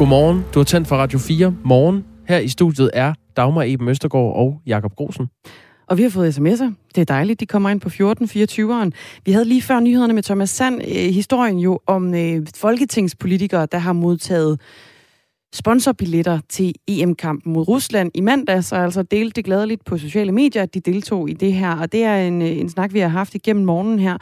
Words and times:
Godmorgen. 0.00 0.44
Du 0.54 0.58
har 0.58 0.64
tændt 0.64 0.88
for 0.88 0.96
Radio 0.96 1.18
4 1.18 1.54
morgen. 1.64 2.04
Her 2.28 2.38
i 2.38 2.48
studiet 2.48 2.90
er 2.94 3.14
Dagmar 3.36 3.62
Eben 3.62 3.88
Østergaard 3.88 4.36
og 4.36 4.60
Jakob 4.66 4.94
Grosen. 4.96 5.26
Og 5.88 5.98
vi 5.98 6.02
har 6.02 6.10
fået 6.10 6.38
sms'er. 6.38 6.72
Det 6.94 7.00
er 7.00 7.04
dejligt, 7.04 7.40
de 7.40 7.46
kommer 7.46 7.70
ind 7.70 7.80
på 7.80 7.88
1424'eren. 7.88 8.90
Vi 9.24 9.32
havde 9.32 9.44
lige 9.44 9.62
før 9.62 9.80
nyhederne 9.80 10.12
med 10.12 10.22
Thomas 10.22 10.50
Sand 10.50 10.82
øh, 10.82 11.14
historien 11.14 11.58
jo 11.58 11.80
om 11.86 12.14
øh, 12.14 12.46
folketingspolitikere, 12.56 13.66
der 13.72 13.78
har 13.78 13.92
modtaget 13.92 14.60
sponsorbilletter 15.52 16.40
til 16.48 16.74
EM-kampen 16.88 17.52
mod 17.52 17.68
Rusland 17.68 18.10
i 18.14 18.20
mandags, 18.20 18.72
og 18.72 18.84
altså 18.84 19.02
delte 19.02 19.36
det 19.36 19.44
gladeligt 19.44 19.84
på 19.84 19.98
sociale 19.98 20.32
medier, 20.32 20.62
at 20.62 20.74
de 20.74 20.80
deltog 20.80 21.30
i 21.30 21.32
det 21.32 21.52
her. 21.52 21.76
Og 21.76 21.92
det 21.92 22.04
er 22.04 22.16
en, 22.16 22.42
øh, 22.42 22.58
en 22.58 22.68
snak, 22.68 22.92
vi 22.92 22.98
har 22.98 23.08
haft 23.08 23.34
igennem 23.34 23.64
morgenen 23.64 23.98
her. 23.98 24.18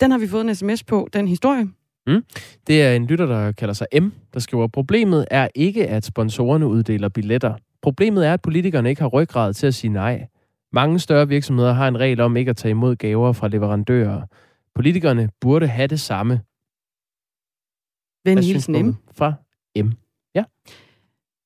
Den 0.00 0.10
har 0.10 0.18
vi 0.18 0.28
fået 0.28 0.48
en 0.48 0.54
sms 0.54 0.84
på, 0.84 1.08
den 1.12 1.28
historie. 1.28 1.68
Mm. 2.06 2.24
Det 2.66 2.82
er 2.82 2.92
en 2.92 3.06
lytter, 3.06 3.26
der 3.26 3.52
kalder 3.52 3.74
sig 3.74 3.86
M, 4.02 4.08
der 4.34 4.40
skriver, 4.40 4.66
problemet 4.66 5.26
er 5.30 5.48
ikke, 5.54 5.88
at 5.88 6.04
sponsorerne 6.04 6.66
uddeler 6.66 7.08
billetter. 7.08 7.54
Problemet 7.82 8.26
er, 8.26 8.32
at 8.32 8.42
politikerne 8.42 8.88
ikke 8.88 9.02
har 9.02 9.08
ryggrad 9.08 9.54
til 9.54 9.66
at 9.66 9.74
sige 9.74 9.92
nej. 9.92 10.26
Mange 10.72 10.98
større 10.98 11.28
virksomheder 11.28 11.72
har 11.72 11.88
en 11.88 12.00
regel 12.00 12.20
om 12.20 12.36
ikke 12.36 12.50
at 12.50 12.56
tage 12.56 12.70
imod 12.70 12.96
gaver 12.96 13.32
fra 13.32 13.48
leverandører. 13.48 14.22
Politikerne 14.74 15.30
burde 15.40 15.66
have 15.66 15.86
det 15.86 16.00
samme. 16.00 16.40
Venlig 18.24 18.46
hilsen 18.46 18.86
M. 18.86 18.96
Fra 19.14 19.34
M. 19.76 19.90
Ja. 20.34 20.44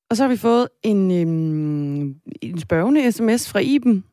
Og 0.09 0.17
så 0.17 0.23
har 0.23 0.29
vi 0.29 0.37
fået 0.37 0.67
en, 0.83 1.11
øhm, 1.11 2.15
en 2.41 2.59
spørgende 2.59 3.11
sms 3.11 3.49
fra 3.49 3.59
Iben. 3.59 4.03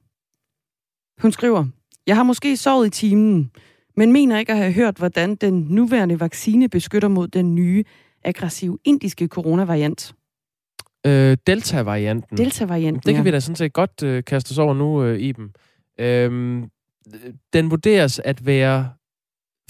Hun 1.22 1.33
skriver, 1.33 1.66
Jeg 2.06 2.16
har 2.16 2.22
måske 2.22 2.56
sovet 2.56 2.86
i 2.86 2.90
timen, 2.90 3.50
men 3.96 4.12
mener 4.12 4.38
ikke 4.38 4.52
at 4.52 4.58
have 4.58 4.72
hørt, 4.72 4.96
hvordan 4.96 5.34
den 5.34 5.66
nuværende 5.70 6.20
vaccine 6.20 6.68
beskytter 6.68 7.08
mod 7.08 7.28
den 7.28 7.54
nye, 7.54 7.84
aggressive 8.24 8.78
indiske 8.84 9.26
coronavariant. 9.26 10.14
Øh, 11.06 11.36
Delta-varianten. 11.46 12.36
Delta-varianten, 12.36 13.02
Det 13.06 13.14
kan 13.14 13.14
ja. 13.14 13.22
vi 13.22 13.30
da 13.30 13.40
sådan 13.40 13.56
set 13.56 13.72
godt 13.72 14.02
øh, 14.02 14.24
kaste 14.24 14.52
os 14.52 14.58
over 14.58 14.74
nu, 14.74 15.02
øh, 15.04 15.18
Iben. 15.18 15.50
Øhm, 16.00 16.68
den 17.52 17.70
vurderes 17.70 18.18
at 18.18 18.46
være 18.46 18.90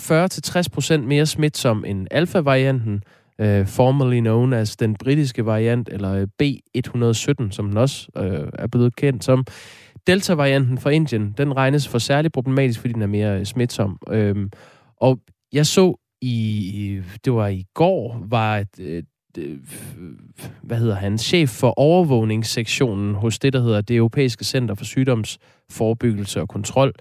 40-60% 0.00 0.96
mere 0.96 1.26
smitsom 1.26 1.84
end 1.84 2.06
alfa-varianten, 2.10 3.02
øh, 3.40 3.66
formerly 3.66 4.20
known 4.20 4.52
as 4.52 4.76
den 4.76 4.96
britiske 4.96 5.46
variant, 5.46 5.88
eller 5.92 6.12
øh, 6.12 6.26
B117, 6.42 7.50
som 7.50 7.68
den 7.68 7.76
også 7.76 8.08
øh, 8.16 8.48
er 8.52 8.66
blevet 8.66 8.96
kendt 8.96 9.24
som. 9.24 9.44
Delta-varianten 10.06 10.78
fra 10.78 10.90
Indien, 10.90 11.34
den 11.38 11.56
regnes 11.56 11.88
for 11.88 11.98
særlig 11.98 12.32
problematisk, 12.32 12.80
fordi 12.80 12.92
den 12.92 13.02
er 13.02 13.06
mere 13.06 13.38
øh, 13.38 13.44
smitsom. 13.44 13.98
Øhm, 14.10 14.50
og 14.96 15.18
jeg 15.52 15.66
så 15.66 15.94
i, 16.20 17.00
det 17.24 17.32
var 17.32 17.48
i 17.48 17.64
går, 17.74 18.24
var 18.28 18.58
et, 18.58 18.78
et, 18.78 19.06
et 19.38 19.60
hvad 20.62 20.78
hedder 20.78 20.94
han, 20.94 21.18
chef 21.18 21.50
for 21.50 21.74
overvågningssektionen 21.76 23.14
hos 23.14 23.38
det, 23.38 23.52
der 23.52 23.62
hedder 23.62 23.80
det 23.80 23.96
Europæiske 23.96 24.44
Center 24.44 24.74
for 24.74 24.84
Sygdomsforebyggelse 24.84 26.40
og 26.40 26.48
Kontrol, 26.48 26.92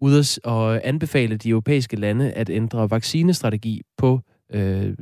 ude 0.00 0.18
at- 0.18 0.38
og 0.44 0.88
anbefale 0.88 1.36
de 1.36 1.48
europæiske 1.48 1.96
lande 1.96 2.32
at 2.32 2.50
ændre 2.50 2.90
vaccinestrategi 2.90 3.82
på 3.96 4.20
øh, 4.54 4.94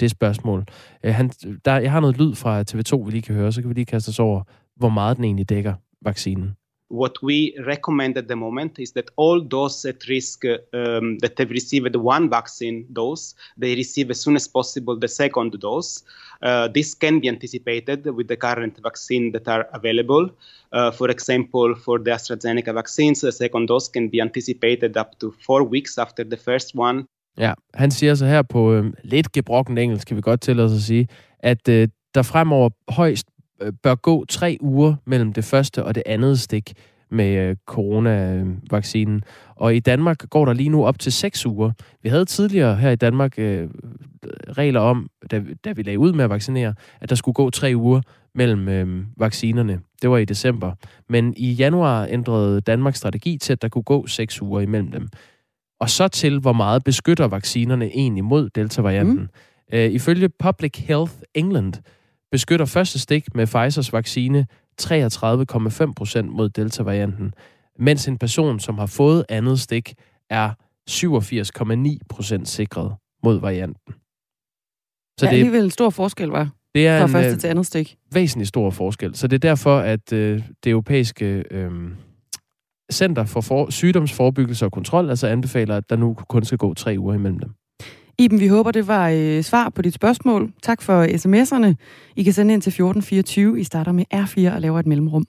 det 0.00 0.10
spørgsmål. 0.10 0.64
Øh, 1.04 1.14
han, 1.14 1.28
der, 1.64 1.78
jeg 1.78 1.92
har 1.92 2.00
noget 2.00 2.18
lyd 2.18 2.34
fra 2.34 2.64
TV2, 2.70 3.04
vi 3.04 3.10
lige 3.10 3.22
kan 3.22 3.34
høre, 3.34 3.52
så 3.52 3.60
kan 3.60 3.68
vi 3.68 3.74
lige 3.74 3.84
kaste 3.84 4.08
os 4.08 4.18
over, 4.18 4.42
hvor 4.76 4.88
meget 4.88 5.16
den 5.16 5.24
egentlig 5.24 5.48
dækker 5.48 5.74
vaccinen. 6.02 6.54
What 6.90 7.22
we 7.22 7.56
recommend 7.64 8.18
at 8.18 8.26
the 8.26 8.36
moment 8.36 8.78
is 8.78 8.92
that 8.92 9.10
all 9.16 9.40
those 9.40 9.84
at 9.84 10.08
risk 10.08 10.44
um, 10.44 11.18
that 11.18 11.38
have 11.38 11.50
received 11.50 11.94
one 11.94 12.28
vaccine 12.28 12.84
dose, 12.92 13.34
they 13.56 13.76
receive 13.76 14.10
as 14.10 14.20
soon 14.20 14.36
as 14.36 14.48
possible 14.48 14.96
the 14.98 15.08
second 15.08 15.58
dose. 15.60 16.02
Uh, 16.42 16.66
this 16.68 16.94
can 16.94 17.20
be 17.20 17.28
anticipated 17.28 18.04
with 18.06 18.26
the 18.26 18.36
current 18.36 18.76
vaccine 18.82 19.30
that 19.32 19.46
are 19.46 19.68
available. 19.72 20.30
Uh, 20.72 20.90
for 20.90 21.08
example, 21.10 21.74
for 21.76 21.98
the 21.98 22.10
AstraZeneca 22.10 22.74
vaccines, 22.74 23.20
the 23.20 23.32
second 23.32 23.66
dose 23.66 23.88
can 23.88 24.08
be 24.08 24.20
anticipated 24.20 24.96
up 24.96 25.18
to 25.20 25.32
four 25.46 25.62
weeks 25.62 25.96
after 25.96 26.24
the 26.24 26.36
first 26.36 26.74
one. 26.74 27.04
Ja, 27.38 27.52
han 27.74 27.90
siger 27.90 28.14
så 28.14 28.26
her 28.26 28.42
på 28.42 28.72
øh, 28.72 28.92
lidt 29.04 29.32
gebrokken 29.32 29.78
engelsk, 29.78 30.08
kan 30.08 30.16
vi 30.16 30.20
godt 30.20 30.40
tillade 30.40 30.66
os 30.66 30.72
at 30.72 30.82
sige, 30.82 31.08
at 31.38 31.68
øh, 31.68 31.88
der 32.14 32.22
fremover 32.22 32.68
højst 32.88 33.26
bør 33.82 33.94
gå 33.94 34.24
tre 34.24 34.58
uger 34.60 34.94
mellem 35.04 35.32
det 35.32 35.44
første 35.44 35.84
og 35.84 35.94
det 35.94 36.02
andet 36.06 36.40
stik 36.40 36.72
med 37.10 37.36
øh, 37.36 37.56
coronavaccinen. 37.66 39.22
Og 39.56 39.76
i 39.76 39.78
Danmark 39.80 40.30
går 40.30 40.44
der 40.44 40.52
lige 40.52 40.68
nu 40.68 40.84
op 40.84 40.98
til 40.98 41.12
seks 41.12 41.46
uger. 41.46 41.72
Vi 42.02 42.08
havde 42.08 42.24
tidligere 42.24 42.76
her 42.76 42.90
i 42.90 42.96
Danmark 42.96 43.38
øh, 43.38 43.68
regler 44.48 44.80
om, 44.80 45.08
da, 45.30 45.42
da 45.64 45.72
vi 45.72 45.82
lagde 45.82 45.98
ud 45.98 46.12
med 46.12 46.24
at 46.24 46.30
vaccinere, 46.30 46.74
at 47.00 47.10
der 47.10 47.14
skulle 47.14 47.34
gå 47.34 47.50
tre 47.50 47.72
uger 47.76 48.00
mellem 48.34 48.68
øh, 48.68 49.04
vaccinerne. 49.16 49.80
Det 50.02 50.10
var 50.10 50.18
i 50.18 50.24
december. 50.24 50.72
Men 51.08 51.34
i 51.36 51.52
januar 51.52 52.06
ændrede 52.06 52.60
Danmarks 52.60 52.98
strategi 52.98 53.38
til, 53.38 53.52
at 53.52 53.62
der 53.62 53.68
kunne 53.68 53.82
gå 53.82 54.06
seks 54.06 54.42
uger 54.42 54.60
imellem 54.60 54.90
dem. 54.90 55.08
Og 55.80 55.90
så 55.90 56.08
til, 56.08 56.38
hvor 56.38 56.52
meget 56.52 56.84
beskytter 56.84 57.28
vaccinerne 57.28 57.86
egentlig 57.86 58.24
mod 58.24 58.50
delta-varianten. 58.50 59.20
Mm. 59.20 59.28
Øh, 59.72 59.90
ifølge 59.90 60.28
Public 60.28 60.72
Health 60.76 61.12
England 61.34 61.72
beskytter 62.30 62.66
første 62.66 62.98
stik 62.98 63.34
med 63.34 63.46
Pfizers 63.46 63.92
vaccine 63.92 64.46
33,5 64.82 65.92
procent 65.96 66.30
mod 66.30 66.48
delta-varianten, 66.48 67.32
mens 67.78 68.08
en 68.08 68.18
person, 68.18 68.60
som 68.60 68.78
har 68.78 68.86
fået 68.86 69.24
andet 69.28 69.60
stik, 69.60 69.94
er 70.30 70.54
87,9 70.90 71.98
procent 72.08 72.48
sikret 72.48 72.94
mod 73.22 73.40
varianten. 73.40 73.94
Så 75.18 75.26
det 75.26 75.26
er 75.26 75.30
alligevel 75.30 75.64
en 75.64 75.70
stor 75.70 75.90
forskel, 75.90 76.28
var 76.28 76.50
det 76.74 76.86
er 76.86 76.98
fra 76.98 77.04
en 77.04 77.10
første 77.10 77.32
øh, 77.32 77.38
til 77.38 77.48
andet 77.48 77.66
stik. 77.66 77.96
væsentlig 78.12 78.48
stor 78.48 78.70
forskel. 78.70 79.14
Så 79.14 79.26
det 79.26 79.44
er 79.44 79.48
derfor, 79.48 79.78
at 79.78 80.12
øh, 80.12 80.42
det 80.64 80.70
europæiske 80.70 81.44
øh, 81.50 81.70
Center 82.92 83.24
for, 83.24 83.40
for 83.40 83.70
Sygdomsforebyggelse 83.70 84.64
og 84.64 84.72
Kontrol 84.72 85.10
altså 85.10 85.26
anbefaler, 85.26 85.76
at 85.76 85.90
der 85.90 85.96
nu 85.96 86.14
kun 86.14 86.44
skal 86.44 86.58
gå 86.58 86.74
tre 86.74 86.96
uger 86.98 87.14
imellem 87.14 87.38
dem. 87.38 87.50
Iben, 88.20 88.40
vi 88.40 88.46
håber, 88.48 88.70
det 88.70 88.86
var 88.86 89.08
øh, 89.08 89.42
svar 89.42 89.68
på 89.68 89.82
dit 89.82 89.94
spørgsmål. 89.94 90.52
Tak 90.62 90.82
for 90.82 91.04
sms'erne. 91.04 91.74
I 92.16 92.22
kan 92.22 92.32
sende 92.32 92.54
ind 92.54 92.62
til 92.62 92.70
1424. 92.70 93.60
I 93.60 93.64
starter 93.64 93.92
med 93.92 94.04
R4 94.14 94.54
og 94.54 94.60
laver 94.60 94.78
et 94.78 94.86
mellemrum. 94.86 95.26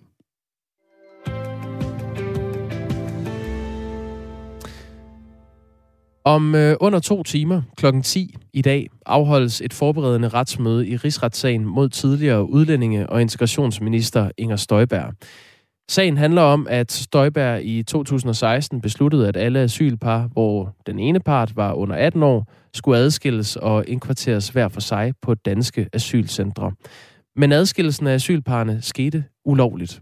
Om 6.26 6.56
øh, 6.56 6.76
under 6.80 7.00
to 7.00 7.24
timer 7.24 7.62
klokken 7.78 8.04
10 8.04 8.36
i 8.54 8.62
dag 8.62 8.88
afholdes 9.06 9.62
et 9.62 9.74
forberedende 9.74 10.28
retsmøde 10.28 10.88
i 10.88 10.96
rigsretssagen 10.96 11.66
mod 11.66 11.90
tidligere 11.90 12.50
udlændinge- 12.50 13.10
og 13.10 13.22
integrationsminister 13.22 14.32
Inger 14.38 14.56
Støjberg. 14.56 15.14
Sagen 15.90 16.18
handler 16.18 16.42
om, 16.42 16.68
at 16.70 16.92
Støjberg 16.92 17.64
i 17.64 17.84
2016 17.84 18.82
besluttede, 18.82 19.28
at 19.28 19.38
alle 19.38 19.60
asylpar, 19.60 20.28
hvor 20.28 20.76
den 20.86 21.00
ene 21.00 21.20
part 21.20 21.56
var 21.56 21.74
under 21.74 21.96
18 21.96 22.24
år, 22.24 22.52
skulle 22.74 22.98
adskilles 22.98 23.56
og 23.56 23.88
indkvarteres 23.88 24.50
hver 24.50 24.68
for 24.68 24.82
sig 24.82 25.14
på 25.22 25.34
danske 25.34 25.90
asylcentre. 25.94 26.72
Men 27.36 27.52
adskillelsen 27.52 28.08
af 28.08 28.14
asylparerne 28.14 28.82
skete 28.82 29.24
ulovligt. 29.46 30.02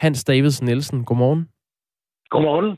Hans 0.00 0.24
Davidsen 0.24 0.66
Nielsen, 0.66 1.04
godmorgen. 1.04 1.48
Godmorgen. 2.30 2.76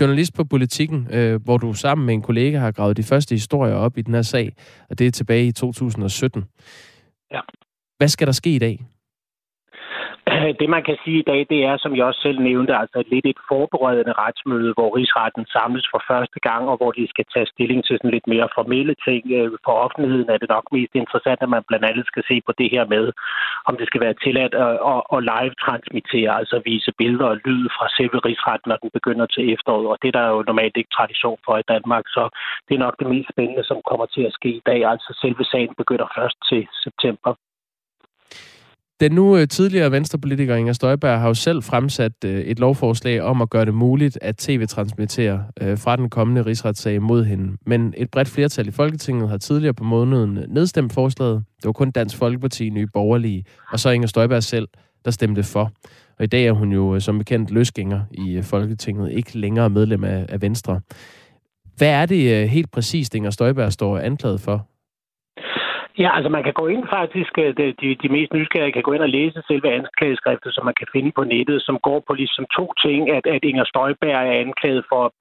Journalist 0.00 0.34
på 0.34 0.44
Politikken, 0.44 1.08
øh, 1.10 1.42
hvor 1.44 1.58
du 1.58 1.72
sammen 1.72 2.06
med 2.06 2.14
en 2.14 2.22
kollega 2.22 2.58
har 2.58 2.72
gravet 2.72 2.96
de 2.96 3.02
første 3.02 3.34
historier 3.34 3.74
op 3.74 3.98
i 3.98 4.02
den 4.02 4.14
her 4.14 4.22
sag, 4.22 4.52
og 4.90 4.98
det 4.98 5.06
er 5.06 5.10
tilbage 5.10 5.46
i 5.46 5.52
2017. 5.52 6.44
Ja. 7.32 7.40
Hvad 7.98 8.08
skal 8.08 8.26
der 8.26 8.32
ske 8.32 8.54
i 8.54 8.58
dag? 8.58 8.84
Det, 10.60 10.68
man 10.76 10.84
kan 10.88 10.98
sige 11.04 11.18
i 11.20 11.28
dag, 11.32 11.40
det 11.52 11.60
er, 11.70 11.76
som 11.76 11.96
jeg 11.96 12.04
også 12.04 12.20
selv 12.20 12.38
nævnte, 12.40 12.72
altså 12.82 12.98
lidt 13.12 13.26
et 13.26 13.40
forberedende 13.48 14.14
retsmøde, 14.22 14.72
hvor 14.76 14.96
rigsretten 14.96 15.44
samles 15.46 15.86
for 15.92 16.00
første 16.10 16.38
gang, 16.48 16.62
og 16.70 16.76
hvor 16.76 16.92
de 16.92 17.06
skal 17.12 17.26
tage 17.34 17.46
stilling 17.54 17.80
til 17.84 17.96
sådan 17.96 18.14
lidt 18.16 18.26
mere 18.34 18.48
formelle 18.54 18.94
ting. 19.06 19.22
Øh, 19.38 19.50
for 19.64 19.72
offentligheden 19.84 20.28
er 20.30 20.38
det 20.38 20.48
nok 20.56 20.66
mest 20.76 20.94
interessant, 20.94 21.40
at 21.42 21.50
man 21.54 21.62
blandt 21.68 21.84
andet 21.90 22.06
skal 22.06 22.24
se 22.30 22.36
på 22.46 22.52
det 22.60 22.68
her 22.74 22.84
med, 22.94 23.04
om 23.68 23.76
det 23.76 23.86
skal 23.86 24.00
være 24.06 24.20
tilladt 24.24 24.54
at, 24.66 24.74
at, 24.92 25.00
at 25.14 25.20
live-transmittere, 25.32 26.30
altså 26.40 26.56
vise 26.64 26.92
billeder 27.00 27.28
og 27.32 27.40
lyd 27.44 27.62
fra 27.76 27.86
selve 27.96 28.18
rigsretten, 28.28 28.68
når 28.70 28.78
den 28.82 28.90
begynder 28.98 29.26
til 29.26 29.44
efteråret. 29.54 29.86
Og 29.92 29.98
det 30.02 30.08
er 30.08 30.16
der 30.18 30.26
jo 30.34 30.38
normalt 30.50 30.76
ikke 30.76 30.94
tradition 30.98 31.38
for 31.44 31.54
i 31.58 31.68
Danmark, 31.74 32.04
så 32.16 32.22
det 32.66 32.74
er 32.74 32.84
nok 32.86 32.96
det 33.00 33.08
mest 33.12 33.28
spændende, 33.32 33.64
som 33.64 33.78
kommer 33.90 34.06
til 34.06 34.22
at 34.28 34.36
ske 34.38 34.50
i 34.60 34.62
dag. 34.66 34.80
Altså 34.92 35.10
selve 35.22 35.44
sagen 35.44 35.72
begynder 35.80 36.08
først 36.18 36.38
til 36.50 36.60
september. 36.84 37.34
Den 39.00 39.12
nu 39.12 39.36
øh, 39.36 39.48
tidligere 39.48 39.92
venstrepolitiker 39.92 40.56
Inger 40.56 40.72
Støjberg 40.72 41.20
har 41.20 41.28
jo 41.28 41.34
selv 41.34 41.62
fremsat 41.62 42.12
øh, 42.24 42.40
et 42.40 42.58
lovforslag 42.58 43.22
om 43.22 43.42
at 43.42 43.50
gøre 43.50 43.64
det 43.64 43.74
muligt 43.74 44.18
at 44.22 44.36
tv-transmittere 44.36 45.44
øh, 45.60 45.78
fra 45.78 45.96
den 45.96 46.10
kommende 46.10 46.42
rigsretssag 46.42 47.02
mod 47.02 47.24
hende. 47.24 47.56
Men 47.66 47.94
et 47.96 48.10
bredt 48.10 48.28
flertal 48.28 48.68
i 48.68 48.70
Folketinget 48.70 49.28
har 49.28 49.38
tidligere 49.38 49.74
på 49.74 49.84
måneden 49.84 50.38
nedstemt 50.48 50.92
forslaget. 50.92 51.44
Det 51.56 51.64
var 51.64 51.72
kun 51.72 51.90
Dansk 51.90 52.16
Folkeparti, 52.16 52.70
Nye 52.70 52.86
Borgerlige, 52.86 53.44
og 53.72 53.80
så 53.80 53.90
Inger 53.90 54.08
Støjberg 54.08 54.42
selv, 54.42 54.68
der 55.04 55.10
stemte 55.10 55.42
for. 55.42 55.70
Og 56.18 56.24
i 56.24 56.26
dag 56.26 56.46
er 56.46 56.52
hun 56.52 56.72
jo 56.72 57.00
som 57.00 57.18
bekendt 57.18 57.50
løsgænger 57.50 58.00
i 58.12 58.42
Folketinget, 58.42 59.12
ikke 59.12 59.38
længere 59.38 59.70
medlem 59.70 60.04
af, 60.04 60.26
af 60.28 60.42
Venstre. 60.42 60.80
Hvad 61.76 61.88
er 61.88 62.06
det 62.06 62.48
helt 62.48 62.70
præcist, 62.70 63.14
Inger 63.14 63.30
Støjberg 63.30 63.72
står 63.72 63.98
anklaget 63.98 64.40
for? 64.40 64.68
Ja, 65.98 66.16
altså 66.16 66.28
man 66.28 66.44
kan 66.44 66.52
gå 66.52 66.66
ind 66.66 66.84
faktisk, 66.98 67.32
øh, 67.38 67.56
de, 67.56 67.74
de, 67.80 67.94
de 68.02 68.08
mest 68.08 68.32
nysgerrige 68.32 68.72
kan 68.72 68.82
gå 68.82 68.92
ind 68.92 69.02
og 69.02 69.08
læse 69.08 69.42
selve 69.48 69.72
anklageskriftet, 69.72 70.54
som 70.54 70.64
man 70.64 70.74
kan 70.78 70.88
finde 70.92 71.12
på 71.12 71.24
nettet, 71.24 71.62
som 71.62 71.78
går 71.78 72.04
på 72.06 72.12
ligesom 72.12 72.46
to 72.56 72.72
ting, 72.84 73.10
at, 73.10 73.26
at 73.26 73.44
Inger 73.44 73.64
Støjberg 73.64 74.26
er 74.28 74.40
anklaget 74.44 74.84
for 74.88 75.04
at 75.06 75.12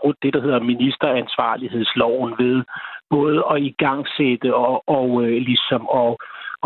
bruge 0.00 0.14
det, 0.22 0.34
der 0.34 0.40
hedder 0.40 0.60
ministeransvarlighedsloven 0.60 2.34
ved 2.38 2.64
både 3.10 3.44
at 3.52 3.62
igangsætte 3.62 4.54
og, 4.54 4.82
og 4.86 5.08
øh, 5.24 5.36
ligesom 5.50 5.82
at, 6.02 6.16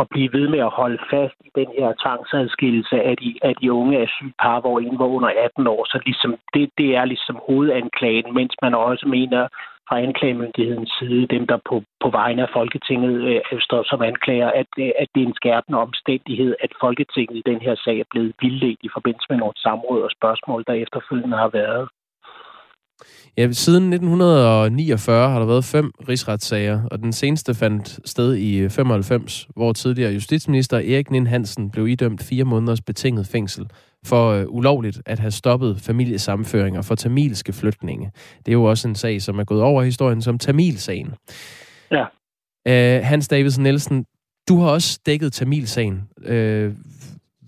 at 0.01 0.07
blive 0.11 0.33
ved 0.33 0.49
med 0.49 0.59
at 0.59 0.77
holde 0.81 0.99
fast 1.11 1.37
i 1.45 1.51
den 1.61 1.69
her 1.79 1.91
tvangsadskillelse 2.03 2.97
af 3.11 3.17
de, 3.17 3.31
af 3.43 3.55
de 3.61 3.73
unge 3.73 4.03
asylpar, 4.05 4.61
hvor 4.61 4.79
en 4.81 4.99
var 4.99 5.09
under 5.17 5.31
18 5.45 5.67
år. 5.67 5.85
Så 5.85 5.99
ligesom, 6.07 6.33
det, 6.55 6.71
det 6.79 6.97
er 6.97 7.05
ligesom 7.05 7.37
hovedanklagen, 7.49 8.35
mens 8.35 8.55
man 8.63 8.75
også 8.75 9.07
mener, 9.09 9.49
fra 9.89 10.01
anklagemyndighedens 10.07 10.93
side, 10.99 11.27
dem 11.35 11.45
der 11.51 11.59
på, 11.69 11.77
på 12.03 12.09
vegne 12.21 12.43
af 12.47 12.51
Folketinget 12.59 13.15
øh, 13.31 13.61
står 13.69 13.83
som 13.91 14.01
anklager, 14.11 14.51
at, 14.61 14.71
øh, 14.85 14.91
at 15.03 15.09
det 15.15 15.21
er 15.23 15.29
en 15.29 15.41
skærpende 15.41 15.79
omstændighed, 15.87 16.51
at 16.65 16.73
Folketinget 16.85 17.37
i 17.39 17.49
den 17.51 17.61
her 17.67 17.75
sag 17.85 17.97
er 18.01 18.11
blevet 18.13 18.33
vildledt 18.43 18.81
i 18.87 18.91
forbindelse 18.97 19.29
med 19.31 19.39
nogle 19.39 19.57
samråd 19.67 20.01
og 20.07 20.11
spørgsmål, 20.19 20.61
der 20.67 20.75
efterfølgende 20.85 21.37
har 21.45 21.51
været. 21.61 21.85
Ja, 23.39 23.53
siden 23.53 23.93
1949 23.93 25.29
har 25.29 25.39
der 25.39 25.47
været 25.47 25.65
fem 25.65 25.93
rigsretssager, 26.09 26.79
og 26.91 26.99
den 26.99 27.13
seneste 27.13 27.55
fandt 27.55 28.09
sted 28.09 28.35
i 28.35 28.59
øh, 28.59 28.71
95, 28.71 29.49
hvor 29.57 29.73
tidligere 29.73 30.13
justitsminister 30.13 30.77
Erik 30.77 31.11
Nin 31.11 31.27
Hansen 31.27 31.71
blev 31.71 31.87
idømt 31.87 32.23
fire 32.31 32.45
måneders 32.45 32.81
betinget 32.81 33.27
fængsel 33.33 33.67
for 34.11 34.31
øh, 34.31 34.45
ulovligt 34.49 35.03
at 35.07 35.19
have 35.19 35.31
stoppet 35.31 35.77
familiesamføringer 35.87 36.83
for 36.83 36.95
tamilske 36.95 37.53
flygtninge. 37.53 38.11
Det 38.39 38.49
er 38.49 38.53
jo 38.53 38.65
også 38.65 38.89
en 38.89 38.95
sag, 38.95 39.23
som 39.23 39.39
er 39.39 39.45
gået 39.45 39.63
over 39.63 39.83
historien 39.83 40.23
som 40.23 40.39
Tamilsagen. 40.39 41.15
Ja. 41.91 42.05
Øh, 42.69 43.05
Hans 43.05 43.29
Davidsen 43.29 43.63
Nielsen, 43.63 44.07
du 44.49 44.61
har 44.61 44.71
også 44.71 45.01
dækket 45.07 45.33
Tamilsagen. 45.33 46.09
Øh, 46.25 46.73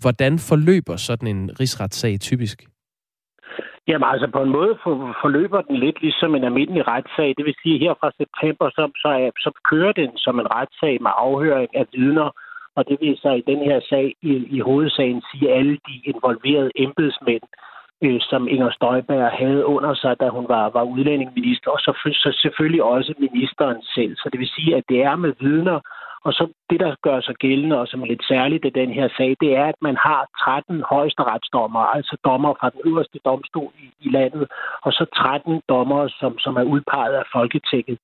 hvordan 0.00 0.38
forløber 0.38 0.96
sådan 0.96 1.28
en 1.36 1.50
rigsretssag 1.60 2.20
typisk? 2.20 2.58
Jamen 3.88 4.08
altså 4.12 4.28
på 4.32 4.42
en 4.42 4.52
måde 4.58 4.74
forløber 5.22 5.60
den 5.68 5.76
lidt 5.84 5.98
ligesom 6.02 6.34
en 6.34 6.44
almindelig 6.44 6.88
retssag. 6.88 7.34
Det 7.38 7.44
vil 7.44 7.54
sige, 7.62 7.74
at 7.74 7.80
her 7.80 7.94
fra 8.00 8.10
september, 8.22 8.66
så, 8.76 8.82
så, 9.02 9.10
så 9.44 9.50
kører 9.70 9.92
den 9.92 10.10
som 10.16 10.40
en 10.40 10.52
retssag 10.56 10.94
med 11.04 11.10
afhøring 11.26 11.70
af 11.80 11.84
vidner. 11.92 12.30
Og 12.78 12.88
det 12.88 12.96
vil 13.00 13.18
så 13.22 13.30
i 13.30 13.42
den 13.50 13.60
her 13.68 13.80
sag, 13.90 14.14
i, 14.22 14.32
i 14.56 14.58
hovedsagen, 14.60 15.22
sige 15.30 15.52
alle 15.52 15.76
de 15.88 15.94
involverede 16.04 16.70
embedsmænd, 16.76 17.42
øh, 18.04 18.20
som 18.20 18.48
Inger 18.48 18.70
Støjberg 18.70 19.30
havde 19.42 19.66
under 19.66 19.94
sig, 19.94 20.20
da 20.20 20.28
hun 20.28 20.46
var, 20.48 20.68
var 20.68 20.82
udlændingeminister, 20.82 21.70
og 21.70 21.80
så, 21.80 21.92
så 22.22 22.38
selvfølgelig 22.42 22.82
også 22.82 23.14
ministeren 23.18 23.82
selv. 23.94 24.16
Så 24.16 24.28
det 24.32 24.40
vil 24.40 24.54
sige, 24.56 24.76
at 24.76 24.84
det 24.88 25.02
er 25.02 25.16
med 25.16 25.32
vidner, 25.40 25.80
og 26.26 26.32
så 26.32 26.44
det, 26.70 26.80
der 26.80 26.94
gør 27.02 27.20
sig 27.20 27.34
gældende, 27.34 27.80
og 27.80 27.88
som 27.88 28.02
er 28.02 28.06
lidt 28.06 28.24
særligt 28.28 28.64
i 28.64 28.78
den 28.80 28.90
her 28.92 29.08
sag, 29.16 29.36
det 29.40 29.50
er, 29.56 29.64
at 29.64 29.78
man 29.82 29.96
har 29.96 30.26
13 30.44 30.82
højesteretsdommer, 30.82 31.80
altså 31.80 32.16
dommer 32.24 32.54
fra 32.60 32.70
den 32.70 32.80
øverste 32.84 33.18
domstol 33.24 33.72
i, 33.84 33.86
i 34.06 34.08
landet, 34.10 34.46
og 34.82 34.92
så 34.92 35.04
13 35.16 35.62
dommer, 35.68 36.08
som, 36.20 36.38
som 36.38 36.56
er 36.56 36.62
udpeget 36.62 37.14
af 37.14 37.26
Folketinget. 37.32 37.98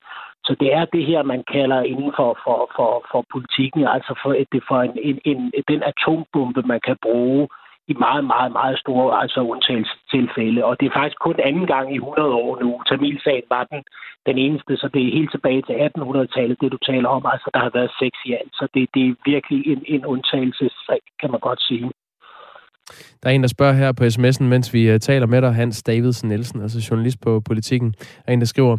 Så 0.46 0.56
det 0.60 0.70
er 0.78 0.84
det 0.84 1.04
her, 1.06 1.22
man 1.22 1.42
kalder 1.52 1.80
inden 1.82 2.12
for, 2.18 2.30
for, 2.44 2.58
for, 2.76 2.90
for 3.10 3.24
politikken, 3.34 3.82
altså 3.94 4.12
for, 4.22 4.30
det 4.52 4.62
for 4.68 4.78
en, 4.88 4.94
en, 5.08 5.16
en, 5.30 5.52
den 5.68 5.82
atombombe, 5.90 6.62
man 6.72 6.80
kan 6.88 6.96
bruge 7.02 7.48
i 7.92 7.94
meget, 8.06 8.24
meget, 8.34 8.52
meget 8.52 8.78
store 8.84 9.20
altså 9.22 9.40
undtagelsestilfælde. 9.52 10.64
Og 10.68 10.74
det 10.80 10.86
er 10.86 10.98
faktisk 10.98 11.18
kun 11.26 11.38
anden 11.48 11.66
gang 11.66 11.86
i 11.94 11.96
100 11.96 12.34
år 12.44 12.52
nu. 12.62 12.70
Tamilsagen 12.88 13.48
var 13.56 13.64
den, 13.72 13.82
den 14.28 14.36
eneste, 14.46 14.72
så 14.76 14.86
det 14.94 15.00
er 15.02 15.16
helt 15.18 15.30
tilbage 15.32 15.62
til 15.62 15.74
1800-tallet, 15.88 16.60
det 16.60 16.72
du 16.72 16.78
taler 16.90 17.08
om. 17.16 17.22
Altså, 17.34 17.48
der 17.54 17.60
har 17.66 17.72
været 17.78 17.92
seks 18.02 18.18
i 18.28 18.32
alt, 18.40 18.52
så 18.58 18.64
det, 18.74 18.82
det 18.94 19.02
er 19.08 19.14
virkelig 19.32 19.60
en, 19.72 19.82
en 19.94 20.06
undtagelsessag, 20.12 21.02
kan 21.20 21.30
man 21.30 21.40
godt 21.40 21.62
sige. 21.68 21.90
Der 23.22 23.28
er 23.28 23.34
en, 23.34 23.42
der 23.42 23.48
spørger 23.48 23.72
her 23.72 23.92
på 23.92 24.04
sms'en, 24.04 24.44
mens 24.44 24.74
vi 24.74 24.90
øh, 24.90 25.00
taler 25.00 25.26
med 25.26 25.42
dig, 25.42 25.54
Hans 25.54 25.82
Davidsen 25.82 26.28
Nielsen, 26.28 26.62
altså 26.62 26.88
journalist 26.90 27.20
på 27.20 27.40
Politikken. 27.40 27.94
Er 28.26 28.32
en, 28.32 28.40
der 28.40 28.46
skriver, 28.46 28.76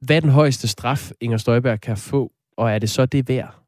hvad 0.00 0.16
er 0.16 0.20
den 0.20 0.30
højeste 0.30 0.68
straf, 0.68 1.10
Inger 1.20 1.36
Støjberg 1.36 1.80
kan 1.80 1.96
få, 1.96 2.32
og 2.56 2.70
er 2.70 2.78
det 2.78 2.90
så 2.90 3.06
det 3.06 3.28
værd? 3.28 3.66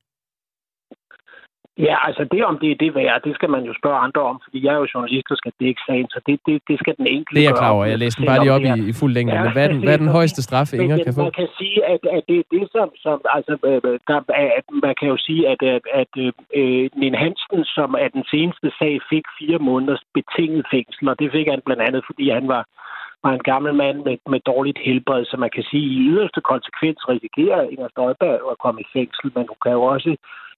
Ja, 1.86 1.96
altså 2.08 2.22
det, 2.32 2.42
om 2.50 2.58
det 2.62 2.68
er 2.70 2.78
det 2.84 2.94
værd, 2.94 3.22
det 3.26 3.34
skal 3.34 3.50
man 3.50 3.62
jo 3.68 3.72
spørge 3.80 3.98
andre 4.06 4.22
om, 4.30 4.36
fordi 4.44 4.58
jeg 4.64 4.72
er 4.74 4.80
jo 4.82 4.88
journalist 4.94 5.30
og 5.30 5.36
skal 5.36 5.52
dække 5.60 5.80
sagen, 5.88 6.08
så 6.14 6.18
det, 6.26 6.40
det, 6.46 6.56
det 6.68 6.76
skal 6.82 6.94
den 7.00 7.06
enkelte 7.06 7.34
Det 7.34 7.44
er 7.44 7.50
jeg 7.50 7.60
klar 7.62 7.74
over. 7.76 7.84
Jeg 7.84 7.98
læste 7.98 8.18
den 8.20 8.26
bare 8.30 8.40
lige 8.44 8.54
op 8.56 8.66
i, 8.70 8.88
i 8.92 8.94
fuld 9.00 9.12
længde. 9.16 9.34
Ja, 9.34 9.42
men 9.44 9.52
hvad 9.52 9.64
er 9.66 9.70
den, 9.72 9.80
hvad 9.84 9.94
er 9.94 10.02
den 10.06 10.16
højeste 10.18 10.42
straf, 10.42 10.72
Inger 10.72 11.04
kan 11.04 11.14
få? 11.14 11.22
Man 11.22 11.38
kan 11.40 11.50
sige, 11.60 11.78
at, 11.92 12.02
at 12.16 12.22
det 12.28 12.38
er 12.42 12.46
det, 12.54 12.64
som, 12.74 12.88
som 13.04 13.16
altså, 13.36 13.54
øh, 13.70 13.80
der, 14.08 14.18
at 14.58 14.66
man 14.86 14.94
kan 15.00 15.08
jo 15.12 15.18
sige, 15.26 15.42
at, 15.52 15.60
at, 15.76 15.84
at 16.02 16.12
øh, 16.60 16.84
Nin 17.02 17.14
Hansen, 17.22 17.60
som 17.76 17.88
er 18.04 18.08
den 18.16 18.24
seneste 18.32 18.68
sag, 18.78 18.94
fik 19.12 19.26
fire 19.38 19.58
måneders 19.68 20.04
betinget 20.16 20.64
fængsel, 20.74 21.08
og 21.12 21.16
det 21.20 21.28
fik 21.36 21.46
han 21.54 21.62
blandt 21.66 21.82
andet, 21.88 22.02
fordi 22.08 22.24
han 22.38 22.48
var 22.54 22.62
var 23.24 23.32
en 23.34 23.48
gammel 23.50 23.74
mand 23.74 23.98
med, 24.06 24.16
med 24.32 24.40
dårligt 24.40 24.78
helbred, 24.86 25.24
så 25.24 25.36
man 25.36 25.50
kan 25.54 25.64
sige, 25.70 25.86
at 25.86 25.92
i 25.92 26.06
yderste 26.10 26.40
konsekvens 26.40 27.08
risikerer 27.08 27.70
Inger 27.72 27.88
Støjberg 27.88 28.40
at 28.52 28.58
komme 28.64 28.80
i 28.80 28.90
fængsel, 28.96 29.26
men 29.34 29.44
hun 29.50 29.60
kan 29.64 29.72
jo 29.72 29.82
også 29.82 30.16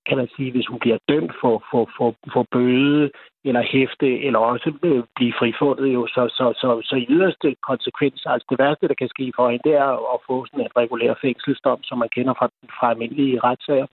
kan 0.08 0.16
man 0.16 0.28
sige, 0.36 0.50
hvis 0.52 0.66
hun 0.70 0.78
bliver 0.84 0.98
dømt 1.08 1.32
for, 1.40 1.54
for, 1.70 1.82
for, 1.96 2.08
for 2.32 2.44
bøde 2.54 3.10
eller 3.48 3.62
hæfte, 3.74 4.08
eller 4.26 4.40
også 4.52 4.68
øh, 4.88 5.02
blive 5.16 5.34
frifundet, 5.40 5.86
jo, 5.96 6.02
så, 6.14 6.22
så, 6.38 6.46
så, 6.60 6.68
så 6.88 6.94
i 7.02 7.06
yderste 7.14 7.48
konsekvens, 7.68 8.18
altså 8.32 8.46
det 8.50 8.58
værste, 8.58 8.88
der 8.88 8.94
kan 9.00 9.08
ske 9.14 9.32
for 9.36 9.44
hende, 9.50 9.66
det 9.68 9.74
er 9.84 9.90
at 10.14 10.18
få 10.28 10.36
sådan 10.46 10.64
en 10.64 10.76
regulær 10.76 11.14
fængselsdom, 11.24 11.78
som 11.82 11.98
man 11.98 12.10
kender 12.16 12.34
fra, 12.38 12.46
fra 12.78 12.90
almindelige 12.90 13.40
retssager. 13.44 13.86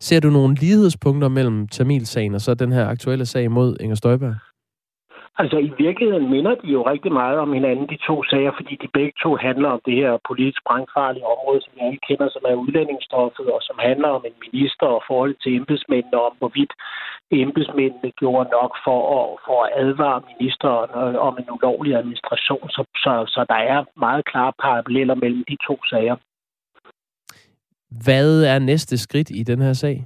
Ser 0.00 0.20
du 0.20 0.30
nogle 0.30 0.54
lighedspunkter 0.54 1.28
mellem 1.28 1.68
Tamilsagen 1.68 2.34
og 2.34 2.40
så 2.40 2.54
den 2.54 2.72
her 2.72 2.86
aktuelle 2.86 3.26
sag 3.26 3.50
mod 3.50 3.76
Inger 3.80 3.96
Støjberg? 3.96 4.34
Altså 5.40 5.58
i 5.58 5.72
virkeligheden 5.84 6.30
minder 6.30 6.54
de 6.54 6.68
jo 6.76 6.82
rigtig 6.92 7.12
meget 7.12 7.38
om 7.38 7.52
hinanden, 7.52 7.86
de 7.88 7.98
to 8.08 8.16
sager, 8.30 8.52
fordi 8.58 8.74
de 8.82 8.88
begge 8.98 9.12
to 9.22 9.30
handler 9.36 9.68
om 9.68 9.80
det 9.86 9.94
her 9.94 10.12
politisk 10.28 10.60
brandfarlige 10.68 11.26
område, 11.34 11.60
som 11.62 11.72
vi 11.74 11.80
alle 11.86 12.00
kender, 12.08 12.28
som 12.32 12.42
er 12.50 12.54
udlændingsstoffet, 12.64 13.46
og 13.54 13.60
som 13.68 13.76
handler 13.88 14.08
om 14.08 14.24
en 14.28 14.38
minister 14.46 14.86
og 14.86 15.02
forhold 15.10 15.34
til 15.42 15.52
embedsmændene, 15.60 16.18
om 16.28 16.34
hvorvidt 16.38 16.72
embedsmændene 17.30 18.10
gjorde 18.20 18.50
nok 18.58 18.72
for 18.86 19.00
at, 19.18 19.26
for 19.46 19.58
at 19.64 19.70
advare 19.84 20.20
ministeren 20.32 20.90
øh, 21.02 21.14
om 21.28 21.34
en 21.40 21.48
ulovlig 21.56 21.92
administration. 21.96 22.64
Så, 22.76 22.82
så, 23.04 23.12
så 23.34 23.40
der 23.52 23.60
er 23.72 23.84
meget 24.06 24.24
klare 24.24 24.52
paralleller 24.64 25.14
mellem 25.14 25.44
de 25.50 25.56
to 25.68 25.76
sager. 25.90 26.16
Hvad 28.04 28.44
er 28.52 28.58
næste 28.58 28.98
skridt 28.98 29.30
i 29.30 29.42
den 29.42 29.60
her 29.62 29.72
sag? 29.72 29.96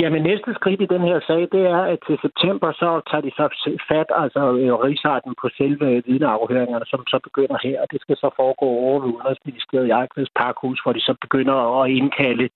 Jamen 0.00 0.22
næste 0.22 0.50
skridt 0.58 0.80
i 0.82 0.92
den 0.94 1.02
her 1.10 1.18
sag, 1.28 1.42
det 1.54 1.62
er, 1.76 1.82
at 1.92 1.98
til 2.06 2.16
september 2.26 2.68
så 2.72 2.88
tager 3.10 3.24
de 3.26 3.32
så 3.40 3.46
fat, 3.90 4.08
altså 4.22 4.42
øh, 4.60 4.72
rigsretten 4.86 5.34
på 5.42 5.46
selve 5.58 5.86
vidneafhøringerne, 6.08 6.86
som 6.92 7.02
så 7.12 7.18
begynder 7.26 7.58
her. 7.66 7.78
Det 7.92 8.00
skal 8.00 8.16
så 8.16 8.28
foregå 8.40 8.66
over 8.86 8.98
ved 9.00 9.08
Udenrigsministeriet 9.14 9.88
i 9.88 9.96
Ejkveds 10.00 10.32
Parkhus, 10.40 10.80
hvor 10.82 10.92
de 10.92 11.00
så 11.08 11.14
begynder 11.24 11.56
at 11.80 11.90
indkalde 11.98 12.48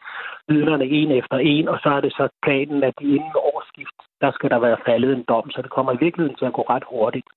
vidnerne 0.49 0.87
en 0.99 1.11
efter 1.21 1.37
en, 1.53 1.69
og 1.69 1.79
så 1.83 1.89
er 1.97 2.01
det 2.01 2.13
så 2.13 2.25
planen, 2.45 2.83
at 2.89 2.95
de 3.01 3.07
inden 3.17 3.37
årsskift, 3.53 3.99
der 4.21 4.31
skal 4.37 4.51
der 4.51 4.59
være 4.67 4.83
faldet 4.87 5.13
en 5.13 5.25
dom, 5.29 5.51
så 5.51 5.63
det 5.63 5.71
kommer 5.71 5.93
i 5.93 6.03
virkeligheden 6.05 6.37
til 6.39 6.45
at 6.45 6.57
gå 6.59 6.63
ret 6.63 6.87
hurtigt. 6.91 7.29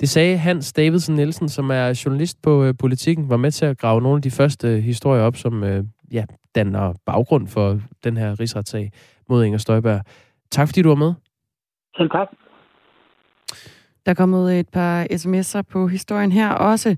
Det 0.00 0.08
sagde 0.08 0.36
Hans 0.36 0.72
Davidsen 0.72 1.14
Nielsen, 1.14 1.48
som 1.48 1.70
er 1.70 2.02
journalist 2.04 2.42
på 2.42 2.64
øh, 2.64 2.74
Politikken, 2.80 3.30
var 3.30 3.36
med 3.36 3.50
til 3.50 3.66
at 3.66 3.78
grave 3.78 4.02
nogle 4.02 4.16
af 4.16 4.22
de 4.22 4.30
første 4.30 4.68
øh, 4.68 4.78
historier 4.82 5.22
op, 5.22 5.36
som 5.36 5.64
øh, 5.64 5.84
ja, 6.12 6.24
danner 6.54 6.94
baggrund 7.06 7.48
for 7.48 7.80
den 8.04 8.16
her 8.16 8.40
rigsretssag 8.40 8.92
mod 9.28 9.44
Inger 9.44 9.58
Støjberg. 9.58 10.00
Tak 10.50 10.68
fordi 10.68 10.82
du 10.82 10.88
var 10.88 10.94
med. 10.94 11.14
Selv 11.96 12.10
tak. 12.10 12.28
Der 14.06 14.12
er 14.12 14.14
kommet 14.14 14.58
et 14.58 14.68
par 14.68 15.04
sms'er 15.04 15.62
på 15.62 15.88
historien 15.88 16.32
her 16.32 16.50
også. 16.50 16.96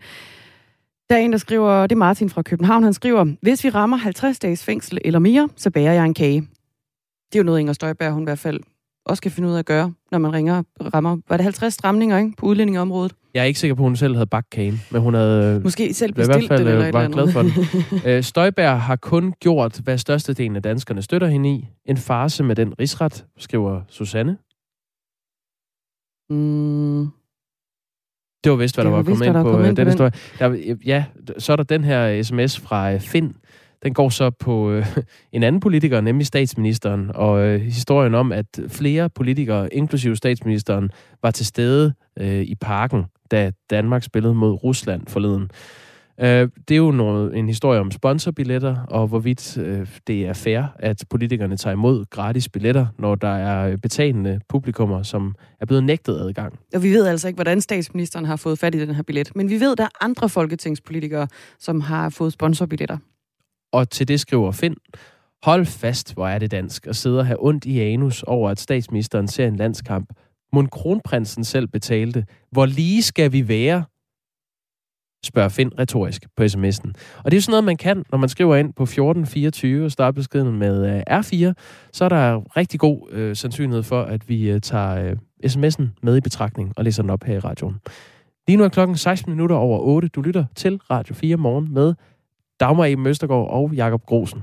Der 1.10 1.16
er 1.16 1.20
en, 1.20 1.32
der 1.32 1.38
skriver, 1.38 1.82
det 1.82 1.92
er 1.92 1.98
Martin 1.98 2.30
fra 2.30 2.42
København, 2.42 2.82
han 2.82 2.92
skriver, 2.92 3.34
hvis 3.42 3.64
vi 3.64 3.70
rammer 3.70 3.96
50 3.96 4.38
dages 4.38 4.64
fængsel 4.64 4.98
eller 5.04 5.18
mere, 5.18 5.48
så 5.56 5.70
bærer 5.70 5.92
jeg 5.92 6.04
en 6.04 6.14
kage. 6.14 6.40
Det 7.32 7.38
er 7.38 7.38
jo 7.38 7.44
noget, 7.44 7.60
Inger 7.60 7.72
Støjberg, 7.72 8.12
hun 8.12 8.22
i 8.22 8.24
hvert 8.24 8.38
fald 8.38 8.60
også 9.06 9.22
kan 9.22 9.30
finde 9.30 9.48
ud 9.48 9.54
af 9.54 9.58
at 9.58 9.66
gøre, 9.66 9.92
når 10.10 10.18
man 10.18 10.32
ringer, 10.32 10.62
rammer, 10.94 11.16
var 11.28 11.36
det 11.36 11.44
50 11.44 11.74
stramninger 11.74 12.18
ikke, 12.18 12.32
på 12.38 12.46
udlændingeområdet? 12.46 13.12
Jeg 13.34 13.40
er 13.40 13.44
ikke 13.44 13.60
sikker 13.60 13.74
på, 13.74 13.82
at 13.82 13.88
hun 13.88 13.96
selv 13.96 14.14
havde 14.14 14.26
bagt 14.26 14.50
kagen, 14.50 14.80
men 14.90 15.02
hun 15.02 15.14
havde... 15.14 15.60
Måske 15.60 15.94
selv 15.94 16.12
bestilt 16.12 16.42
i 16.42 16.46
hvert 16.46 16.48
fald, 16.48 16.66
det, 16.66 16.72
eller 16.72 16.92
var 16.92 17.08
glad 17.08 17.32
for 17.32 17.42
den. 17.42 17.52
Øh, 18.06 18.22
Støjberg 18.22 18.80
har 18.80 18.96
kun 18.96 19.34
gjort, 19.40 19.80
hvad 19.84 19.98
størstedelen 19.98 20.56
af 20.56 20.62
danskerne 20.62 21.02
støtter 21.02 21.28
hende 21.28 21.50
i. 21.50 21.68
En 21.84 21.96
farse 21.96 22.44
med 22.44 22.56
den 22.56 22.74
rigsret, 22.78 23.26
skriver 23.38 23.80
Susanne. 23.88 24.36
Mm. 26.30 27.08
Det 28.44 28.52
var 28.52 28.56
vist, 28.56 28.76
hvad 28.76 28.84
der 28.84 28.90
var 28.90 29.02
kommet 29.02 29.26
ind 29.26 29.34
på 29.34 29.60
øh, 29.60 29.76
den 29.76 29.86
historie. 29.86 30.12
Der, 30.38 30.76
ja, 30.84 31.04
så 31.38 31.52
er 31.52 31.56
der 31.56 31.64
den 31.64 31.84
her 31.84 32.22
sms 32.22 32.60
fra 32.60 32.92
øh, 32.92 33.00
Finn, 33.00 33.36
den 33.82 33.94
går 33.94 34.08
så 34.08 34.30
på 34.30 34.70
øh, 34.70 34.96
en 35.32 35.42
anden 35.42 35.60
politiker, 35.60 36.00
nemlig 36.00 36.26
statsministeren, 36.26 37.10
og 37.14 37.40
øh, 37.40 37.60
historien 37.60 38.14
om, 38.14 38.32
at 38.32 38.60
flere 38.68 39.10
politikere, 39.10 39.74
inklusive 39.74 40.16
statsministeren, 40.16 40.90
var 41.22 41.30
til 41.30 41.46
stede 41.46 41.94
øh, 42.18 42.42
i 42.42 42.54
parken, 42.54 43.04
da 43.30 43.52
Danmark 43.70 44.02
spillede 44.02 44.34
mod 44.34 44.64
Rusland 44.64 45.06
forleden. 45.08 45.50
Øh, 46.22 46.48
det 46.68 46.74
er 46.74 46.78
jo 46.78 46.90
noget, 46.90 47.36
en 47.36 47.48
historie 47.48 47.80
om 47.80 47.90
sponsorbilletter, 47.90 48.76
og 48.88 49.06
hvorvidt 49.06 49.58
øh, 49.58 49.86
det 50.06 50.26
er 50.26 50.32
fair, 50.32 50.62
at 50.78 51.04
politikerne 51.10 51.56
tager 51.56 51.74
imod 51.74 52.04
gratis 52.10 52.48
billetter, 52.48 52.86
når 52.98 53.14
der 53.14 53.28
er 53.28 53.76
betalende 53.76 54.40
publikummer, 54.48 55.02
som 55.02 55.34
er 55.60 55.66
blevet 55.66 55.84
nægtet 55.84 56.20
adgang. 56.20 56.58
Og 56.74 56.82
vi 56.82 56.90
ved 56.90 57.06
altså 57.06 57.28
ikke, 57.28 57.36
hvordan 57.36 57.60
statsministeren 57.60 58.24
har 58.24 58.36
fået 58.36 58.58
fat 58.58 58.74
i 58.74 58.80
den 58.80 58.94
her 58.94 59.02
billet, 59.02 59.36
men 59.36 59.50
vi 59.50 59.60
ved, 59.60 59.72
at 59.72 59.78
der 59.78 59.84
er 59.84 60.04
andre 60.04 60.28
folketingspolitikere, 60.28 61.28
som 61.58 61.80
har 61.80 62.08
fået 62.08 62.32
sponsorbilletter. 62.32 62.98
Og 63.72 63.90
til 63.90 64.08
det 64.08 64.20
skriver 64.20 64.52
Finn, 64.52 64.76
hold 65.42 65.66
fast, 65.66 66.14
hvor 66.14 66.28
er 66.28 66.38
det 66.38 66.50
dansk, 66.50 66.86
og 66.86 66.94
sidde 66.94 67.18
og 67.18 67.26
have 67.26 67.44
ondt 67.46 67.64
i 67.64 67.80
anus 67.80 68.22
over, 68.22 68.50
at 68.50 68.60
statsministeren 68.60 69.28
ser 69.28 69.46
en 69.46 69.56
landskamp. 69.56 70.12
Mon 70.52 70.66
kronprinsen 70.66 71.44
selv 71.44 71.66
betalte. 71.66 72.26
Hvor 72.50 72.66
lige 72.66 73.02
skal 73.02 73.32
vi 73.32 73.48
være? 73.48 73.84
spørger 75.24 75.48
Finn 75.48 75.72
retorisk 75.78 76.26
på 76.36 76.42
sms'en. 76.42 76.92
Og 77.18 77.24
det 77.24 77.32
er 77.32 77.36
jo 77.36 77.40
sådan 77.40 77.52
noget, 77.52 77.64
man 77.64 77.76
kan, 77.76 78.04
når 78.10 78.18
man 78.18 78.28
skriver 78.28 78.56
ind 78.56 78.72
på 78.72 78.82
1424 78.82 79.84
og 79.84 79.92
starter 79.92 80.12
beskeden 80.12 80.58
med 80.58 80.96
øh, 80.96 81.18
R4, 81.18 81.52
så 81.92 82.04
er 82.04 82.08
der 82.08 82.56
rigtig 82.56 82.80
god 82.80 83.08
øh, 83.10 83.36
sandsynlighed 83.36 83.82
for, 83.82 84.02
at 84.02 84.28
vi 84.28 84.50
øh, 84.50 84.60
tager 84.60 85.04
øh, 85.04 85.16
sms'en 85.46 85.84
med 86.02 86.16
i 86.16 86.20
betragtning 86.20 86.72
og 86.76 86.84
læser 86.84 87.02
den 87.02 87.10
op 87.10 87.24
her 87.24 87.34
i 87.34 87.38
radioen. 87.38 87.76
Lige 88.48 88.56
nu 88.56 88.64
er 88.64 88.68
klokken 88.68 88.96
16 88.96 89.32
minutter 89.32 89.56
over 89.56 89.78
8. 89.78 90.08
Du 90.08 90.22
lytter 90.22 90.44
til 90.54 90.76
Radio 90.90 91.14
4 91.14 91.36
morgen 91.36 91.74
med 91.74 91.94
Dagmar 92.60 92.84
Eben 92.84 93.06
Østergaard 93.06 93.50
og 93.50 93.72
Jakob 93.74 94.06
Grosen. 94.06 94.42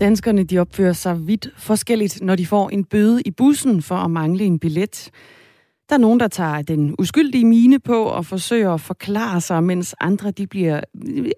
Danskerne 0.00 0.44
de 0.44 0.58
opfører 0.58 0.92
sig 0.92 1.26
vidt 1.26 1.48
forskelligt, 1.56 2.22
når 2.22 2.36
de 2.36 2.46
får 2.46 2.70
en 2.70 2.84
bøde 2.84 3.22
i 3.22 3.30
bussen 3.30 3.82
for 3.82 3.94
at 3.94 4.10
mangle 4.10 4.44
en 4.44 4.58
billet. 4.58 5.10
Der 5.88 5.94
er 5.94 6.00
nogen, 6.00 6.20
der 6.20 6.28
tager 6.28 6.62
den 6.62 6.94
uskyldige 6.98 7.44
mine 7.44 7.78
på 7.78 8.02
og 8.02 8.26
forsøger 8.26 8.74
at 8.74 8.80
forklare 8.80 9.40
sig, 9.40 9.64
mens 9.64 9.94
andre 10.00 10.30
de 10.30 10.46
bliver 10.46 10.80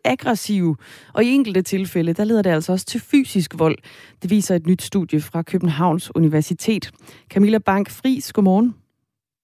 aggressive. 0.04 0.76
Og 1.14 1.24
i 1.24 1.28
enkelte 1.28 1.62
tilfælde, 1.62 2.12
der 2.12 2.24
leder 2.24 2.42
det 2.42 2.50
altså 2.50 2.72
også 2.72 2.86
til 2.86 3.00
fysisk 3.00 3.58
vold. 3.58 3.78
Det 4.22 4.30
viser 4.30 4.54
et 4.54 4.66
nyt 4.66 4.82
studie 4.82 5.20
fra 5.20 5.42
Københavns 5.42 6.16
Universitet. 6.16 6.90
Camilla 7.30 7.58
Bank 7.58 7.90
Fris, 7.90 8.32
godmorgen. 8.32 8.74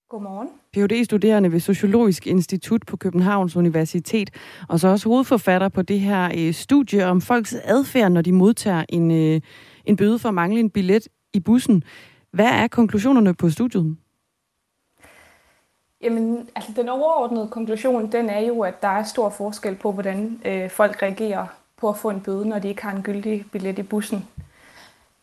Godmorgen. 0.08 0.48
Ph.D.-studerende 0.72 1.52
ved 1.52 1.60
Sociologisk 1.60 2.26
Institut 2.26 2.82
på 2.86 2.96
Københavns 2.96 3.56
Universitet, 3.56 4.30
og 4.68 4.80
så 4.80 4.88
også 4.88 5.08
hovedforfatter 5.08 5.68
på 5.68 5.82
det 5.82 6.00
her 6.00 6.30
øh, 6.38 6.54
studie 6.54 7.06
om 7.06 7.20
folks 7.20 7.54
adfærd, 7.64 8.12
når 8.12 8.22
de 8.22 8.32
modtager 8.32 8.84
en, 8.88 9.10
øh, 9.10 9.40
en 9.84 9.96
bøde 9.96 10.18
for 10.18 10.28
at 10.28 10.34
mangle 10.34 10.60
en 10.60 10.70
billet 10.70 11.08
i 11.32 11.40
bussen. 11.40 11.82
Hvad 12.30 12.46
er 12.46 12.68
konklusionerne 12.68 13.34
på 13.34 13.50
studiet? 13.50 13.96
Jamen, 16.00 16.48
altså 16.56 16.72
den 16.76 16.88
overordnede 16.88 17.48
konklusion, 17.48 18.12
den 18.12 18.30
er 18.30 18.40
jo, 18.40 18.60
at 18.60 18.82
der 18.82 18.88
er 18.88 19.02
stor 19.02 19.28
forskel 19.28 19.74
på, 19.74 19.92
hvordan 19.92 20.40
øh, 20.44 20.70
folk 20.70 21.02
reagerer 21.02 21.46
på 21.76 21.88
at 21.88 21.96
få 21.96 22.10
en 22.10 22.20
bøde, 22.20 22.48
når 22.48 22.58
de 22.58 22.68
ikke 22.68 22.82
har 22.82 22.96
en 22.96 23.02
gyldig 23.02 23.44
billet 23.52 23.78
i 23.78 23.82
bussen. 23.82 24.28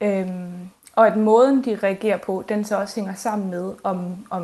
Øhm, 0.01 0.69
og 0.95 1.07
at 1.07 1.17
måden, 1.17 1.65
de 1.65 1.75
reagerer 1.83 2.17
på, 2.17 2.43
den 2.49 2.63
så 2.63 2.77
også 2.77 2.95
hænger 2.95 3.13
sammen 3.13 3.49
med, 3.49 3.73
om, 3.83 4.25
om 4.29 4.43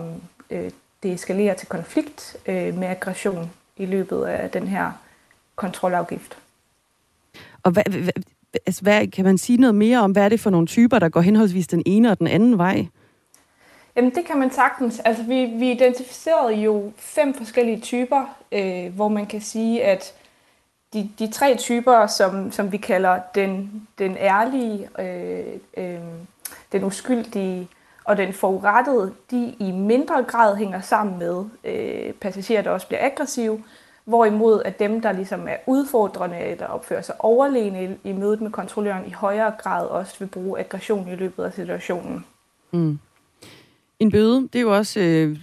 øh, 0.50 0.72
det 1.03 1.13
eskalerer 1.13 1.53
til 1.53 1.67
konflikt 1.67 2.38
øh, 2.46 2.77
med 2.77 2.88
aggression 2.88 3.51
i 3.77 3.86
løbet 3.86 4.25
af 4.25 4.50
den 4.50 4.67
her 4.67 4.91
kontrolafgift. 5.55 6.38
Og 7.63 7.72
hvad, 7.72 7.84
hvad, 7.84 8.24
altså, 8.65 8.81
hvad, 8.81 9.08
kan 9.08 9.25
man 9.25 9.38
sige 9.38 9.58
noget 9.58 9.75
mere 9.75 10.00
om, 10.00 10.12
hvad 10.12 10.24
er 10.24 10.29
det 10.29 10.39
for 10.39 10.50
nogle 10.50 10.67
typer, 10.67 11.00
der 11.00 11.10
går 11.10 11.22
henholdsvis 11.22 11.67
den 11.67 11.84
ene 11.86 12.12
og 12.12 12.20
den 12.20 12.27
anden 12.27 12.58
vej? 12.58 12.86
Jamen 13.96 14.15
det 14.15 14.25
kan 14.25 14.39
man 14.39 14.51
sagtens. 14.51 15.00
Altså 15.00 15.24
vi, 15.24 15.46
vi 15.46 15.72
identificerede 15.72 16.53
jo 16.53 16.91
fem 16.98 17.34
forskellige 17.34 17.79
typer, 17.79 18.38
øh, 18.51 18.96
hvor 18.96 19.08
man 19.08 19.25
kan 19.25 19.41
sige, 19.41 19.84
at 19.84 20.13
de, 20.93 21.10
de 21.20 21.31
tre 21.31 21.58
typer, 21.58 22.08
som, 22.08 22.51
som 22.51 22.72
vi 22.72 22.77
kalder 22.77 23.20
den, 23.36 23.88
den 24.00 24.17
ærlige, 24.17 24.89
øh, 25.00 25.46
øh, 25.77 26.00
den 26.72 26.84
uskyldige 26.84 27.67
og 28.03 28.17
den 28.17 28.34
forurettede, 28.34 29.13
de 29.31 29.55
i 29.60 29.72
mindre 29.72 30.24
grad 30.24 30.55
hænger 30.55 30.81
sammen 30.81 31.20
med 31.20 31.43
øh, 31.63 32.13
passagerer, 32.13 32.62
der 32.62 32.70
også 32.70 32.88
bliver 32.88 33.05
aggressive, 33.05 33.63
hvorimod 34.05 34.62
at 34.65 34.79
dem, 34.79 35.01
der 35.01 35.12
ligesom 35.12 35.48
er 35.48 35.55
udfordrende 35.67 36.39
eller 36.39 36.65
opfører 36.65 37.01
sig 37.01 37.15
overlegne 37.20 37.84
i, 37.84 38.10
i 38.10 38.13
mødet 38.13 38.41
med 38.41 38.51
kontrolløren, 38.51 39.08
i 39.08 39.12
højere 39.12 39.51
grad 39.60 39.86
også 39.86 40.15
vil 40.20 40.27
bruge 40.27 40.60
aggression 40.60 41.08
i 41.08 41.15
løbet 41.15 41.43
af 41.43 41.53
situationen. 41.53 42.25
Mm. 42.72 43.00
En 44.00 44.12
bøde, 44.12 44.41
det 44.41 44.55
er 44.55 44.62
jo 44.62 44.75
også, 44.75 45.00
øh, 45.00 45.38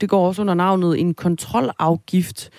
det 0.00 0.08
går 0.08 0.26
også 0.26 0.42
under 0.42 0.54
navnet 0.54 1.00
en 1.00 1.14
kontrolafgift, 1.14 2.50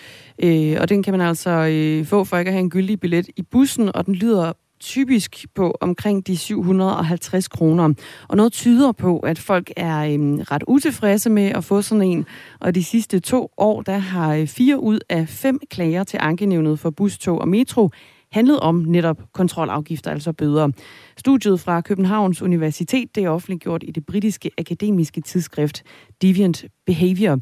øh, 0.43 0.77
og 0.81 0.89
den 0.89 1.03
kan 1.03 1.13
man 1.13 1.21
altså 1.21 1.49
øh, 1.49 2.05
få 2.05 2.23
for 2.23 2.37
ikke 2.37 2.49
at 2.49 2.53
have 2.53 2.63
en 2.63 2.69
gyldig 2.69 2.99
billet 2.99 3.29
i 3.35 3.41
bussen, 3.41 3.95
og 3.95 4.05
den 4.05 4.15
lyder 4.15 4.53
typisk 4.79 5.45
på 5.55 5.77
omkring 5.81 6.27
de 6.27 6.37
750 6.37 7.47
kroner. 7.47 7.93
Og 8.27 8.37
noget 8.37 8.53
tyder 8.53 8.91
på, 8.91 9.19
at 9.19 9.39
folk 9.39 9.71
er 9.77 10.13
øhm, 10.13 10.39
ret 10.39 10.63
utilfredse 10.67 11.29
med 11.29 11.47
at 11.47 11.63
få 11.63 11.81
sådan 11.81 12.01
en. 12.01 12.25
Og 12.59 12.75
de 12.75 12.83
sidste 12.83 13.19
to 13.19 13.51
år, 13.57 13.81
der 13.81 13.97
har 13.97 14.33
øh, 14.35 14.47
fire 14.47 14.79
ud 14.79 14.99
af 15.09 15.29
fem 15.29 15.59
klager 15.69 16.03
til 16.03 16.19
ankenævnet 16.21 16.79
for 16.79 16.89
bus, 16.89 17.17
tog 17.17 17.39
og 17.39 17.47
metro 17.47 17.89
handlet 18.31 18.59
om 18.59 18.75
netop 18.75 19.17
kontrolafgifter, 19.33 20.11
altså 20.11 20.33
bøder. 20.33 20.69
Studiet 21.17 21.59
fra 21.59 21.81
Københavns 21.81 22.41
Universitet, 22.41 23.15
det 23.15 23.23
er 23.23 23.29
offentliggjort 23.29 23.83
i 23.87 23.91
det 23.91 24.05
britiske 24.05 24.51
akademiske 24.57 25.21
tidsskrift 25.21 25.83
Deviant 26.21 26.65
Behavior. 26.85 27.39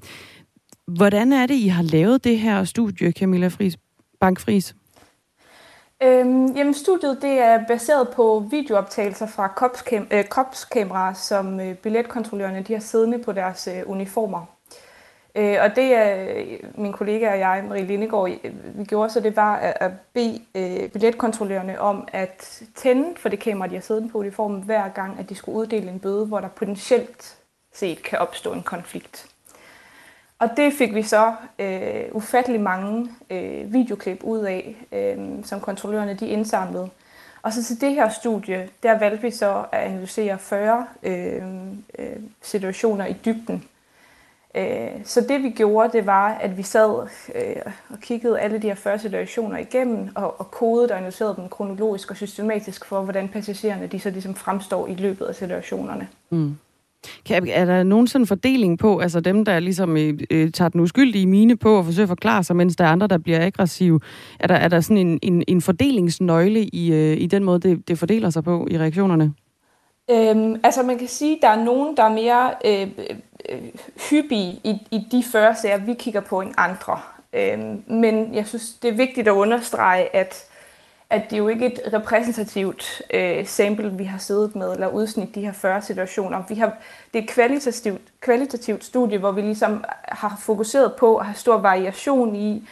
Hvordan 0.87 1.33
er 1.33 1.45
det, 1.45 1.55
I 1.55 1.67
har 1.67 1.83
lavet 1.83 2.23
det 2.23 2.39
her 2.39 2.63
studie, 2.63 3.11
Camilla 3.11 3.47
Fris, 3.47 3.77
Bankfris? 4.19 4.75
Øhm, 6.03 6.45
jamen, 6.55 6.73
studiet 6.73 7.21
det 7.21 7.39
er 7.39 7.65
baseret 7.67 8.09
på 8.09 8.47
videooptagelser 8.51 9.27
fra 9.27 9.69
øh, 10.11 10.25
kopskameraer, 10.25 11.13
som 11.13 11.59
øh, 11.59 11.75
billetkontrollørerne 11.75 12.61
de 12.61 12.73
har 12.73 12.79
siddende 12.79 13.19
på 13.19 13.31
deres 13.31 13.67
øh, 13.67 13.83
uniformer. 13.85 14.45
Øh, 15.35 15.57
og 15.61 15.75
det 15.75 15.93
er 15.93 16.35
øh, 16.37 16.59
min 16.75 16.93
kollega 16.93 17.31
og 17.31 17.39
jeg, 17.39 17.65
Marie 17.67 17.85
Lindegård, 17.85 18.31
øh, 18.43 18.79
vi 18.79 18.83
gjorde, 18.83 19.09
så 19.09 19.19
det 19.19 19.35
var 19.35 19.55
at 19.55 19.91
bede 20.13 20.41
øh, 20.55 20.89
billetkontrollørerne 20.89 21.81
om 21.81 22.07
at 22.11 22.63
tænde 22.75 23.15
for 23.17 23.29
det 23.29 23.39
kamera, 23.39 23.67
de 23.67 23.73
har 23.73 23.81
siddende 23.81 24.09
på 24.09 24.17
uniformen, 24.17 24.61
hver 24.61 24.89
gang, 24.89 25.19
at 25.19 25.29
de 25.29 25.35
skulle 25.35 25.57
uddele 25.57 25.91
en 25.91 25.99
bøde, 25.99 26.25
hvor 26.25 26.39
der 26.39 26.47
potentielt 26.47 27.37
set 27.73 28.03
kan 28.03 28.19
opstå 28.19 28.53
en 28.53 28.63
konflikt. 28.63 29.36
Og 30.39 30.49
det 30.57 30.73
fik 30.73 30.95
vi 30.95 31.01
så 31.01 31.33
øh, 31.59 32.03
ufattelig 32.11 32.61
mange 32.61 33.09
øh, 33.29 33.73
videoklip 33.73 34.23
ud 34.23 34.39
af, 34.39 34.75
øh, 34.91 35.17
som 35.43 35.59
kontrollørerne 35.59 36.13
de 36.13 36.27
indsamlede. 36.27 36.89
Og 37.41 37.53
så 37.53 37.63
til 37.63 37.81
det 37.81 37.91
her 37.91 38.09
studie, 38.09 38.69
der 38.83 38.99
valgte 38.99 39.21
vi 39.21 39.31
så 39.31 39.65
at 39.71 39.79
analysere 39.79 40.39
40 40.39 40.87
øh, 41.03 41.41
øh, 41.99 42.15
situationer 42.41 43.05
i 43.05 43.15
dybden, 43.25 43.63
Øh, 44.57 45.05
så 45.05 45.21
det 45.21 45.43
vi 45.43 45.49
gjorde, 45.49 45.97
det 45.97 46.05
var, 46.05 46.29
at 46.29 46.57
vi 46.57 46.63
sad 46.63 47.07
øh, 47.35 47.73
og 47.89 47.99
kiggede 47.99 48.39
alle 48.39 48.57
de 48.57 48.67
her 48.67 48.75
40 48.75 48.99
situationer 48.99 49.57
igennem, 49.57 50.09
og, 50.15 50.39
og 50.39 50.51
kodede 50.51 50.91
og 50.91 50.97
analyserede 50.97 51.35
dem 51.35 51.49
kronologisk 51.49 52.11
og 52.11 52.17
systematisk 52.17 52.85
for, 52.85 53.01
hvordan 53.01 53.29
passagererne 53.29 53.87
de 53.87 53.99
så 53.99 54.09
ligesom 54.09 54.35
fremstår 54.35 54.87
i 54.87 54.95
løbet 54.95 55.25
af 55.25 55.35
situationerne. 55.35 56.07
Mm. 56.29 56.57
Kan, 57.25 57.47
er 57.51 57.65
der 57.65 57.83
nogen 57.83 58.07
sådan 58.07 58.27
fordeling 58.27 58.79
på, 58.79 58.99
altså 58.99 59.19
dem, 59.19 59.45
der 59.45 59.59
ligesom 59.59 59.97
øh, 59.97 60.19
øh, 60.31 60.51
tager 60.51 60.69
den 60.69 60.81
uskyldige 60.81 61.27
mine 61.27 61.57
på 61.57 61.77
og 61.77 61.85
forsøger 61.85 62.05
at 62.05 62.09
forklare 62.09 62.43
sig, 62.43 62.55
mens 62.55 62.75
der 62.75 62.85
er 62.85 62.89
andre, 62.89 63.07
der 63.07 63.17
bliver 63.17 63.45
aggressive? 63.45 63.99
Er 64.39 64.47
der, 64.47 64.55
er 64.55 64.67
der 64.67 64.81
sådan 64.81 65.07
en, 65.07 65.19
en, 65.21 65.43
en 65.47 65.61
fordelingsnøgle 65.61 66.63
i, 66.63 66.93
øh, 66.93 67.17
i 67.17 67.27
den 67.27 67.43
måde, 67.43 67.59
det, 67.59 67.87
det 67.87 67.99
fordeler 67.99 68.29
sig 68.29 68.43
på 68.43 68.67
i 68.71 68.77
reaktionerne? 68.77 69.33
Øhm, 70.11 70.55
altså 70.63 70.83
man 70.83 70.97
kan 70.97 71.07
sige, 71.07 71.35
at 71.35 71.41
der 71.41 71.47
er 71.47 71.63
nogen, 71.63 71.97
der 71.97 72.03
er 72.03 72.13
mere 72.13 72.51
øh, 72.65 72.87
øh, 73.09 73.17
øh 73.49 73.61
hyppige 74.09 74.59
i, 74.63 74.81
i 74.91 74.99
de 75.11 75.23
40 75.23 75.55
sager, 75.55 75.77
vi 75.77 75.93
kigger 75.93 76.21
på 76.21 76.41
end 76.41 76.53
andre. 76.57 76.99
Øhm, 77.33 77.83
men 77.87 78.33
jeg 78.33 78.47
synes, 78.47 78.73
det 78.73 78.89
er 78.89 78.95
vigtigt 78.95 79.27
at 79.27 79.31
understrege, 79.31 80.15
at, 80.15 80.46
at 81.09 81.23
det 81.29 81.33
er 81.33 81.37
jo 81.37 81.47
ikke 81.47 81.65
et 81.65 81.93
repræsentativt 81.93 83.01
øh, 83.13 83.45
sample, 83.45 83.91
vi 83.91 84.03
har 84.03 84.17
siddet 84.17 84.55
med, 84.55 84.71
eller 84.73 84.87
udsnit 84.87 85.35
de 85.35 85.41
her 85.41 85.51
40 85.51 85.81
situationer. 85.81 86.43
Vi 86.49 86.55
har, 86.55 86.77
det 87.13 87.19
er 87.19 87.23
et 87.23 87.29
kvalitativt, 87.29 88.01
kvalitativt 88.19 88.83
studie, 88.83 89.17
hvor 89.17 89.31
vi 89.31 89.41
ligesom 89.41 89.83
har 90.03 90.37
fokuseret 90.39 90.93
på 90.99 91.15
at 91.15 91.25
have 91.25 91.35
stor 91.35 91.57
variation 91.57 92.35
i, 92.35 92.67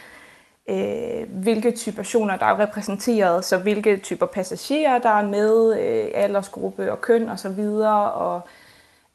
øh, 0.68 1.32
hvilke 1.42 1.70
typer 1.70 1.96
personer, 1.96 2.36
der 2.36 2.46
er 2.46 2.58
repræsenteret, 2.58 3.44
så 3.44 3.58
hvilke 3.58 3.96
typer 3.96 4.26
passagerer, 4.26 4.98
der 4.98 5.10
er 5.10 5.26
med, 5.26 5.80
øh, 5.80 6.10
aldersgruppe 6.14 6.92
og 6.92 7.00
køn 7.00 7.28
osv., 7.28 7.60
og, 7.60 8.12
og 8.12 8.40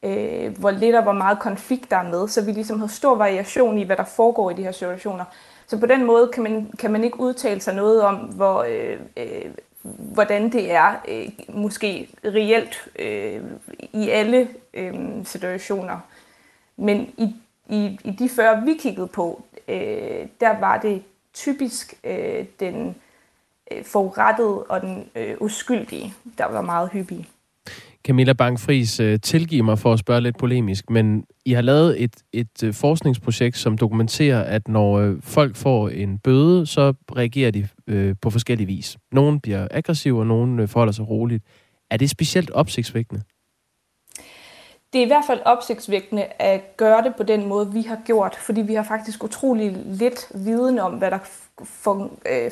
øh, 0.03 0.57
hvor 0.57 0.71
lidt 0.71 0.95
og 0.95 1.03
hvor 1.03 1.11
meget 1.11 1.39
konflikt 1.39 1.91
der 1.91 1.97
er 1.97 2.09
med, 2.09 2.27
så 2.27 2.41
vi 2.41 2.51
ligesom 2.51 2.79
har 2.79 2.87
stor 2.87 3.15
variation 3.15 3.77
i, 3.77 3.83
hvad 3.83 3.97
der 3.97 4.03
foregår 4.03 4.51
i 4.51 4.53
de 4.53 4.63
her 4.63 4.71
situationer. 4.71 5.25
Så 5.71 5.79
på 5.79 5.85
den 5.85 6.05
måde 6.05 6.29
kan 6.33 6.43
man, 6.43 6.71
kan 6.79 6.91
man 6.91 7.03
ikke 7.03 7.19
udtale 7.19 7.61
sig 7.61 7.75
noget 7.75 8.01
om, 8.01 8.15
hvor, 8.15 8.63
øh, 8.63 8.99
øh, 9.17 9.51
hvordan 9.81 10.51
det 10.51 10.71
er 10.71 10.95
øh, 11.07 11.29
måske 11.49 12.09
reelt 12.25 12.89
øh, 12.99 13.41
i 13.93 14.09
alle 14.09 14.49
øh, 14.73 14.93
situationer. 15.23 15.99
Men 16.77 17.13
i, 17.17 17.35
i, 17.69 17.99
i 18.03 18.11
de 18.11 18.29
før, 18.29 18.65
vi 18.65 18.73
kiggede 18.73 19.07
på, 19.07 19.43
øh, 19.67 20.27
der 20.39 20.59
var 20.59 20.77
det 20.77 21.03
typisk 21.33 21.93
øh, 22.03 22.45
den 22.59 22.95
øh, 23.71 23.85
forurettede 23.85 24.63
og 24.63 24.81
den 24.81 25.09
øh, 25.15 25.35
uskyldige, 25.39 26.13
der 26.37 26.45
var 26.45 26.61
meget 26.61 26.89
hyppige. 26.89 27.29
Camilla 28.03 28.33
Bankfris 28.33 28.99
øh, 28.99 29.19
tilgive 29.19 29.63
mig 29.63 29.79
for 29.79 29.93
at 29.93 29.99
spørge 29.99 30.21
lidt 30.21 30.37
polemisk, 30.37 30.89
men 30.89 31.25
I 31.45 31.53
har 31.53 31.61
lavet 31.61 32.03
et, 32.03 32.15
et 32.33 32.63
øh, 32.63 32.73
forskningsprojekt, 32.73 33.57
som 33.57 33.77
dokumenterer, 33.77 34.43
at 34.43 34.67
når 34.67 34.99
øh, 34.99 35.15
folk 35.21 35.55
får 35.55 35.89
en 35.89 36.17
bøde, 36.17 36.65
så 36.65 36.93
reagerer 37.17 37.51
de 37.51 37.67
øh, 37.87 38.15
på 38.21 38.29
forskellige 38.29 38.67
vis. 38.67 38.97
Nogle 39.11 39.39
bliver 39.39 39.67
aggressive, 39.71 40.19
og 40.19 40.27
nogle 40.27 40.67
forholder 40.67 40.93
sig 40.93 41.09
roligt. 41.09 41.43
Er 41.91 41.97
det 41.97 42.09
specielt 42.09 42.51
opsigtsvækkende? 42.51 43.21
Det 44.93 44.99
er 44.99 45.05
i 45.05 45.07
hvert 45.07 45.25
fald 45.27 45.39
opsigtsvækkende 45.45 46.23
at 46.23 46.77
gøre 46.77 47.03
det 47.03 47.15
på 47.15 47.23
den 47.23 47.47
måde, 47.47 47.73
vi 47.73 47.81
har 47.81 47.99
gjort, 48.05 48.35
fordi 48.35 48.61
vi 48.61 48.73
har 48.73 48.83
faktisk 48.83 49.23
utrolig 49.23 49.77
lidt 49.85 50.31
viden 50.35 50.79
om, 50.79 50.93
hvad 50.93 51.11
der 51.11 51.19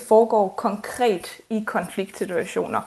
foregår 0.08 0.54
konkret 0.58 1.28
i 1.50 1.64
konfliktsituationer. 1.66 2.82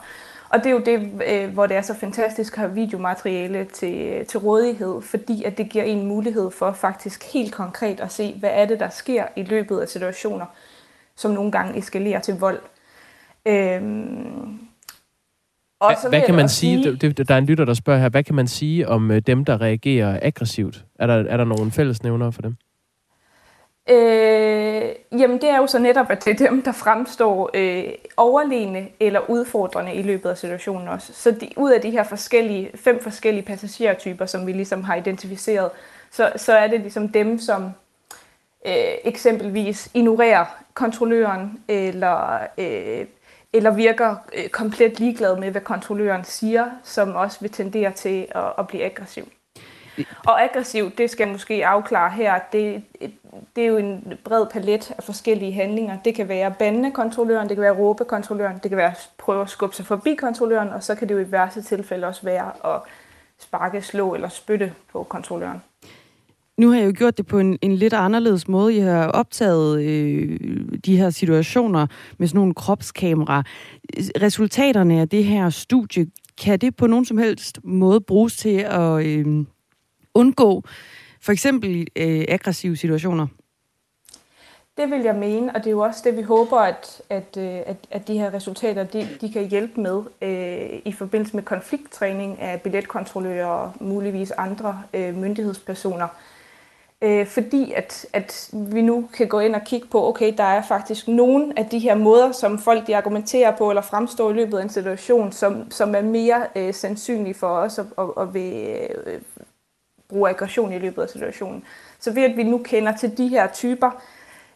Og 0.53 0.59
det 0.59 0.67
er 0.67 0.71
jo 0.71 0.83
det, 0.87 1.23
øh, 1.29 1.53
hvor 1.53 1.67
det 1.67 1.77
er 1.77 1.83
så 1.83 1.95
fantastisk 1.95 2.53
at 2.53 2.59
have 2.59 2.75
videomateriale 2.75 3.65
til, 3.65 4.27
til 4.27 4.41
rådighed, 4.41 5.03
fordi 5.03 5.45
at 5.45 5.59
det 5.59 5.69
giver 5.69 5.85
en 5.85 6.07
mulighed 6.07 6.51
for 6.51 6.73
faktisk 6.73 7.33
helt 7.33 7.53
konkret 7.53 8.01
at 8.01 8.13
se, 8.13 8.35
hvad 8.41 8.51
er 8.53 8.67
det, 8.67 8.81
der 8.81 8.89
sker 8.89 9.25
i 9.37 9.43
løbet 9.43 9.81
af 9.81 9.89
situationer, 9.89 10.47
som 11.17 11.31
nogle 11.31 11.53
gange 11.53 11.79
eskalerer 11.79 12.21
til 12.21 12.35
vold. 12.35 12.61
Øhm, 13.47 14.59
og 15.81 15.95
så 16.03 16.09
hvad 16.09 16.23
kan 16.27 16.35
man 16.35 16.49
sige, 16.49 16.83
sige 16.83 16.97
det, 16.97 17.29
der 17.29 17.35
er 17.35 17.39
en 17.39 17.47
lytter, 17.47 17.65
der 17.65 17.75
spørger 17.75 18.01
her, 18.01 18.09
hvad 18.09 18.25
kan 18.25 18.35
man 18.35 18.47
sige 18.47 18.89
om 18.89 19.11
øh, 19.11 19.23
dem, 19.27 19.45
der 19.45 19.61
reagerer 19.61 20.19
aggressivt? 20.23 20.85
Er 20.99 21.07
der, 21.07 21.15
er 21.15 21.37
der 21.37 21.45
nogle 21.45 21.71
fællesnævnere 21.71 22.33
for 22.33 22.43
dem? 22.43 22.57
Øh, 23.91 24.93
jamen 25.21 25.41
det 25.41 25.51
er 25.51 25.57
jo 25.57 25.67
så 25.67 25.79
netop, 25.79 26.11
at 26.11 26.25
det 26.25 26.41
er 26.41 26.49
dem, 26.49 26.63
der 26.63 26.73
fremstår 26.73 27.51
øh, 27.55 27.93
overlegne 28.17 28.89
eller 29.01 29.31
udfordrende 29.31 29.95
i 29.95 30.03
løbet 30.03 30.31
af 30.31 30.39
situationen 30.39 30.89
også. 30.89 31.13
Så 31.13 31.31
de, 31.31 31.49
ud 31.57 31.71
af 31.71 31.81
de 31.81 31.91
her 31.91 32.05
forskellige, 32.05 32.71
fem 32.75 33.03
forskellige 33.03 33.45
passagertyper, 33.45 34.27
som 34.27 34.47
vi 34.47 34.53
ligesom 34.53 34.85
har 34.85 34.95
identificeret, 34.95 35.71
så, 36.11 36.33
så 36.37 36.53
er 36.53 36.67
det 36.67 36.81
ligesom 36.81 37.09
dem, 37.09 37.39
som 37.39 37.65
øh, 38.67 38.95
eksempelvis 39.05 39.91
ignorerer 39.95 40.45
kontrolløren 40.75 41.63
eller, 41.69 42.39
øh, 42.59 43.07
eller 43.53 43.71
virker 43.71 44.17
øh, 44.35 44.49
komplet 44.49 45.01
ligeglad 45.01 45.37
med, 45.37 45.51
hvad 45.51 45.61
kontrolløren 45.61 46.25
siger, 46.25 46.71
som 46.83 47.15
også 47.15 47.41
vil 47.41 47.51
tendere 47.51 47.93
til 47.93 48.27
at, 48.31 48.53
at 48.59 48.69
blive 48.69 48.85
aggressiv. 48.85 49.29
Og 50.27 50.43
aggressiv, 50.43 50.91
det 50.99 51.11
skal 51.11 51.25
jeg 51.25 51.33
måske 51.33 51.67
afklare 51.67 52.11
her, 52.11 52.39
det, 52.53 52.83
det 53.57 53.65
er 53.65 53.69
jo 53.69 53.77
en 53.77 54.19
bred 54.25 54.47
palet 54.53 54.93
af 54.99 55.03
forskellige 55.03 55.53
handlinger. 55.53 55.97
Det 56.05 56.15
kan 56.15 56.29
være 56.29 56.55
bande 56.59 56.91
kontrolløren, 56.91 57.49
det 57.49 57.57
kan 57.57 57.63
være 57.63 57.79
råbe 57.79 58.05
kontrolløren, 58.05 58.59
det 58.63 58.71
kan 58.71 58.77
være 58.77 58.91
at 58.91 59.11
prøve 59.19 59.43
at 59.43 59.51
skubbe 59.51 59.77
sig 59.77 59.87
forbi 59.87 60.15
kontrolløren, 60.15 60.69
og 60.69 60.83
så 60.83 60.95
kan 60.95 61.09
det 61.09 61.15
jo 61.15 61.19
i 61.19 61.33
værste 61.33 61.63
tilfælde 61.63 62.07
også 62.07 62.23
være 62.23 62.75
at 62.75 62.81
sparke, 63.39 63.83
slå 63.83 64.15
eller 64.15 64.29
spytte 64.29 64.73
på 64.93 65.03
kontrolløren. 65.03 65.63
Nu 66.57 66.71
har 66.71 66.79
jeg 66.79 66.87
jo 66.87 66.93
gjort 66.97 67.19
det 67.19 67.27
på 67.27 67.39
en, 67.39 67.59
en 67.63 67.73
lidt 67.73 67.93
anderledes 67.93 68.49
måde. 68.49 68.77
Jeg 68.77 68.85
har 68.85 69.07
optaget 69.07 69.83
øh, 69.83 70.39
de 70.85 70.97
her 70.97 71.11
situationer 71.11 71.87
med 72.19 72.29
sådan 72.29 72.39
nogle 72.39 72.55
kropskamera. 72.55 73.43
Resultaterne 74.23 75.01
af 75.01 75.09
det 75.09 75.25
her 75.25 75.51
studie, 75.51 76.07
kan 76.43 76.59
det 76.59 76.77
på 76.77 76.87
nogen 76.87 77.05
som 77.05 77.19
helst 77.19 77.61
måde 77.65 78.01
bruges 78.01 78.37
til 78.37 78.59
at 78.59 79.07
øh, 79.07 79.45
undgå 80.15 80.63
for 81.21 81.33
eksempel 81.33 81.87
øh, 81.97 82.25
aggressive 82.29 82.77
situationer? 82.77 83.27
Det 84.77 84.91
vil 84.91 85.01
jeg 85.01 85.15
mene, 85.15 85.55
og 85.55 85.61
det 85.61 85.67
er 85.67 85.71
jo 85.71 85.81
også 85.81 86.01
det, 86.05 86.17
vi 86.17 86.23
håber, 86.23 86.59
at, 86.59 87.03
at, 87.11 87.37
øh, 87.39 87.61
at, 87.67 87.77
at 87.91 88.09
de 88.09 88.19
her 88.19 88.35
resultater 88.35 88.85
de, 88.85 89.09
de 89.21 89.33
kan 89.33 89.49
hjælpe 89.49 89.81
med 89.81 90.03
øh, 90.23 90.81
i 90.85 90.93
forbindelse 90.93 91.37
med 91.37 91.43
konflikttræning 91.43 92.41
af 92.41 92.61
billetkontrollører 92.61 93.47
og 93.47 93.73
muligvis 93.81 94.31
andre 94.31 94.83
øh, 94.95 95.17
myndighedspersoner. 95.17 96.09
Øh, 97.03 97.27
fordi 97.27 97.73
at, 97.73 98.07
at 98.13 98.51
vi 98.53 98.83
nu 98.83 99.09
kan 99.15 99.29
gå 99.29 99.41
ind 99.41 99.55
og 99.55 99.65
kigge 99.65 99.87
på, 99.89 100.09
okay, 100.09 100.35
der 100.37 100.45
er 100.45 100.63
faktisk 100.63 101.09
nogle 101.09 101.53
af 101.57 101.67
de 101.67 101.79
her 101.79 101.95
måder, 101.95 102.33
som 102.33 102.59
folk 102.59 102.87
de 102.87 102.97
argumenterer 102.97 103.57
på 103.57 103.71
eller 103.71 103.83
fremstår 103.83 104.31
i 104.31 104.35
løbet 104.35 104.59
af 104.59 104.63
en 104.63 104.69
situation, 104.69 105.33
som, 105.33 105.71
som 105.71 105.95
er 105.95 106.03
mere 106.03 106.47
øh, 106.57 106.75
sandsynlige 106.75 107.35
for 107.35 107.49
os 107.49 107.79
at, 107.79 107.87
at, 107.99 108.05
at 108.21 108.35
vil, 108.35 108.77
øh, 109.07 109.21
bruge 110.13 110.31
aggression 110.31 110.73
i 110.73 110.79
løbet 110.79 111.03
af 111.03 111.09
situationen. 111.09 111.65
Så 112.01 112.13
ved 112.13 112.23
at 112.23 112.37
vi 112.37 112.43
nu 112.43 112.59
kender 112.65 112.97
til 112.97 113.19
de 113.19 113.29
her 113.29 113.53
typer, 113.53 113.91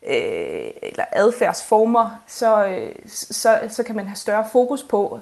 øh, 0.07 0.71
eller 0.83 1.05
adfærdsformer, 1.13 2.23
så, 2.27 2.67
øh, 2.67 2.93
så, 3.07 3.61
så 3.69 3.83
kan 3.83 3.97
man 3.97 4.07
have 4.07 4.17
større 4.17 4.45
fokus 4.53 4.83
på, 4.83 5.21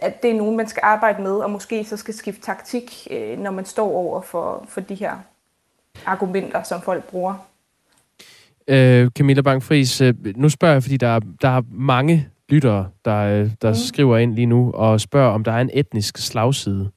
at, 0.00 0.22
det 0.22 0.30
er 0.30 0.34
nogen, 0.34 0.56
man 0.56 0.68
skal 0.68 0.80
arbejde 0.84 1.22
med, 1.22 1.32
og 1.32 1.50
måske 1.50 1.84
så 1.84 1.96
skal 1.96 2.14
skifte 2.14 2.42
taktik, 2.42 3.08
øh, 3.10 3.38
når 3.38 3.50
man 3.50 3.64
står 3.64 3.92
over 3.92 4.22
for, 4.22 4.64
for 4.68 4.80
de 4.80 4.94
her 4.94 5.18
argumenter, 6.06 6.62
som 6.62 6.82
folk 6.82 7.04
bruger. 7.04 7.34
Øh, 8.68 9.10
Camilla 9.10 9.42
Bang-Friis, 9.42 10.04
øh, 10.04 10.14
nu 10.36 10.48
spørger 10.48 10.74
jeg, 10.74 10.82
fordi 10.82 10.96
der 10.96 11.08
er, 11.08 11.20
der 11.42 11.48
er 11.48 11.62
mange 11.70 12.28
lyttere, 12.48 12.88
der, 13.04 13.18
øh, 13.18 13.50
der 13.62 13.68
mm. 13.68 13.74
skriver 13.74 14.18
ind 14.18 14.34
lige 14.34 14.46
nu, 14.46 14.72
og 14.72 15.00
spørger, 15.00 15.30
om 15.30 15.44
der 15.44 15.52
er 15.52 15.60
en 15.60 15.70
etnisk 15.72 16.18
slagside. 16.18 16.90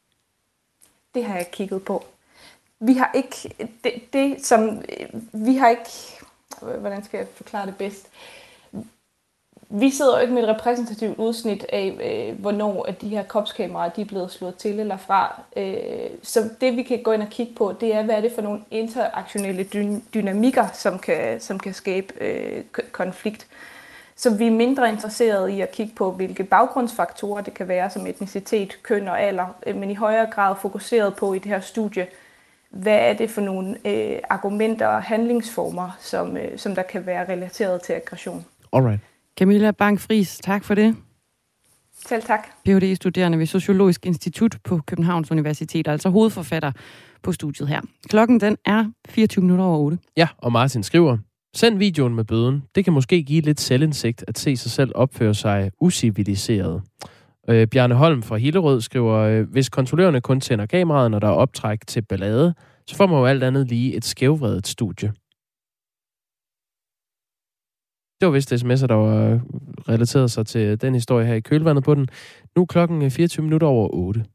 Det 1.15 1.25
har 1.25 1.35
jeg 1.35 1.47
kigget 1.51 1.83
på 1.83 2.03
vi 2.79 2.93
har 2.93 3.11
ikke, 3.13 3.55
det, 3.83 3.93
det 4.13 4.45
som, 4.45 4.81
vi 5.33 5.55
har 5.55 5.69
ikke, 5.69 5.89
hvordan 6.61 7.03
skal 7.03 7.17
jeg 7.17 7.27
forklare 7.35 7.65
det 7.65 7.77
bedst? 7.77 8.07
Vi 9.69 9.89
sidder 9.89 10.15
jo 10.15 10.21
ikke 10.21 10.33
med 10.33 10.43
et 10.43 10.49
repræsentativt 10.49 11.17
udsnit 11.17 11.65
af, 11.69 11.97
øh, 12.03 12.39
hvornår 12.39 12.85
at 12.85 13.01
de 13.01 13.09
her 13.09 13.23
kropskameraer 13.23 13.89
de 13.89 14.01
er 14.01 14.05
blevet 14.05 14.31
slået 14.31 14.55
til 14.55 14.79
eller 14.79 14.97
fra. 14.97 15.41
Øh, 15.57 16.09
så 16.23 16.49
det 16.61 16.75
vi 16.75 16.83
kan 16.83 17.03
gå 17.03 17.11
ind 17.11 17.21
og 17.21 17.29
kigge 17.29 17.53
på, 17.53 17.73
det 17.79 17.95
er, 17.95 18.03
hvad 18.03 18.15
er 18.15 18.21
det 18.21 18.31
for 18.31 18.41
nogle 18.41 18.61
interaktionelle 18.71 19.63
dy- 19.63 20.01
dynamikker, 20.13 20.67
som 20.73 20.99
kan, 20.99 21.41
som 21.41 21.59
kan 21.59 21.73
skabe 21.73 22.13
øh, 22.21 22.63
konflikt. 22.91 23.47
Så 24.15 24.29
vi 24.29 24.47
er 24.47 24.51
mindre 24.51 24.89
interesserede 24.89 25.53
i 25.53 25.61
at 25.61 25.71
kigge 25.71 25.95
på, 25.95 26.11
hvilke 26.11 26.43
baggrundsfaktorer 26.43 27.41
det 27.41 27.53
kan 27.53 27.67
være, 27.67 27.89
som 27.89 28.07
etnicitet, 28.07 28.83
køn 28.83 29.07
og 29.07 29.21
alder, 29.21 29.47
øh, 29.67 29.75
men 29.75 29.91
i 29.91 29.95
højere 29.95 30.31
grad 30.31 30.55
fokuseret 30.61 31.15
på 31.15 31.33
i 31.33 31.39
det 31.39 31.47
her 31.51 31.59
studie, 31.59 32.01
øh, 32.01 32.24
hvad 32.75 32.97
er 32.97 33.13
det 33.13 33.29
for 33.29 33.41
nogle 33.41 33.75
øh, 33.85 34.19
argumenter 34.29 34.87
og 34.87 35.03
handlingsformer, 35.03 35.97
som, 35.99 36.37
øh, 36.37 36.57
som 36.57 36.75
der 36.75 36.81
kan 36.81 37.05
være 37.05 37.29
relateret 37.29 37.81
til 37.81 37.93
aggression. 37.93 38.45
Alright. 38.73 38.99
Camilla 39.39 39.71
Bang-Fris, 39.71 40.39
tak 40.43 40.63
for 40.63 40.75
det. 40.75 40.95
Selv 42.07 42.23
tak. 42.23 42.47
Ph.D.-studerende 42.65 43.37
ved 43.37 43.45
Sociologisk 43.45 44.05
Institut 44.05 44.57
på 44.63 44.79
Københavns 44.87 45.31
Universitet, 45.31 45.87
altså 45.87 46.09
hovedforfatter 46.09 46.71
på 47.23 47.31
studiet 47.31 47.67
her. 47.67 47.81
Klokken 48.09 48.39
den 48.39 48.57
er 48.65 48.85
24 49.09 49.41
minutter 49.41 49.65
over 49.65 49.77
8. 49.77 49.97
Ja, 50.17 50.27
og 50.37 50.51
Martin 50.51 50.83
skriver, 50.83 51.17
Send 51.55 51.77
videoen 51.77 52.15
med 52.15 52.23
bøden. 52.23 52.63
Det 52.75 52.83
kan 52.83 52.93
måske 52.93 53.23
give 53.23 53.41
lidt 53.41 53.59
selvindsigt 53.59 54.23
at 54.27 54.39
se 54.39 54.57
sig 54.57 54.71
selv 54.71 54.91
opføre 54.95 55.33
sig 55.33 55.71
usiviliseret. 55.79 56.81
Øh, 57.49 57.67
Bjarne 57.67 57.95
Holm 57.95 58.23
fra 58.23 58.35
Hillerød 58.35 58.81
skriver, 58.81 59.13
øh, 59.13 59.49
hvis 59.49 59.69
kontrollørerne 59.69 60.21
kun 60.21 60.41
tænder 60.41 60.65
kameraet, 60.65 61.11
når 61.11 61.19
der 61.19 61.27
er 61.27 61.31
optræk 61.31 61.87
til 61.87 62.01
ballade, 62.01 62.53
så 62.87 62.95
får 62.95 63.07
man 63.07 63.17
jo 63.17 63.25
alt 63.25 63.43
andet 63.43 63.67
lige 63.67 63.95
et 63.95 64.05
skævvredet 64.05 64.67
studie. 64.67 65.13
Det 68.19 68.25
var 68.27 68.31
vist 68.31 68.53
sms'er, 68.53 68.87
der 68.87 68.95
var 68.95 69.41
relateret 69.89 70.31
sig 70.31 70.45
til 70.45 70.81
den 70.81 70.93
historie 70.93 71.25
her 71.25 71.33
i 71.33 71.39
kølvandet 71.39 71.83
på 71.83 71.95
den. 71.95 72.07
Nu 72.55 72.61
er 72.61 72.65
klokken 72.65 73.01
øh, 73.01 73.11
24 73.11 73.43
minutter 73.43 73.67
over 73.67 73.89
8. 73.93 74.25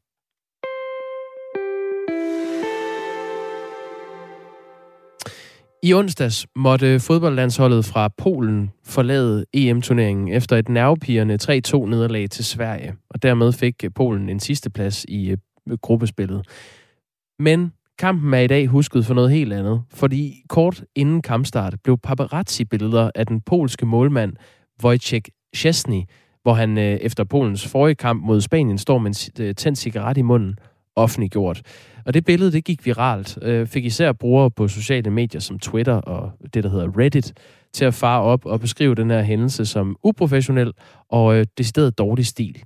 I 5.83 5.93
onsdags 5.93 6.47
måtte 6.55 6.99
fodboldlandsholdet 6.99 7.85
fra 7.85 8.07
Polen 8.17 8.71
forlade 8.83 9.45
EM-turneringen 9.53 10.27
efter 10.27 10.57
et 10.57 10.69
nervepirrende 10.69 11.37
3-2-nederlag 11.43 12.29
til 12.29 12.45
Sverige, 12.45 12.95
og 13.09 13.23
dermed 13.23 13.53
fik 13.53 13.83
Polen 13.95 14.29
en 14.29 14.39
sidste 14.39 14.69
plads 14.69 15.05
i 15.07 15.29
øh, 15.29 15.37
gruppespillet. 15.81 16.47
Men 17.39 17.73
kampen 17.99 18.33
er 18.33 18.39
i 18.39 18.47
dag 18.47 18.67
husket 18.67 19.05
for 19.05 19.13
noget 19.13 19.31
helt 19.31 19.53
andet, 19.53 19.83
fordi 19.93 20.33
kort 20.49 20.83
inden 20.95 21.21
kampstart 21.21 21.75
blev 21.83 21.97
paparazzi-billeder 21.97 23.11
af 23.15 23.27
den 23.27 23.41
polske 23.41 23.85
målmand 23.85 24.33
Wojciech 24.83 25.29
Szczesny, 25.53 26.01
hvor 26.43 26.53
han 26.53 26.77
øh, 26.77 26.97
efter 27.01 27.23
Polens 27.23 27.67
forrige 27.67 27.95
kamp 27.95 28.23
mod 28.23 28.41
Spanien 28.41 28.77
står 28.77 28.97
med 28.97 29.11
en 29.37 29.45
øh, 29.45 29.55
tændt 29.55 29.77
cigaret 29.77 30.17
i 30.17 30.21
munden, 30.21 30.55
offentliggjort. 30.95 31.61
Og 32.05 32.13
det 32.13 32.25
billede, 32.25 32.51
det 32.51 32.65
gik 32.65 32.85
viralt, 32.85 33.37
øh, 33.41 33.67
fik 33.67 33.85
især 33.85 34.11
brugere 34.11 34.51
på 34.51 34.67
sociale 34.67 35.11
medier 35.11 35.41
som 35.41 35.59
Twitter 35.59 35.93
og 35.93 36.31
det, 36.53 36.63
der 36.63 36.69
hedder 36.69 36.99
Reddit, 36.99 37.33
til 37.73 37.85
at 37.85 37.93
fare 37.93 38.21
op 38.21 38.45
og 38.45 38.59
beskrive 38.59 38.95
den 38.95 39.09
her 39.09 39.21
hændelse 39.21 39.65
som 39.65 39.95
uprofessionel 40.03 40.71
og 41.09 41.35
øh, 41.35 41.45
decideret 41.57 41.97
dårlig 41.97 42.25
stil. 42.25 42.63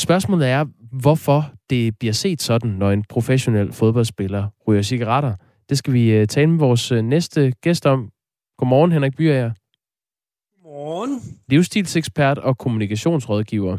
Spørgsmålet 0.00 0.48
er, 0.48 0.64
hvorfor 0.92 1.52
det 1.70 1.98
bliver 1.98 2.12
set 2.12 2.42
sådan, 2.42 2.70
når 2.70 2.90
en 2.90 3.04
professionel 3.08 3.72
fodboldspiller 3.72 4.48
ryger 4.68 4.82
cigaretter. 4.82 5.34
Det 5.68 5.78
skal 5.78 5.92
vi 5.92 6.20
uh, 6.20 6.26
tale 6.26 6.46
med 6.46 6.58
vores 6.58 6.92
uh, 6.92 6.98
næste 6.98 7.52
gæst 7.62 7.86
om. 7.86 8.10
Godmorgen, 8.58 8.92
Henrik 8.92 9.16
Byer. 9.16 9.50
Godmorgen. 10.62 11.20
Livsstilsekspert 11.48 12.38
og 12.38 12.58
kommunikationsrådgiver. 12.58 13.78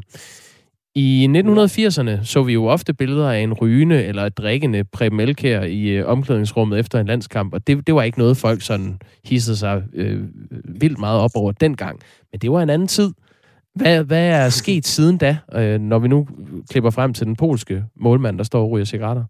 I 0.99 1.27
1980'erne 1.27 2.23
så 2.25 2.43
vi 2.43 2.53
jo 2.53 2.65
ofte 2.65 2.93
billeder 2.93 3.31
af 3.31 3.39
en 3.39 3.53
rygende 3.53 4.03
eller 4.03 4.29
drikkende 4.29 4.83
Preben 4.83 5.19
Elkær 5.19 5.61
i 5.61 5.87
øh, 5.89 6.07
omklædningsrummet 6.07 6.79
efter 6.79 6.99
en 6.99 7.07
landskamp, 7.07 7.53
og 7.53 7.67
det, 7.67 7.87
det 7.87 7.95
var 7.95 8.03
ikke 8.03 8.17
noget, 8.17 8.37
folk 8.37 8.61
sådan 8.61 8.99
hissede 9.23 9.57
sig 9.57 9.83
øh, 9.93 10.21
vildt 10.63 10.99
meget 10.99 11.19
op 11.19 11.31
over 11.35 11.51
dengang. 11.51 11.99
Men 12.31 12.39
det 12.39 12.51
var 12.51 12.61
en 12.61 12.69
anden 12.69 12.87
tid. 12.87 13.13
Hvad, 13.75 14.03
hvad 14.03 14.27
er 14.27 14.49
sket 14.49 14.87
siden 14.87 15.17
da, 15.17 15.37
øh, 15.53 15.79
når 15.79 15.99
vi 15.99 16.07
nu 16.07 16.27
klipper 16.69 16.89
frem 16.89 17.13
til 17.13 17.25
den 17.25 17.35
polske 17.35 17.83
målmand, 17.95 18.37
der 18.37 18.43
står 18.43 18.63
og 18.63 18.71
ryger 18.71 18.85
cigaretter? 18.85 19.23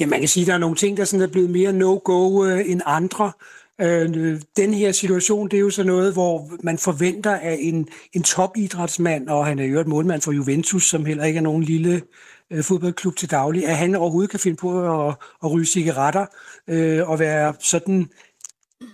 Ja, 0.00 0.06
man 0.06 0.18
kan 0.18 0.28
sige, 0.28 0.42
at 0.42 0.46
der 0.46 0.54
er 0.54 0.58
nogle 0.58 0.76
ting, 0.76 0.96
der 0.96 1.04
sådan 1.04 1.28
er 1.28 1.32
blevet 1.32 1.50
mere 1.50 1.72
no-go 1.72 2.44
øh, 2.44 2.70
end 2.70 2.80
andre. 2.86 3.32
Øh, 3.80 4.40
den 4.56 4.74
her 4.74 4.92
situation, 4.92 5.48
det 5.48 5.56
er 5.56 5.60
jo 5.60 5.70
så 5.70 5.84
noget, 5.84 6.12
hvor 6.12 6.50
man 6.62 6.78
forventer 6.78 7.36
af 7.36 7.56
en, 7.60 7.88
en 8.12 8.22
topidrætsmand, 8.22 9.28
og 9.28 9.46
han 9.46 9.58
er 9.58 9.64
jo 9.64 9.80
et 9.80 9.86
målmand 9.86 10.22
for 10.22 10.32
Juventus, 10.32 10.88
som 10.88 11.04
heller 11.04 11.24
ikke 11.24 11.38
er 11.38 11.42
nogen 11.42 11.62
lille 11.62 12.02
øh, 12.50 12.64
fodboldklub 12.64 13.16
til 13.16 13.30
daglig, 13.30 13.66
at 13.66 13.76
han 13.76 13.94
overhovedet 13.94 14.30
kan 14.30 14.40
finde 14.40 14.56
på 14.56 15.06
at, 15.08 15.14
at 15.44 15.50
ryge 15.50 15.66
cigaretter 15.66 16.26
øh, 16.68 17.10
og 17.10 17.18
være 17.18 17.54
sådan 17.60 18.08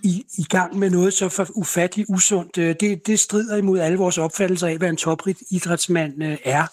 i, 0.03 0.25
i 0.37 0.43
gang 0.43 0.79
med 0.79 0.89
noget 0.89 1.13
så 1.13 1.29
for 1.29 1.47
ufatteligt 1.55 2.09
usundt. 2.09 2.57
Øh, 2.57 2.75
det, 2.79 3.07
det 3.07 3.19
strider 3.19 3.57
imod 3.57 3.79
alle 3.79 3.97
vores 3.97 4.17
opfattelser 4.17 4.67
af, 4.67 4.77
hvad 4.77 4.89
en 4.89 4.97
topidrætsmand 4.97 6.23
øh, 6.23 6.37
er. 6.43 6.67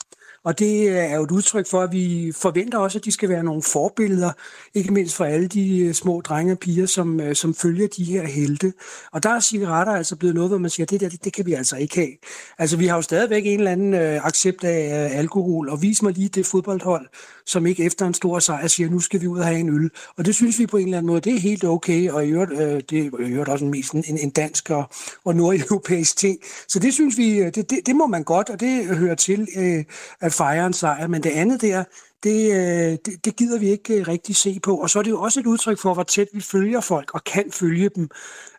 Og 0.44 0.58
det 0.58 0.88
øh, 0.88 0.96
er 0.96 1.16
jo 1.16 1.22
et 1.22 1.30
udtryk 1.30 1.66
for, 1.66 1.80
at 1.80 1.92
vi 1.92 2.32
forventer 2.36 2.78
også, 2.78 2.98
at 2.98 3.04
de 3.04 3.12
skal 3.12 3.28
være 3.28 3.44
nogle 3.44 3.62
forbilleder, 3.62 4.32
ikke 4.74 4.92
mindst 4.92 5.16
for 5.16 5.24
alle 5.24 5.48
de 5.48 5.78
øh, 5.78 5.94
små 5.94 6.20
drenge 6.20 6.52
og 6.52 6.58
piger, 6.58 6.86
som, 6.86 7.20
øh, 7.20 7.34
som 7.34 7.54
følger 7.54 7.88
de 7.96 8.04
her 8.04 8.26
helte. 8.26 8.72
Og 9.12 9.22
der 9.22 9.30
er 9.30 9.40
cigaretter 9.40 9.92
altså 9.92 10.16
blevet 10.16 10.34
noget, 10.34 10.50
hvor 10.50 10.58
man 10.58 10.70
siger, 10.70 10.86
det 10.86 11.00
der, 11.00 11.08
det, 11.08 11.24
det 11.24 11.32
kan 11.32 11.46
vi 11.46 11.52
altså 11.52 11.76
ikke 11.76 11.96
have. 11.96 12.12
Altså 12.58 12.76
vi 12.76 12.86
har 12.86 12.96
jo 12.96 13.02
stadigvæk 13.02 13.46
en 13.46 13.58
eller 13.58 13.72
anden 13.72 13.94
øh, 13.94 14.26
accept 14.26 14.64
af 14.64 15.04
øh, 15.04 15.18
alkohol, 15.18 15.68
og 15.68 15.82
vis 15.82 16.02
mig 16.02 16.12
lige 16.12 16.28
det 16.28 16.46
fodboldhold, 16.46 17.06
som 17.50 17.66
ikke 17.66 17.84
efter 17.84 18.06
en 18.06 18.14
stor 18.14 18.38
sejr 18.38 18.66
siger, 18.66 18.90
nu 18.90 19.00
skal 19.00 19.20
vi 19.20 19.26
ud 19.26 19.38
og 19.38 19.46
have 19.46 19.58
en 19.58 19.68
øl. 19.68 19.90
Og 20.16 20.26
det 20.26 20.34
synes 20.34 20.58
vi 20.58 20.66
på 20.66 20.76
en 20.76 20.84
eller 20.84 20.98
anden 20.98 21.06
måde, 21.06 21.20
det 21.20 21.34
er 21.34 21.40
helt 21.40 21.64
okay, 21.64 22.10
og 22.10 22.26
i 22.26 22.30
øvrigt, 22.30 22.52
øh, 22.52 22.82
det 22.90 22.98
er 22.98 23.04
i 23.04 23.30
øvrigt 23.30 23.50
også 23.50 23.64
en, 23.64 23.70
mest 23.70 23.92
en, 23.92 24.04
en 24.18 24.30
dansk 24.30 24.70
og, 24.70 24.90
og 25.24 25.34
nordeuropæisk 25.34 26.16
ting. 26.16 26.38
Så 26.68 26.78
det 26.78 26.94
synes 26.94 27.16
vi, 27.18 27.38
øh, 27.38 27.54
det, 27.54 27.70
det, 27.70 27.80
det 27.86 27.96
må 27.96 28.06
man 28.06 28.24
godt, 28.24 28.50
og 28.50 28.60
det 28.60 28.86
hører 28.96 29.14
til 29.14 29.48
øh, 29.56 29.84
at 30.20 30.32
fejre 30.32 30.66
en 30.66 30.72
sejr. 30.72 31.06
Men 31.06 31.22
det 31.22 31.30
andet 31.30 31.62
der, 31.62 31.84
det, 32.22 32.52
øh, 32.52 32.98
det, 33.06 33.24
det 33.24 33.36
gider 33.36 33.58
vi 33.58 33.68
ikke 33.68 33.94
øh, 33.94 34.08
rigtig 34.08 34.36
se 34.36 34.60
på. 34.62 34.76
Og 34.76 34.90
så 34.90 34.98
er 34.98 35.02
det 35.02 35.10
jo 35.10 35.20
også 35.20 35.40
et 35.40 35.46
udtryk 35.46 35.78
for, 35.78 35.94
hvor 35.94 36.02
tæt 36.02 36.28
vi 36.32 36.40
følger 36.40 36.80
folk 36.80 37.14
og 37.14 37.24
kan 37.24 37.44
følge 37.52 37.90
dem 37.96 38.08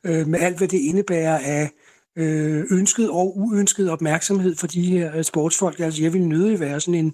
øh, 0.04 0.28
med 0.28 0.40
alt, 0.40 0.58
hvad 0.58 0.68
det 0.68 0.78
indebærer 0.78 1.38
af 1.38 1.72
øh, 2.16 2.64
ønsket 2.72 3.10
og 3.10 3.38
uønsket 3.38 3.90
opmærksomhed 3.90 4.56
for 4.56 4.68
de 4.68 4.82
her 4.82 5.18
øh, 5.18 5.24
sportsfolk. 5.24 5.80
Altså 5.80 6.04
jeg 6.04 6.14
vil 6.14 6.28
nødig 6.28 6.60
være 6.60 6.80
sådan 6.80 6.96
en, 6.96 7.14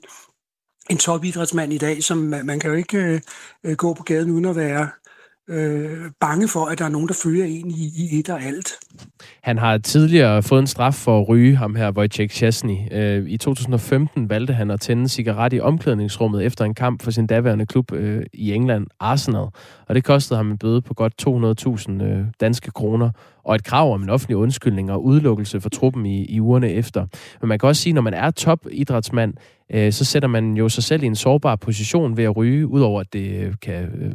en 0.89 0.97
topidrætsmand 0.97 1.73
i 1.73 1.77
dag, 1.77 2.03
som 2.03 2.17
man 2.17 2.59
kan 2.59 2.69
jo 2.69 2.75
ikke 2.75 2.97
øh, 2.97 3.21
øh, 3.63 3.75
gå 3.75 3.93
på 3.93 4.03
gaden 4.03 4.31
uden 4.31 4.45
at 4.45 4.55
være 4.55 4.89
øh, 5.49 6.11
bange 6.19 6.47
for, 6.47 6.65
at 6.65 6.79
der 6.79 6.85
er 6.85 6.89
nogen, 6.89 7.07
der 7.07 7.13
følger 7.23 7.45
en 7.45 7.71
i, 7.71 7.91
i 7.97 8.19
et 8.19 8.29
og 8.29 8.43
alt. 8.43 8.73
Han 9.41 9.57
har 9.57 9.77
tidligere 9.77 10.43
fået 10.43 10.59
en 10.59 10.67
straf 10.67 10.93
for 10.93 11.21
at 11.21 11.29
ryge, 11.29 11.55
ham 11.55 11.75
her, 11.75 11.91
Wojciech 11.91 12.35
Chesney. 12.35 12.77
Øh, 12.91 13.29
I 13.29 13.37
2015 13.37 14.29
valgte 14.29 14.53
han 14.53 14.71
at 14.71 14.81
tænde 14.81 15.01
en 15.01 15.07
cigaret 15.07 15.53
i 15.53 15.59
omklædningsrummet 15.59 16.45
efter 16.45 16.65
en 16.65 16.73
kamp 16.73 17.03
for 17.03 17.11
sin 17.11 17.27
daværende 17.27 17.65
klub 17.65 17.91
øh, 17.91 18.25
i 18.33 18.53
England, 18.53 18.87
Arsenal. 18.99 19.47
Og 19.87 19.95
det 19.95 20.03
kostede 20.03 20.37
ham 20.37 20.51
en 20.51 20.57
bøde 20.57 20.81
på 20.81 20.93
godt 20.93 21.13
200.000 21.27 22.03
øh, 22.03 22.25
danske 22.41 22.71
kroner, 22.71 23.09
og 23.43 23.55
et 23.55 23.63
krav 23.63 23.93
om 23.93 24.03
en 24.03 24.09
offentlig 24.09 24.37
undskyldning 24.37 24.91
og 24.91 25.05
udelukkelse 25.05 25.61
for 25.61 25.69
truppen 25.69 26.05
i, 26.05 26.25
i 26.25 26.39
ugerne 26.39 26.71
efter. 26.71 27.05
Men 27.41 27.49
man 27.49 27.59
kan 27.59 27.69
også 27.69 27.81
sige, 27.81 27.93
når 27.93 28.01
man 28.01 28.13
er 28.13 28.31
topidrætsmand, 28.31 29.33
øh, 29.73 29.91
så 29.91 30.05
sætter 30.05 30.29
man 30.29 30.53
jo 30.53 30.69
sig 30.69 30.83
selv 30.83 31.03
i 31.03 31.05
en 31.05 31.15
sårbar 31.15 31.55
position 31.55 32.17
ved 32.17 32.23
at 32.23 32.37
ryge, 32.37 32.67
udover 32.67 32.99
at 33.01 33.13
det 33.13 33.43
øh, 33.43 33.53
kan 33.61 33.83
øh, 33.83 34.11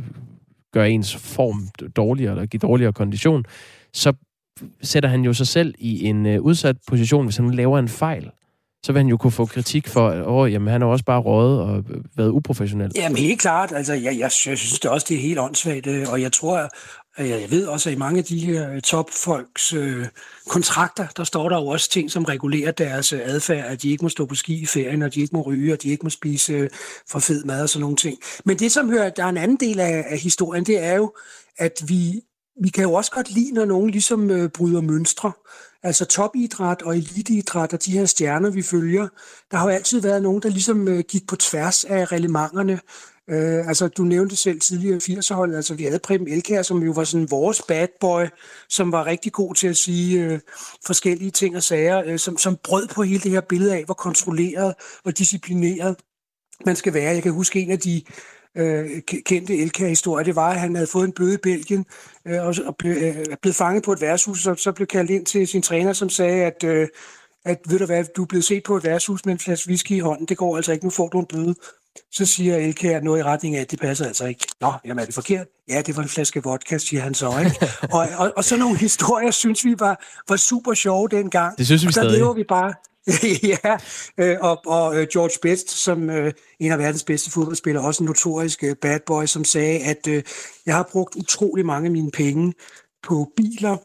gøre 0.72 0.90
ens 0.90 1.16
form 1.16 1.68
dårligere 1.96 2.32
eller 2.32 2.46
give 2.46 2.58
dårligere 2.58 2.92
kondition, 2.92 3.44
så 3.92 4.12
sætter 4.82 5.08
han 5.08 5.24
jo 5.24 5.32
sig 5.32 5.46
selv 5.46 5.74
i 5.78 6.04
en 6.04 6.26
øh, 6.26 6.40
udsat 6.40 6.76
position, 6.88 7.24
hvis 7.24 7.36
han 7.36 7.54
laver 7.54 7.78
en 7.78 7.88
fejl. 7.88 8.30
Så 8.84 8.92
vil 8.92 8.98
han 8.98 9.08
jo 9.08 9.16
kunne 9.16 9.30
få 9.30 9.46
kritik 9.46 9.88
for, 9.88 10.08
at 10.08 10.26
oh, 10.26 10.52
jamen, 10.52 10.68
han 10.68 10.80
har 10.80 10.88
også 10.88 11.04
bare 11.04 11.20
rådet 11.20 11.60
og 11.60 11.76
øh, 11.78 12.04
været 12.16 12.30
uprofessionel. 12.30 12.92
Jamen 12.96 13.16
helt 13.16 13.40
klart. 13.40 13.72
Altså, 13.72 13.92
jeg, 13.92 14.04
jeg, 14.04 14.20
jeg 14.20 14.30
synes 14.30 14.80
det 14.80 14.90
også, 14.90 15.06
det 15.08 15.16
er 15.16 15.20
helt 15.20 15.38
åndssvagt. 15.38 15.86
Øh, 15.86 16.06
og 16.08 16.22
jeg 16.22 16.32
tror, 16.32 16.68
jeg 17.18 17.50
ved 17.50 17.66
også, 17.66 17.88
at 17.88 17.94
i 17.94 17.98
mange 17.98 18.18
af 18.18 18.24
de 18.24 18.38
her 18.38 18.72
øh, 18.72 18.80
topfolks 18.80 19.72
øh, 19.72 20.06
kontrakter, 20.48 21.06
der 21.16 21.24
står 21.24 21.48
der 21.48 21.56
jo 21.56 21.66
også 21.66 21.90
ting, 21.90 22.10
som 22.10 22.24
regulerer 22.24 22.70
deres 22.70 23.12
adfærd, 23.12 23.64
at 23.64 23.82
de 23.82 23.90
ikke 23.90 24.04
må 24.04 24.08
stå 24.08 24.26
på 24.26 24.34
ski 24.34 24.62
i 24.62 24.66
ferien, 24.66 25.02
og 25.02 25.14
de 25.14 25.20
ikke 25.20 25.36
må 25.36 25.42
ryge, 25.42 25.72
og 25.72 25.82
de 25.82 25.88
ikke 25.88 26.02
må 26.02 26.10
spise 26.10 26.52
øh, 26.52 26.70
for 27.10 27.18
fed 27.18 27.44
mad 27.44 27.62
og 27.62 27.68
sådan 27.68 27.80
nogle 27.80 27.96
ting. 27.96 28.18
Men 28.44 28.58
det, 28.58 28.72
som 28.72 28.90
hører, 28.90 29.10
der 29.10 29.24
er 29.24 29.28
en 29.28 29.36
anden 29.36 29.56
del 29.56 29.80
af, 29.80 30.04
af 30.08 30.18
historien, 30.18 30.64
det 30.64 30.84
er 30.84 30.94
jo, 30.94 31.12
at 31.58 31.82
vi, 31.88 32.20
vi 32.62 32.68
kan 32.68 32.82
jo 32.82 32.92
også 32.92 33.10
godt 33.10 33.30
lide, 33.30 33.54
når 33.54 33.64
nogen 33.64 33.90
ligesom 33.90 34.30
øh, 34.30 34.50
bryder 34.50 34.80
mønstre. 34.80 35.32
Altså 35.82 36.04
topidræt 36.04 36.82
og 36.82 36.96
eliteidræt 36.96 37.72
og 37.72 37.84
de 37.84 37.92
her 37.92 38.06
stjerner, 38.06 38.50
vi 38.50 38.62
følger, 38.62 39.08
der 39.50 39.56
har 39.56 39.64
jo 39.64 39.74
altid 39.74 40.00
været 40.00 40.22
nogen, 40.22 40.42
der 40.42 40.48
ligesom 40.48 40.88
øh, 40.88 41.04
gik 41.08 41.26
på 41.26 41.36
tværs 41.36 41.84
af 41.84 42.12
reglementerne, 42.12 42.80
Øh, 43.30 43.68
altså, 43.68 43.88
du 43.88 44.02
nævnte 44.02 44.36
selv 44.36 44.60
tidligere 44.60 44.96
80'erholdet, 44.96 45.56
altså 45.56 45.74
vi 45.74 45.84
havde 45.84 45.98
Preben 45.98 46.28
Elkær, 46.28 46.62
som 46.62 46.82
jo 46.82 46.92
var 46.92 47.04
sådan 47.04 47.30
vores 47.30 47.62
bad 47.68 47.88
boy, 48.00 48.24
som 48.68 48.92
var 48.92 49.06
rigtig 49.06 49.32
god 49.32 49.54
til 49.54 49.68
at 49.68 49.76
sige 49.76 50.24
øh, 50.24 50.40
forskellige 50.86 51.30
ting 51.30 51.56
og 51.56 51.62
sager, 51.62 52.02
øh, 52.06 52.18
som, 52.18 52.38
som 52.38 52.56
brød 52.64 52.88
på 52.88 53.02
hele 53.02 53.20
det 53.20 53.30
her 53.30 53.40
billede 53.40 53.74
af, 53.74 53.84
hvor 53.84 53.94
kontrolleret 53.94 54.74
og 55.04 55.18
disciplineret 55.18 55.96
man 56.66 56.76
skal 56.76 56.94
være. 56.94 57.14
Jeg 57.14 57.22
kan 57.22 57.32
huske 57.32 57.60
en 57.60 57.70
af 57.70 57.78
de 57.78 58.02
øh, 58.56 59.00
kendte 59.26 59.58
Elkær-historier, 59.58 60.24
det 60.24 60.36
var, 60.36 60.50
at 60.50 60.60
han 60.60 60.74
havde 60.74 60.86
fået 60.92 61.04
en 61.04 61.12
bøde 61.12 61.34
i 61.34 61.42
Belgien, 61.42 61.86
øh, 62.26 62.46
og, 62.46 62.54
og 62.66 62.76
blev, 62.76 62.96
øh, 62.96 63.16
blev 63.42 63.54
fanget 63.54 63.84
på 63.84 63.92
et 63.92 64.00
værtshus, 64.00 64.46
og 64.46 64.58
så 64.58 64.72
blev 64.72 64.86
kaldt 64.86 65.10
ind 65.10 65.26
til 65.26 65.48
sin 65.48 65.62
træner, 65.62 65.92
som 65.92 66.10
sagde, 66.10 66.44
at 66.44 66.64
øh, 66.64 66.88
at 67.44 67.58
ved 67.68 67.78
du 67.78 67.86
hvad, 67.86 68.04
du 68.16 68.22
er 68.22 68.26
blevet 68.26 68.44
set 68.44 68.62
på 68.62 68.76
et 68.76 68.84
værtshus 68.84 69.24
med 69.24 69.32
en 69.32 69.38
flaske 69.38 69.68
whisky 69.68 69.92
i 69.92 69.98
hånden, 69.98 70.26
det 70.26 70.36
går 70.36 70.56
altså 70.56 70.72
ikke, 70.72 70.86
nu 70.86 70.90
får 70.90 71.08
du 71.08 71.18
en 71.20 71.26
bøde. 71.26 71.54
Så 72.12 72.26
siger 72.26 72.56
Elkær 72.56 73.00
noget 73.00 73.20
i 73.20 73.22
retning 73.22 73.56
af, 73.56 73.60
at 73.60 73.70
det 73.70 73.80
passer 73.80 74.06
altså 74.06 74.26
ikke. 74.26 74.46
Nå, 74.60 74.72
jamen 74.84 74.98
er 74.98 75.04
det 75.04 75.14
forkert? 75.14 75.46
Ja, 75.68 75.82
det 75.82 75.96
var 75.96 76.02
en 76.02 76.08
flaske 76.08 76.42
vodka, 76.42 76.78
siger 76.78 77.02
han 77.02 77.14
så. 77.14 77.38
Ikke? 77.44 77.68
og, 77.96 78.08
og, 78.18 78.32
og 78.36 78.44
sådan 78.44 78.60
nogle 78.60 78.78
historier 78.78 79.30
synes 79.30 79.64
vi 79.64 79.74
var, 79.78 80.04
var 80.28 80.36
super 80.36 80.74
sjove 80.74 81.08
dengang. 81.08 81.58
Det 81.58 81.66
synes 81.66 81.82
vi 81.82 81.86
og 81.86 81.92
stadig. 81.92 82.10
der 82.10 82.16
lever 82.16 82.32
vi 82.32 82.44
bare. 82.48 82.74
ja, 83.64 83.78
øh, 84.18 84.36
og, 84.40 84.60
og 84.66 84.96
øh, 84.96 85.06
George 85.12 85.38
Best, 85.42 85.70
som 85.70 86.10
øh, 86.10 86.32
en 86.60 86.72
af 86.72 86.78
verdens 86.78 87.04
bedste 87.04 87.30
fodboldspillere, 87.30 87.84
også 87.84 88.02
en 88.02 88.06
notorisk 88.06 88.64
øh, 88.64 88.76
bad 88.76 89.00
boy, 89.06 89.26
som 89.26 89.44
sagde, 89.44 89.78
at 89.78 90.06
øh, 90.08 90.22
jeg 90.66 90.74
har 90.74 90.88
brugt 90.92 91.16
utrolig 91.16 91.66
mange 91.66 91.86
af 91.86 91.92
mine 91.92 92.10
penge 92.10 92.54
på 93.02 93.32
biler, 93.36 93.76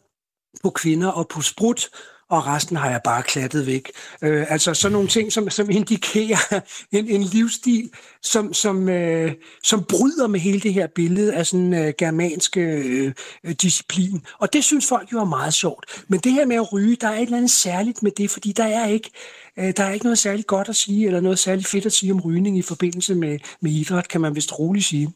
på 0.64 0.70
kvinder 0.70 1.08
og 1.08 1.28
på 1.28 1.42
sprut, 1.42 1.90
og 2.30 2.48
resten 2.48 2.78
har 2.78 2.90
jeg 2.90 3.02
bare 3.04 3.24
klattet 3.24 3.68
væk. 3.68 3.92
Øh, 4.22 4.46
altså 4.50 4.74
sådan 4.74 4.94
nogle 4.94 5.08
ting, 5.08 5.32
som, 5.34 5.50
som 5.50 5.70
indikerer 5.70 6.62
en, 6.92 7.08
en 7.08 7.24
livsstil, 7.24 7.90
som, 8.24 8.54
som, 8.54 8.90
øh, 8.90 9.32
som 9.64 9.84
bryder 9.84 10.28
med 10.28 10.40
hele 10.40 10.60
det 10.60 10.74
her 10.74 10.88
billede 10.96 11.36
af 11.36 11.46
sådan 11.46 11.74
øh, 11.74 11.94
germansk 11.98 12.58
øh, 12.58 13.14
disciplin. 13.62 14.22
Og 14.40 14.54
det 14.54 14.64
synes 14.64 14.88
folk 14.88 15.14
jo 15.14 15.20
er 15.20 15.26
meget 15.26 15.54
sjovt. 15.54 16.04
Men 16.08 16.20
det 16.20 16.32
her 16.32 16.46
med 16.46 16.56
at 16.56 16.74
ryge, 16.74 16.98
der 17.02 17.08
er 17.08 17.16
et 17.16 17.22
eller 17.22 17.38
andet 17.38 17.52
særligt 17.52 18.04
med 18.04 18.12
det, 18.18 18.30
fordi 18.30 18.52
der 18.52 18.66
er 18.66 18.88
ikke, 18.88 19.12
øh, 19.60 19.74
der 19.78 19.84
er 19.84 19.94
ikke 19.94 20.06
noget 20.06 20.20
særligt 20.20 20.48
godt 20.48 20.70
at 20.70 20.76
sige, 20.76 21.06
eller 21.06 21.20
noget 21.20 21.40
særligt 21.40 21.68
fedt 21.68 21.86
at 21.86 21.94
sige 21.94 22.14
om 22.14 22.22
rygning 22.22 22.58
i 22.58 22.62
forbindelse 22.62 23.16
med, 23.16 23.40
med 23.62 23.72
idræt, 23.72 24.08
kan 24.08 24.22
man 24.22 24.36
vist 24.36 24.60
roligt 24.60 24.86
sige. 24.86 25.14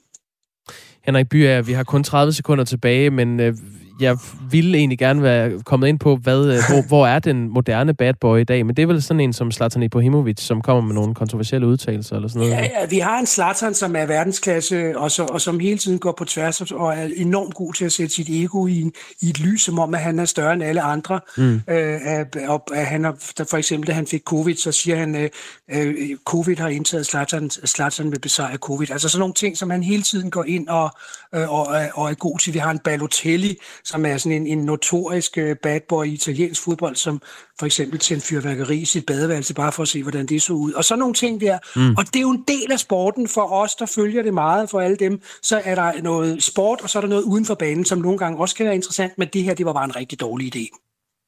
Henrik 1.06 1.30
Byer, 1.30 1.62
vi 1.62 1.74
har 1.74 1.84
kun 1.84 2.04
30 2.04 2.34
sekunder 2.34 2.63
tilbage, 2.63 3.10
men 3.10 3.39
øh, 3.39 3.58
jeg 4.01 4.17
ville 4.51 4.77
egentlig 4.77 4.99
gerne 4.99 5.21
være 5.21 5.61
kommet 5.65 5.87
ind 5.87 5.99
på, 5.99 6.15
hvad, 6.15 6.45
øh, 6.45 6.59
hvor, 6.69 6.87
hvor 6.91 7.07
er 7.07 7.19
den 7.19 7.49
moderne 7.49 7.93
bad 7.93 8.13
boy 8.21 8.39
i 8.39 8.43
dag? 8.43 8.65
Men 8.65 8.75
det 8.75 8.83
er 8.83 8.87
vel 8.87 9.01
sådan 9.01 9.19
en 9.19 9.33
som 9.33 9.51
Zlatan 9.51 9.83
Ibrahimovic, 9.83 10.39
som 10.39 10.61
kommer 10.61 10.81
med 10.81 10.95
nogle 10.95 11.15
kontroversielle 11.15 11.67
udtalelser 11.67 12.15
eller 12.15 12.29
sådan 12.29 12.39
noget? 12.39 12.53
Ja, 12.53 12.61
ja 12.61 12.85
vi 12.89 12.99
har 12.99 13.19
en 13.19 13.25
Zlatan, 13.25 13.73
som 13.73 13.95
er 13.95 14.05
verdensklasse, 14.05 14.97
og, 14.97 15.11
så, 15.11 15.23
og 15.23 15.41
som 15.41 15.59
hele 15.59 15.77
tiden 15.77 15.99
går 15.99 16.13
på 16.17 16.25
tværs 16.25 16.61
og 16.61 16.93
er 16.93 17.09
enormt 17.15 17.53
god 17.53 17.73
til 17.73 17.85
at 17.85 17.91
sætte 17.91 18.15
sit 18.15 18.29
ego 18.29 18.67
i, 18.67 18.81
en, 18.81 18.93
i 19.21 19.29
et 19.29 19.39
lys, 19.39 19.61
som 19.61 19.79
om, 19.79 19.93
at 19.93 19.99
han 19.99 20.19
er 20.19 20.25
større 20.25 20.53
end 20.53 20.63
alle 20.63 20.81
andre. 20.81 21.19
Mm. 21.37 21.61
Øh, 21.69 21.99
og, 22.47 22.63
at 22.73 22.85
han 22.85 23.03
har, 23.03 23.15
for 23.49 23.57
eksempel, 23.57 23.87
da 23.87 23.93
han 23.93 24.07
fik 24.07 24.21
covid, 24.25 24.55
så 24.55 24.71
siger 24.71 24.97
han, 24.97 25.15
øh, 25.15 25.29
øh, 25.73 25.95
covid 26.25 26.55
har 26.57 26.67
indtaget 26.67 27.05
Zlatan, 27.05 27.49
Zlatan 27.49 28.11
vil 28.11 28.19
besejre 28.19 28.57
covid. 28.57 28.91
Altså 28.91 29.09
sådan 29.09 29.19
nogle 29.19 29.33
ting, 29.33 29.57
som 29.57 29.69
han 29.69 29.83
hele 29.83 30.03
tiden 30.03 30.31
går 30.31 30.43
ind 30.43 30.67
og, 30.67 30.91
øh, 31.35 31.51
og, 31.51 31.67
og 31.93 32.09
er 32.09 32.13
god 32.13 32.39
til. 32.39 32.53
Vi 32.53 32.59
har 32.59 32.71
en 32.71 32.79
Balotelli, 32.79 33.57
som 33.91 34.06
er 34.06 34.17
sådan 34.17 34.41
en, 34.41 34.47
en 34.47 34.65
notorisk 34.65 35.38
øh, 35.38 35.56
bad 35.63 35.80
boy 35.89 36.06
i 36.06 36.13
italiensk 36.13 36.63
fodbold, 36.63 36.95
som 36.95 37.21
for 37.60 37.65
eksempel 37.65 37.99
tændte 37.99 38.27
fyrværkeri 38.27 38.77
i 38.77 38.86
sit 38.86 39.06
badeværelse, 39.06 39.54
bare 39.54 39.71
for 39.71 39.84
at 39.84 39.88
se, 39.88 40.01
hvordan 40.04 40.25
det 40.25 40.41
så 40.41 40.54
ud. 40.54 40.73
Og 40.73 40.84
så 40.84 40.95
nogle 40.95 41.13
ting 41.13 41.41
der. 41.41 41.58
Mm. 41.75 41.95
Og 41.97 42.06
det 42.06 42.15
er 42.15 42.21
jo 42.21 42.32
en 42.32 42.43
del 42.47 42.71
af 42.71 42.80
sporten 42.80 43.27
for 43.27 43.51
os, 43.51 43.75
der 43.75 43.86
følger 43.86 44.23
det 44.23 44.34
meget. 44.34 44.69
For 44.69 44.82
alle 44.82 44.97
dem, 44.97 45.21
så 45.41 45.62
er 45.63 45.75
der 45.75 46.01
noget 46.01 46.43
sport, 46.43 46.82
og 46.82 46.89
så 46.89 46.99
er 46.99 47.01
der 47.01 47.10
noget 47.10 47.23
uden 47.23 47.45
for 47.45 47.56
banen, 47.56 47.86
som 47.86 47.97
nogle 47.97 48.17
gange 48.17 48.39
også 48.39 48.56
kan 48.56 48.65
være 48.65 48.75
interessant, 48.75 49.17
men 49.17 49.27
det 49.34 49.43
her, 49.43 49.54
det 49.54 49.65
var 49.65 49.73
bare 49.73 49.86
en 49.86 49.95
rigtig 49.95 50.19
dårlig 50.19 50.56
idé. 50.56 50.67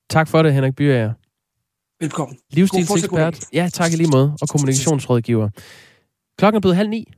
Tak 0.10 0.28
for 0.28 0.44
det, 0.44 0.54
Henrik 0.54 0.76
Byer. 0.76 1.14
Velkommen. 2.00 2.38
Livsstilsekspert. 2.52 3.40
Ja, 3.54 3.70
tak 3.74 3.94
i 3.94 3.96
lige 3.96 4.10
måde. 4.12 4.38
Og 4.42 4.50
kommunikationsrådgiver. 4.50 5.50
Klokken 6.38 6.56
er 6.56 6.62
blevet 6.62 6.76
halv 6.76 6.90
ni. 6.90 7.14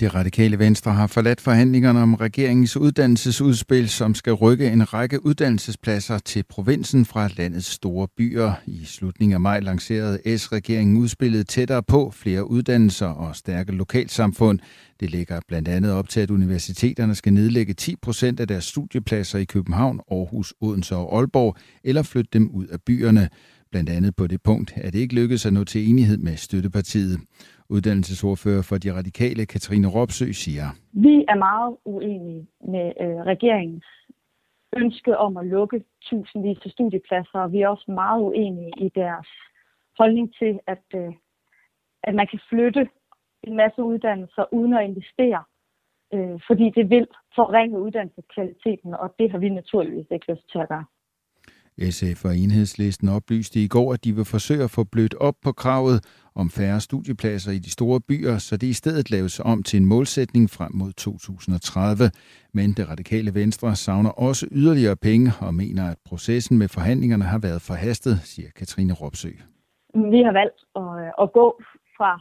Det 0.00 0.14
radikale 0.14 0.58
venstre 0.58 0.92
har 0.92 1.06
forladt 1.06 1.40
forhandlingerne 1.40 2.02
om 2.02 2.14
regeringens 2.14 2.76
uddannelsesudspil, 2.76 3.88
som 3.88 4.14
skal 4.14 4.32
rykke 4.32 4.66
en 4.66 4.94
række 4.94 5.26
uddannelsespladser 5.26 6.18
til 6.18 6.42
provinsen 6.48 7.04
fra 7.04 7.28
landets 7.36 7.66
store 7.66 8.08
byer. 8.16 8.52
I 8.66 8.84
slutningen 8.84 9.34
af 9.34 9.40
maj 9.40 9.60
lancerede 9.60 10.38
S-regeringen 10.38 10.96
udspillet 10.96 11.48
tættere 11.48 11.82
på 11.82 12.12
flere 12.14 12.50
uddannelser 12.50 13.06
og 13.06 13.36
stærke 13.36 13.72
lokalsamfund. 13.72 14.58
Det 15.00 15.10
lægger 15.10 15.40
blandt 15.48 15.68
andet 15.68 15.92
op 15.92 16.08
til, 16.08 16.20
at 16.20 16.30
universiteterne 16.30 17.14
skal 17.14 17.32
nedlægge 17.32 17.74
10 17.74 17.96
procent 18.02 18.40
af 18.40 18.48
deres 18.48 18.64
studiepladser 18.64 19.38
i 19.38 19.44
København, 19.44 20.00
Aarhus, 20.10 20.54
Odense 20.60 20.96
og 20.96 21.18
Aalborg, 21.18 21.56
eller 21.84 22.02
flytte 22.02 22.30
dem 22.32 22.50
ud 22.50 22.66
af 22.66 22.78
byerne. 22.86 23.28
Blandt 23.70 23.90
andet 23.90 24.16
på 24.16 24.26
det 24.26 24.40
punkt, 24.42 24.72
at 24.76 24.92
det 24.92 24.98
ikke 24.98 25.14
lykkedes 25.14 25.46
at 25.46 25.52
nå 25.52 25.64
til 25.64 25.90
enighed 25.90 26.18
med 26.18 26.36
støttepartiet. 26.36 27.18
Uddannelsesordfører 27.68 28.62
for 28.62 28.76
de 28.78 28.94
radikale, 28.98 29.46
Katrine 29.46 29.88
Ropsø, 29.88 30.32
siger. 30.32 30.66
Vi 30.92 31.24
er 31.28 31.34
meget 31.34 31.76
uenige 31.84 32.46
med 32.60 32.92
øh, 33.00 33.16
regeringens 33.32 33.84
ønske 34.76 35.18
om 35.18 35.36
at 35.36 35.46
lukke 35.46 35.84
tusindvis 36.02 36.58
af 36.64 36.70
studiepladser, 36.70 37.38
og 37.38 37.52
vi 37.52 37.60
er 37.60 37.68
også 37.68 37.90
meget 37.90 38.20
uenige 38.22 38.72
i 38.78 38.88
deres 38.94 39.28
holdning 39.98 40.34
til, 40.38 40.58
at, 40.66 40.84
øh, 40.94 41.12
at 42.02 42.14
man 42.14 42.26
kan 42.30 42.40
flytte 42.48 42.88
en 43.42 43.56
masse 43.56 43.82
uddannelser 43.82 44.44
uden 44.52 44.74
at 44.74 44.84
investere, 44.84 45.42
øh, 46.14 46.40
fordi 46.46 46.72
det 46.76 46.90
vil 46.90 47.06
forringe 47.34 47.80
uddannelseskvaliteten, 47.80 48.94
og 48.94 49.14
det 49.18 49.30
har 49.30 49.38
vi 49.38 49.48
naturligvis 49.48 50.06
ikke 50.10 50.32
lyst 50.32 50.50
til 50.52 50.58
at 50.58 50.68
gøre. 50.68 50.84
SF 51.80 52.24
og 52.24 52.36
Enhedslisten 52.36 53.08
oplyste 53.08 53.60
i 53.60 53.68
går, 53.68 53.92
at 53.92 54.04
de 54.04 54.12
vil 54.12 54.24
forsøge 54.24 54.64
at 54.64 54.70
få 54.70 54.84
blødt 54.84 55.14
op 55.14 55.34
på 55.44 55.52
kravet 55.52 55.98
om 56.34 56.50
færre 56.50 56.80
studiepladser 56.80 57.52
i 57.52 57.58
de 57.58 57.70
store 57.70 58.00
byer, 58.00 58.38
så 58.38 58.56
det 58.56 58.66
i 58.66 58.72
stedet 58.72 59.10
laves 59.10 59.40
om 59.40 59.62
til 59.62 59.76
en 59.80 59.86
målsætning 59.86 60.50
frem 60.50 60.72
mod 60.74 60.92
2030. 60.92 62.10
Men 62.54 62.68
det 62.72 62.88
radikale 62.88 63.34
venstre 63.34 63.76
savner 63.76 64.10
også 64.10 64.46
yderligere 64.52 64.96
penge 64.96 65.30
og 65.40 65.54
mener, 65.54 65.90
at 65.90 65.98
processen 66.08 66.58
med 66.58 66.68
forhandlingerne 66.68 67.24
har 67.24 67.38
været 67.38 67.62
forhastet, 67.62 68.14
siger 68.18 68.50
Katrine 68.56 68.92
Ropsø. 68.92 69.30
Vi 69.94 70.20
har 70.22 70.32
valgt 70.32 70.60
at, 70.76 70.88
øh, 71.02 71.10
at 71.22 71.32
gå 71.32 71.46
fra 71.96 72.12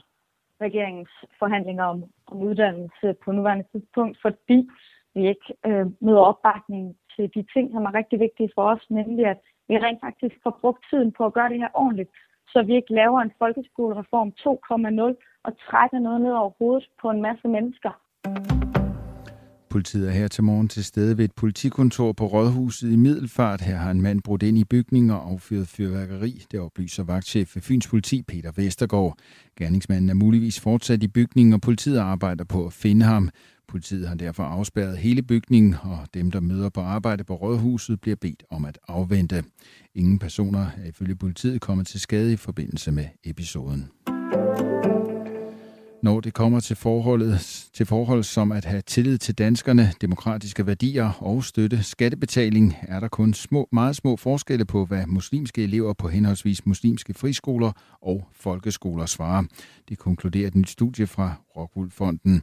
regeringens 0.61 1.13
forhandlinger 1.39 1.83
om, 1.83 2.03
om 2.27 2.37
uddannelse 2.37 3.07
på 3.23 3.31
nuværende 3.31 3.65
tidspunkt, 3.71 4.17
fordi 4.21 4.67
vi 5.15 5.27
ikke 5.27 5.47
øh, 5.65 5.85
møder 6.01 6.23
opbakning 6.31 6.95
til 7.15 7.25
de 7.35 7.43
ting, 7.53 7.65
som 7.73 7.85
er 7.89 7.93
rigtig 7.99 8.19
vigtige 8.19 8.51
for 8.55 8.63
os, 8.73 8.83
nemlig 8.89 9.25
at 9.33 9.39
vi 9.69 9.75
rent 9.77 10.01
faktisk 10.07 10.35
får 10.43 10.57
brugt 10.61 10.81
tiden 10.89 11.11
på 11.17 11.25
at 11.25 11.33
gøre 11.33 11.49
det 11.49 11.57
her 11.63 11.71
ordentligt, 11.73 12.11
så 12.51 12.63
vi 12.67 12.73
ikke 12.75 12.93
laver 12.93 13.19
en 13.21 13.31
folkeskolereform 13.41 14.29
2.0 14.39 15.39
og 15.45 15.51
trækker 15.67 15.99
noget 15.99 16.21
ned 16.21 16.31
over 16.31 16.51
hovedet 16.59 16.85
på 17.01 17.07
en 17.09 17.21
masse 17.21 17.47
mennesker. 17.47 17.91
Politiet 19.75 20.07
er 20.07 20.11
her 20.11 20.27
til 20.27 20.43
morgen 20.43 20.67
til 20.67 20.83
stede 20.85 21.17
ved 21.17 21.25
et 21.25 21.35
politikontor 21.35 22.11
på 22.11 22.25
Rådhuset 22.25 22.91
i 22.91 22.95
Middelfart. 22.95 23.61
Her 23.61 23.75
har 23.75 23.91
en 23.91 24.01
mand 24.01 24.21
brudt 24.23 24.43
ind 24.43 24.57
i 24.57 24.63
bygningen 24.63 25.11
og 25.11 25.31
affyret 25.31 25.67
fyrværkeri. 25.67 26.31
Det 26.51 26.59
oplyser 26.59 27.03
vagtchef 27.03 27.55
ved 27.55 27.61
Fyns 27.61 27.87
Politi, 27.87 28.23
Peter 28.27 28.51
Vestergaard. 28.55 29.17
Gerningsmanden 29.59 30.09
er 30.09 30.13
muligvis 30.13 30.61
fortsat 30.61 31.03
i 31.03 31.07
bygningen, 31.07 31.53
og 31.53 31.61
politiet 31.61 31.99
arbejder 31.99 32.43
på 32.43 32.65
at 32.65 32.73
finde 32.73 33.05
ham. 33.05 33.29
Politiet 33.67 34.07
har 34.07 34.15
derfor 34.15 34.43
afspærret 34.43 34.97
hele 34.97 35.21
bygningen, 35.21 35.75
og 35.81 36.07
dem, 36.13 36.31
der 36.31 36.39
møder 36.39 36.69
på 36.69 36.81
arbejde 36.81 37.23
på 37.23 37.35
Rådhuset, 37.35 38.01
bliver 38.01 38.15
bedt 38.15 38.43
om 38.49 38.65
at 38.65 38.79
afvente. 38.87 39.43
Ingen 39.95 40.19
personer 40.19 40.67
er 40.77 40.89
ifølge 40.89 41.15
politiet 41.15 41.61
kommet 41.61 41.87
til 41.87 41.99
skade 41.99 42.33
i 42.33 42.35
forbindelse 42.35 42.91
med 42.91 43.05
episoden. 43.23 43.89
Når 46.05 46.19
det 46.19 46.33
kommer 46.33 46.59
til 46.59 46.75
forholdet, 46.75 47.67
til 47.73 47.85
forhold 47.85 48.23
som 48.23 48.51
at 48.51 48.65
have 48.65 48.81
tillid 48.81 49.17
til 49.17 49.37
danskerne, 49.37 49.91
demokratiske 50.01 50.67
værdier 50.67 51.09
og 51.09 51.43
støtte 51.43 51.83
skattebetaling, 51.83 52.75
er 52.81 52.99
der 52.99 53.07
kun 53.07 53.33
små, 53.33 53.67
meget 53.71 53.95
små 53.95 54.15
forskelle 54.15 54.65
på, 54.65 54.85
hvad 54.85 55.05
muslimske 55.07 55.63
elever 55.63 55.93
på 55.93 56.07
henholdsvis 56.07 56.65
muslimske 56.65 57.13
friskoler 57.13 57.71
og 58.01 58.27
folkeskoler 58.33 59.05
svarer. 59.05 59.43
Det 59.89 59.97
konkluderer 59.97 60.47
et 60.47 60.55
nyt 60.55 60.69
studie 60.69 61.07
fra 61.07 61.33
Rockwool 61.57 61.91
Fonden. 61.91 62.41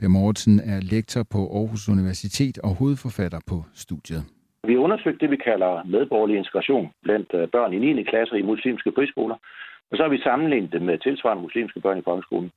Per 0.00 0.08
Mortensen 0.08 0.56
er 0.72 0.78
lektor 0.94 1.22
på 1.34 1.40
Aarhus 1.56 1.88
Universitet 1.88 2.56
og 2.66 2.72
hovedforfatter 2.78 3.40
på 3.50 3.56
studiet. 3.84 4.22
Vi 4.70 4.76
undersøgte 4.76 5.20
det, 5.22 5.30
vi 5.30 5.36
kalder 5.36 5.72
medborgerlig 5.94 6.36
integration 6.36 6.86
blandt 7.02 7.28
øh, 7.34 7.48
børn 7.48 7.72
i 7.72 7.78
9. 7.78 8.02
klasse 8.02 8.38
i 8.38 8.42
muslimske 8.42 8.92
friskoler. 8.96 9.36
Og 9.90 9.96
så 9.96 10.02
har 10.02 10.10
vi 10.10 10.26
sammenlignet 10.28 10.72
det 10.72 10.82
med 10.82 10.98
tilsvarende 10.98 11.42
muslimske 11.42 11.80
børn 11.80 11.98
i 11.98 12.06
folkeskolen. 12.08 12.50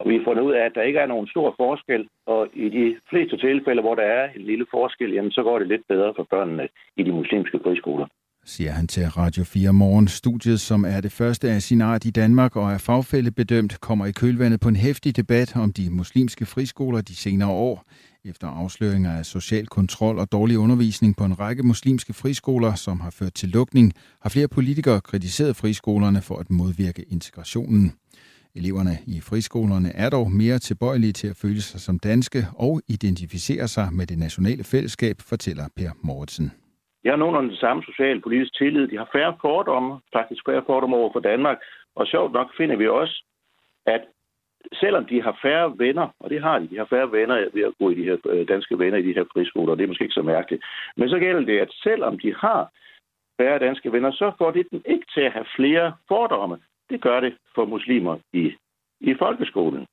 Og 0.00 0.08
vi 0.08 0.16
har 0.16 0.24
fundet 0.24 0.42
ud 0.42 0.52
af, 0.52 0.64
at 0.64 0.74
der 0.74 0.82
ikke 0.82 0.98
er 0.98 1.06
nogen 1.06 1.28
stor 1.28 1.54
forskel, 1.56 2.08
og 2.26 2.48
i 2.54 2.68
de 2.68 2.96
fleste 3.10 3.36
tilfælde, 3.36 3.82
hvor 3.82 3.94
der 3.94 4.02
er 4.02 4.24
en 4.36 4.42
lille 4.42 4.66
forskel, 4.70 5.12
jamen, 5.12 5.30
så 5.30 5.42
går 5.42 5.58
det 5.58 5.68
lidt 5.68 5.84
bedre 5.88 6.12
for 6.16 6.26
børnene 6.30 6.68
i 6.96 7.02
de 7.02 7.12
muslimske 7.12 7.60
friskoler 7.64 8.06
siger 8.50 8.72
han 8.72 8.86
til 8.86 9.08
Radio 9.08 9.44
4 9.44 9.72
Morgen. 9.72 10.08
Studiet, 10.08 10.60
som 10.60 10.84
er 10.84 11.00
det 11.00 11.12
første 11.12 11.50
af 11.50 11.62
sin 11.62 11.80
art 11.80 12.04
i 12.04 12.10
Danmark 12.10 12.56
og 12.56 12.72
er 12.72 12.78
fagfældebedømt, 12.78 13.80
kommer 13.80 14.06
i 14.06 14.12
kølvandet 14.12 14.60
på 14.60 14.68
en 14.68 14.76
hæftig 14.76 15.16
debat 15.16 15.56
om 15.56 15.72
de 15.72 15.90
muslimske 15.90 16.46
friskoler 16.46 17.00
de 17.00 17.14
senere 17.14 17.48
år. 17.48 17.84
Efter 18.24 18.48
afsløringer 18.48 19.12
af 19.12 19.26
social 19.26 19.66
kontrol 19.66 20.18
og 20.18 20.32
dårlig 20.32 20.58
undervisning 20.58 21.16
på 21.16 21.24
en 21.24 21.40
række 21.40 21.62
muslimske 21.62 22.12
friskoler, 22.12 22.74
som 22.74 23.00
har 23.00 23.10
ført 23.10 23.34
til 23.34 23.48
lukning, 23.48 23.92
har 24.20 24.30
flere 24.30 24.48
politikere 24.48 25.00
kritiseret 25.00 25.56
friskolerne 25.56 26.22
for 26.22 26.36
at 26.36 26.50
modvirke 26.50 27.04
integrationen. 27.08 27.92
Eleverne 28.54 28.98
i 29.06 29.20
friskolerne 29.20 29.92
er 29.92 30.10
dog 30.10 30.32
mere 30.32 30.58
tilbøjelige 30.58 31.12
til 31.12 31.26
at 31.26 31.36
føle 31.36 31.62
sig 31.62 31.80
som 31.80 31.98
danske 31.98 32.46
og 32.52 32.80
identificere 32.88 33.68
sig 33.68 33.92
med 33.92 34.06
det 34.06 34.18
nationale 34.18 34.64
fællesskab, 34.64 35.20
fortæller 35.20 35.68
Per 35.76 35.90
Mortensen. 36.02 36.50
De 37.02 37.08
har 37.08 37.16
nogenlunde 37.16 37.50
den 37.50 37.56
samme 37.56 37.82
socialpolitiske 37.82 38.56
tillid. 38.58 38.88
De 38.88 38.96
har 38.96 39.08
færre 39.12 39.36
fordomme, 39.40 40.00
faktisk 40.12 40.42
færre 40.48 40.62
fordomme 40.66 40.96
over 40.96 41.12
for 41.12 41.20
Danmark. 41.20 41.58
Og 41.94 42.06
sjovt 42.06 42.32
nok 42.32 42.56
finder 42.56 42.76
vi 42.76 42.88
også, 42.88 43.24
at 43.86 44.02
selvom 44.72 45.04
de 45.04 45.22
har 45.22 45.38
færre 45.42 45.78
venner, 45.78 46.08
og 46.20 46.30
det 46.30 46.42
har 46.42 46.58
de, 46.58 46.68
de 46.68 46.76
har 46.76 46.84
færre 46.84 47.12
venner 47.12 47.48
ved 47.52 47.62
at 47.62 47.72
gå 47.78 47.90
i 47.90 47.94
de 47.94 48.04
her 48.04 48.16
øh, 48.26 48.48
danske 48.48 48.78
venner 48.78 48.98
i 48.98 49.02
de 49.02 49.14
her 49.14 49.24
friskoler, 49.32 49.72
og 49.72 49.78
det 49.78 49.84
er 49.84 49.88
måske 49.88 50.04
ikke 50.04 50.20
så 50.20 50.22
mærkeligt. 50.22 50.64
Men 50.96 51.08
så 51.08 51.18
gælder 51.18 51.40
det, 51.40 51.58
at 51.58 51.72
selvom 51.82 52.18
de 52.18 52.34
har 52.34 52.70
færre 53.40 53.58
danske 53.58 53.92
venner, 53.92 54.10
så 54.10 54.32
får 54.38 54.50
det 54.50 54.66
dem 54.70 54.82
ikke 54.84 55.06
til 55.14 55.20
at 55.20 55.32
have 55.32 55.46
flere 55.56 55.92
fordomme. 56.08 56.58
Det 56.90 57.00
gør 57.00 57.20
det 57.20 57.36
for 57.54 57.64
muslimer 57.64 58.16
i, 58.32 58.52
i 59.00 59.14
folkeskolen. 59.14 59.86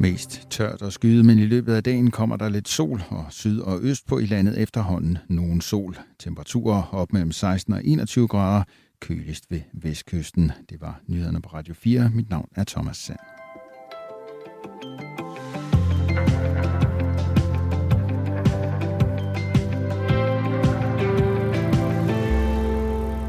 Mest 0.00 0.46
tørt 0.50 0.82
og 0.82 0.92
skyet, 0.92 1.24
men 1.24 1.38
i 1.38 1.46
løbet 1.46 1.74
af 1.74 1.82
dagen 1.82 2.10
kommer 2.10 2.36
der 2.36 2.48
lidt 2.48 2.68
sol 2.68 3.02
og 3.08 3.24
syd 3.30 3.60
og 3.60 3.78
øst 3.82 4.06
på 4.06 4.18
i 4.18 4.26
landet 4.26 4.60
efterhånden 4.60 5.18
nogen 5.28 5.60
sol. 5.60 5.98
Temperaturer 6.18 6.82
op 6.92 7.12
mellem 7.12 7.32
16 7.32 7.74
og 7.74 7.80
21 7.84 8.28
grader, 8.28 8.64
køligst 9.00 9.44
ved 9.50 9.60
vestkysten. 9.72 10.52
Det 10.70 10.80
var 10.80 11.00
nyhederne 11.06 11.42
på 11.42 11.48
Radio 11.48 11.74
4. 11.74 12.10
Mit 12.14 12.30
navn 12.30 12.48
er 12.56 12.64
Thomas 12.64 12.96
Sand. 12.96 13.18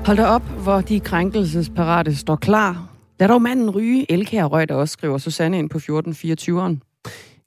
Hold 0.05 0.17
da 0.17 0.25
op, 0.25 0.43
hvor 0.43 0.81
de 0.81 0.99
krænkelsesparate 0.99 2.15
står 2.15 2.35
klar 2.35 2.90
Lad 3.21 3.27
dog 3.27 3.41
manden 3.41 3.69
ryge. 3.69 4.11
Elkær 4.11 4.45
røg 4.45 4.69
der 4.69 4.75
også, 4.75 4.91
skriver 4.91 5.17
Susanne 5.17 5.59
ind 5.59 5.69
på 5.69 5.77
1424'eren. 5.77 6.77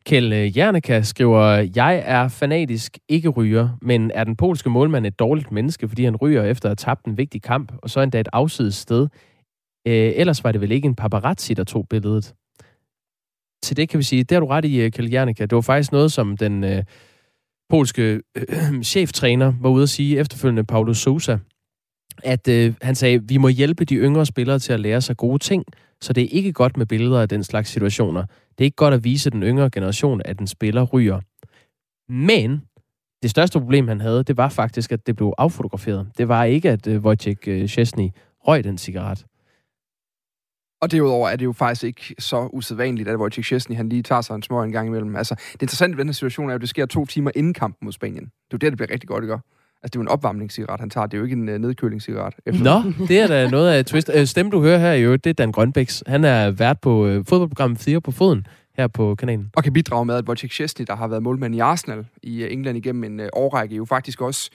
Kjell 0.07 0.33
øh, 0.33 0.59
Jerneka 0.59 1.03
skriver, 1.03 1.71
jeg 1.77 2.03
er 2.07 2.29
fanatisk 2.29 2.99
ikke 3.09 3.29
ryger, 3.29 3.69
men 3.83 4.11
er 4.15 4.25
den 4.25 4.37
polske 4.37 4.71
målmand 4.71 5.07
et 5.07 5.19
dårligt 5.19 5.53
menneske, 5.53 5.89
fordi 5.89 6.05
han 6.05 6.17
ryger 6.17 6.43
efter 6.43 6.69
at 6.69 6.71
have 6.71 6.77
tabt 6.77 7.05
en 7.05 7.19
vigtig 7.19 7.43
kamp, 7.43 7.73
og 7.83 7.91
så 7.91 8.01
endda 8.01 8.21
et 8.21 8.29
afsides 8.33 8.75
sted. 8.75 9.09
Øh, 9.87 10.13
ellers 10.17 10.45
var 10.45 10.53
det 10.53 10.61
vel 10.61 10.73
ikke 10.73 10.87
en 10.87 10.95
paparazzi, 10.95 11.55
der 11.55 11.65
tog 11.65 11.87
billedet. 11.91 12.35
Til 13.63 13.77
det 13.77 13.89
kan 13.89 13.99
vi 13.99 14.05
sige, 14.05 14.25
det 14.25 14.35
har 14.35 14.41
du 14.41 14.47
ret 14.47 14.65
i, 14.65 14.81
øh, 14.81 14.93
Kjell 14.93 15.13
Jerneka. 15.13 15.43
Det 15.47 15.57
var 15.57 15.63
faktisk 15.63 15.93
noget, 15.93 16.13
som 16.13 16.37
den 16.37 16.65
øh, 16.65 16.85
polske 17.69 18.21
øh, 18.37 18.83
cheftræner 18.93 19.53
var 19.61 19.71
ude 19.71 19.83
at 19.83 19.89
sige 19.89 20.19
efterfølgende, 20.19 20.65
Paulo 20.65 20.95
Sousa, 20.95 21.39
at 22.23 22.49
øh, 22.49 22.75
han 22.83 22.95
sagde, 22.95 23.29
vi 23.29 23.37
må 23.37 23.49
hjælpe 23.49 23.85
de 23.85 23.95
yngre 23.95 24.27
spillere 24.27 24.59
til 24.59 24.73
at 24.73 24.81
lære 24.81 25.01
sig 25.01 25.17
gode 25.17 25.39
ting, 25.39 25.65
så 26.01 26.13
det 26.13 26.25
er 26.25 26.29
ikke 26.29 26.53
godt 26.53 26.77
med 26.77 26.87
billeder 26.87 27.21
af 27.21 27.29
den 27.29 27.45
slags 27.45 27.71
situationer. 27.71 28.23
Det 28.59 28.61
er 28.61 28.65
ikke 28.65 28.77
godt 28.77 28.95
at 28.95 29.05
vise 29.05 29.31
den 29.31 29.43
yngre 29.43 29.71
generation, 29.71 30.23
at 30.25 30.39
en 30.39 30.47
spiller 30.47 30.83
ryger. 30.83 31.21
Men 32.13 32.63
det 33.23 33.31
største 33.31 33.61
problem, 33.61 33.89
han 33.89 34.01
havde, 34.01 34.23
det 34.23 34.37
var 34.37 34.49
faktisk, 34.49 34.93
at 34.93 35.07
det 35.07 35.17
blev 35.17 35.33
affotograferet. 35.39 36.09
Det 36.19 36.29
var 36.29 36.45
ikke, 36.45 36.71
at 36.71 36.87
øh, 36.87 37.01
Wojciech 37.05 37.49
øh, 37.49 37.69
Chesney 37.69 38.09
røg 38.41 38.65
den 38.65 38.79
cigaret. 38.79 39.25
Og 40.83 40.91
derudover 40.91 41.29
er 41.29 41.37
det 41.37 41.45
jo 41.45 41.53
faktisk 41.53 41.85
ikke 41.85 42.15
så 42.19 42.49
usædvanligt, 42.53 43.09
at 43.09 43.17
Wojciech 43.17 43.47
Chesney, 43.47 43.77
han 43.77 43.89
lige 43.89 44.03
tager 44.03 44.21
sig 44.21 44.35
en 44.35 44.43
små 44.43 44.63
en 44.63 44.73
gang 44.73 44.89
imellem. 44.89 45.17
Altså, 45.17 45.35
det 45.35 45.63
interessante 45.63 45.97
ved 45.97 46.05
den 46.05 46.09
her 46.09 46.13
situation 46.13 46.51
er, 46.51 46.55
at 46.55 46.61
det 46.61 46.69
sker 46.69 46.87
to 46.87 47.07
timer 47.07 47.31
inden 47.35 47.55
kampen 47.55 47.87
mod 47.87 47.93
Spanien. 47.93 48.25
Det 48.25 48.31
er 48.31 48.49
jo 48.53 48.59
der, 48.59 48.71
det 48.71 48.77
bliver 48.77 48.91
rigtig 48.91 49.09
godt, 49.09 49.25
ikke? 49.25 49.39
Altså, 49.85 49.91
det 49.91 49.97
er 49.97 50.01
jo 50.01 50.03
en 50.03 50.09
opvarmningscigaret, 50.09 50.81
han 50.81 50.91
tager. 50.91 51.07
Det 51.07 51.15
er 51.15 51.19
jo 51.19 51.25
ikke 51.25 51.37
en 51.37 51.49
uh, 51.49 51.55
nedkølingscigaret. 51.55 52.35
Efter. 52.47 52.65
Nå, 52.65 53.07
det 53.09 53.21
er 53.21 53.27
da 53.27 53.51
noget 53.51 53.71
af 53.71 53.81
et 53.81 53.87
twist. 53.87 54.11
Øh, 54.39 54.53
du 54.53 54.63
hører 54.63 54.79
her 54.79 54.93
i 54.93 55.03
øvrigt, 55.03 55.25
det 55.25 55.31
er 55.31 55.35
Dan 55.35 55.53
Grønbæks. 55.53 56.03
Han 56.07 56.25
er 56.25 56.51
vært 56.51 56.81
på 56.81 57.07
uh, 57.07 57.25
fodboldprogrammet 57.27 57.79
4 57.79 58.01
på 58.01 58.11
foden 58.11 58.47
her 58.77 58.87
på 58.87 59.15
kanalen. 59.15 59.51
Og 59.57 59.63
kan 59.65 59.73
bidrage 59.73 60.05
med, 60.05 60.15
at 60.15 60.29
Wojciech 60.29 60.55
Chesney, 60.55 60.87
der 60.87 60.97
har 60.97 61.09
været 61.09 61.23
målmand 61.23 61.55
i 61.55 61.59
Arsenal 61.59 62.07
i 62.23 62.45
England 62.45 62.79
igennem 62.79 63.05
en 63.05 63.29
årrække, 63.33 63.77
jo 63.77 63.85
faktisk 63.85 64.21
også 64.21 64.51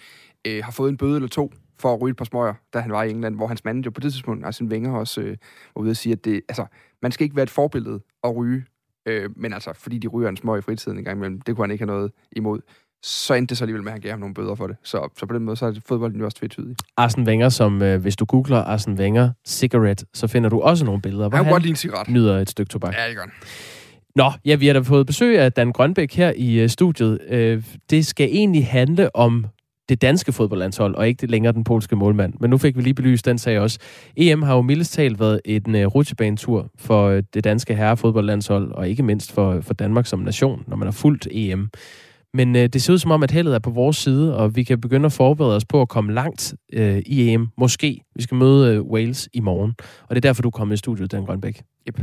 uh, 0.47 0.63
har 0.63 0.71
fået 0.71 0.89
en 0.89 0.97
bøde 0.97 1.15
eller 1.15 1.29
to 1.29 1.53
for 1.79 1.93
at 1.93 2.01
ryge 2.01 2.11
et 2.11 2.17
par 2.17 2.25
smøger, 2.25 2.53
da 2.73 2.79
han 2.79 2.91
var 2.91 3.03
i 3.03 3.09
England, 3.09 3.35
hvor 3.35 3.47
hans 3.47 3.65
manager 3.65 3.89
på 3.89 3.99
det 3.99 4.11
tidspunkt, 4.11 4.45
altså 4.45 4.57
sin 4.57 4.67
Wenger 4.67 4.91
også, 4.91 5.21
øh, 5.21 5.37
var 5.75 5.81
ude 5.81 5.89
at 5.89 5.97
sige, 5.97 6.13
at 6.13 6.25
det, 6.25 6.41
altså, 6.49 6.65
man 7.01 7.11
skal 7.11 7.23
ikke 7.23 7.35
være 7.35 7.43
et 7.43 7.49
forbillede 7.49 7.99
at 8.23 8.35
ryge, 8.35 8.65
øh, 9.05 9.29
men 9.35 9.53
altså, 9.53 9.73
fordi 9.75 9.97
de 9.97 10.07
ryger 10.07 10.29
en 10.29 10.37
smøg 10.37 10.59
i 10.59 10.61
fritiden 10.61 10.97
en 10.97 11.03
gang 11.03 11.17
imellem, 11.17 11.41
det 11.41 11.55
kunne 11.55 11.63
han 11.63 11.71
ikke 11.71 11.81
have 11.81 11.95
noget 11.95 12.11
imod. 12.31 12.59
Så 13.03 13.33
endte 13.33 13.49
det 13.49 13.57
så 13.57 13.63
alligevel 13.63 13.83
med, 13.83 13.91
at 13.91 13.93
han 13.93 14.01
gav 14.01 14.11
ham 14.11 14.19
nogle 14.19 14.35
bøder 14.35 14.55
for 14.55 14.67
det. 14.67 14.75
Så, 14.83 15.09
så 15.19 15.25
på 15.25 15.33
den 15.33 15.43
måde, 15.43 15.55
så 15.55 15.65
er 15.65 15.73
fodbolden 15.87 16.19
jo 16.19 16.25
også 16.25 16.37
tvetydig. 16.37 16.75
Arsene 16.97 17.25
Wenger, 17.25 17.49
som 17.49 17.81
øh, 17.81 18.01
hvis 18.01 18.15
du 18.15 18.25
googler 18.25 18.57
Arsene 18.57 18.95
Wenger 18.95 19.31
cigarette, 19.47 20.05
så 20.13 20.27
finder 20.27 20.49
du 20.49 20.61
også 20.61 20.85
nogle 20.85 21.01
billeder, 21.01 21.29
hvor 21.29 21.37
han, 21.37 21.61
han 21.61 21.75
cigaret. 21.75 22.09
nyder 22.09 22.37
et 22.37 22.49
stykke 22.49 22.69
tobak. 22.69 22.93
Ja, 22.93 23.07
det 23.07 23.15
gør 23.15 23.21
han. 23.21 23.31
Nå, 24.15 24.31
ja, 24.45 24.55
vi 24.55 24.67
har 24.67 24.73
da 24.73 24.79
fået 24.79 25.07
besøg 25.07 25.39
af 25.39 25.51
Dan 25.51 25.71
Grønbæk 25.71 26.13
her 26.13 26.33
i 26.35 26.63
uh, 26.63 26.69
studiet. 26.69 27.19
Uh, 27.31 27.63
det 27.89 28.05
skal 28.05 28.29
egentlig 28.31 28.67
handle 28.67 29.15
om 29.15 29.45
det 29.89 30.01
danske 30.01 30.31
fodboldlandshold, 30.31 30.95
og 30.95 31.07
ikke 31.07 31.27
længere 31.27 31.53
den 31.53 31.63
polske 31.63 31.95
målmand. 31.95 32.33
Men 32.39 32.49
nu 32.49 32.57
fik 32.57 32.77
vi 32.77 32.81
lige 32.81 32.93
belyst 32.93 33.25
den 33.25 33.37
sag 33.37 33.59
også. 33.59 33.79
EM 34.17 34.41
har 34.41 34.55
jo 34.55 34.61
mildest 34.61 34.93
talt 34.93 35.19
været 35.19 35.41
en 35.45 35.75
uh, 35.75 35.81
rutsjebanetur 35.81 36.69
for 36.79 37.11
uh, 37.11 37.19
det 37.33 37.43
danske 37.43 37.75
herrefodboldlandshold, 37.75 38.71
og 38.71 38.89
ikke 38.89 39.03
mindst 39.03 39.31
for, 39.31 39.61
for 39.61 39.73
Danmark 39.73 40.05
som 40.05 40.19
nation, 40.19 40.63
når 40.67 40.77
man 40.77 40.87
har 40.87 40.91
fulgt 40.91 41.27
EM. 41.31 41.69
Men 42.33 42.55
uh, 42.55 42.61
det 42.61 42.81
ser 42.81 42.93
ud 42.93 42.97
som 42.97 43.11
om, 43.11 43.23
at 43.23 43.31
heldet 43.31 43.55
er 43.55 43.59
på 43.59 43.69
vores 43.69 43.97
side, 43.97 44.37
og 44.37 44.55
vi 44.55 44.63
kan 44.63 44.81
begynde 44.81 45.05
at 45.05 45.11
forberede 45.11 45.55
os 45.55 45.65
på 45.65 45.81
at 45.81 45.89
komme 45.89 46.13
langt 46.13 46.55
uh, 46.77 46.97
i 46.97 47.33
EM. 47.33 47.47
Måske. 47.57 48.01
Vi 48.15 48.23
skal 48.23 48.37
møde 48.37 48.81
uh, 48.81 48.91
Wales 48.91 49.29
i 49.33 49.39
morgen. 49.39 49.73
Og 49.79 50.09
det 50.09 50.15
er 50.15 50.27
derfor, 50.29 50.41
du 50.41 50.49
kommer 50.49 50.73
i 50.73 50.77
studiet, 50.77 51.11
Dan 51.11 51.25
Grønbæk. 51.25 51.61
Yep. 51.87 51.99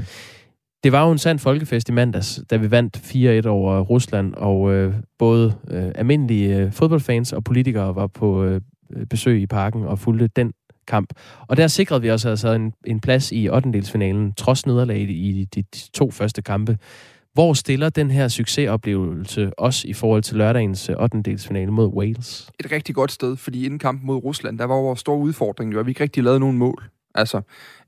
Det 0.85 0.93
var 0.93 1.07
jo 1.07 1.13
en 1.13 1.19
sand 1.19 1.39
folkefest 1.39 1.89
i 1.89 1.93
mandags, 1.93 2.41
da 2.51 2.57
vi 2.57 2.71
vandt 2.71 2.97
4-1 3.45 3.49
over 3.49 3.81
Rusland, 3.81 4.35
og 4.35 4.73
øh, 4.73 4.95
både 5.19 5.55
øh, 5.71 5.93
almindelige 5.95 6.57
øh, 6.57 6.73
fodboldfans 6.73 7.33
og 7.33 7.45
politikere 7.45 7.95
var 7.95 8.07
på 8.07 8.45
øh, 8.45 8.61
besøg 9.11 9.41
i 9.41 9.47
parken 9.47 9.85
og 9.85 9.99
fulgte 9.99 10.29
den 10.37 10.53
kamp. 10.87 11.13
Og 11.47 11.57
der 11.57 11.67
sikrede 11.67 12.03
vi 12.03 12.11
os 12.11 12.25
altså 12.25 12.53
en, 12.53 12.73
en 12.87 13.01
plads 13.01 13.33
i 13.33 13.49
8. 13.49 14.33
trods 14.37 14.67
nederlaget 14.67 15.11
i 15.11 15.47
de, 15.55 15.63
de 15.63 15.81
to 15.95 16.11
første 16.11 16.43
kampe. 16.43 16.79
Hvor 17.37 17.55
stiller 17.55 17.89
den 17.89 18.11
her 18.11 18.29
succesoplevelse 18.29 19.59
også 19.59 19.89
i 19.89 19.93
forhold 19.93 20.23
til 20.23 20.37
lørdagens 20.37 20.89
øh, 20.89 20.97
8. 21.03 21.23
delsfinale 21.23 21.71
mod 21.71 21.89
Wales? 21.89 22.51
Et 22.61 22.73
rigtig 22.73 22.95
godt 22.95 23.13
sted, 23.13 23.37
fordi 23.37 23.65
inden 23.65 23.79
kampen 23.79 24.07
mod 24.07 24.17
Rusland, 24.17 24.59
der 24.59 24.65
var 24.65 24.75
vores 24.75 25.01
store 25.01 25.19
udfordring 25.19 25.73
jo, 25.73 25.81
at 25.81 25.87
vi 25.87 25.91
ikke 25.91 26.03
rigtig 26.03 26.23
lavede 26.23 26.41
nogen 26.41 26.59
mål. 26.59 26.85
Altså, 27.15 27.41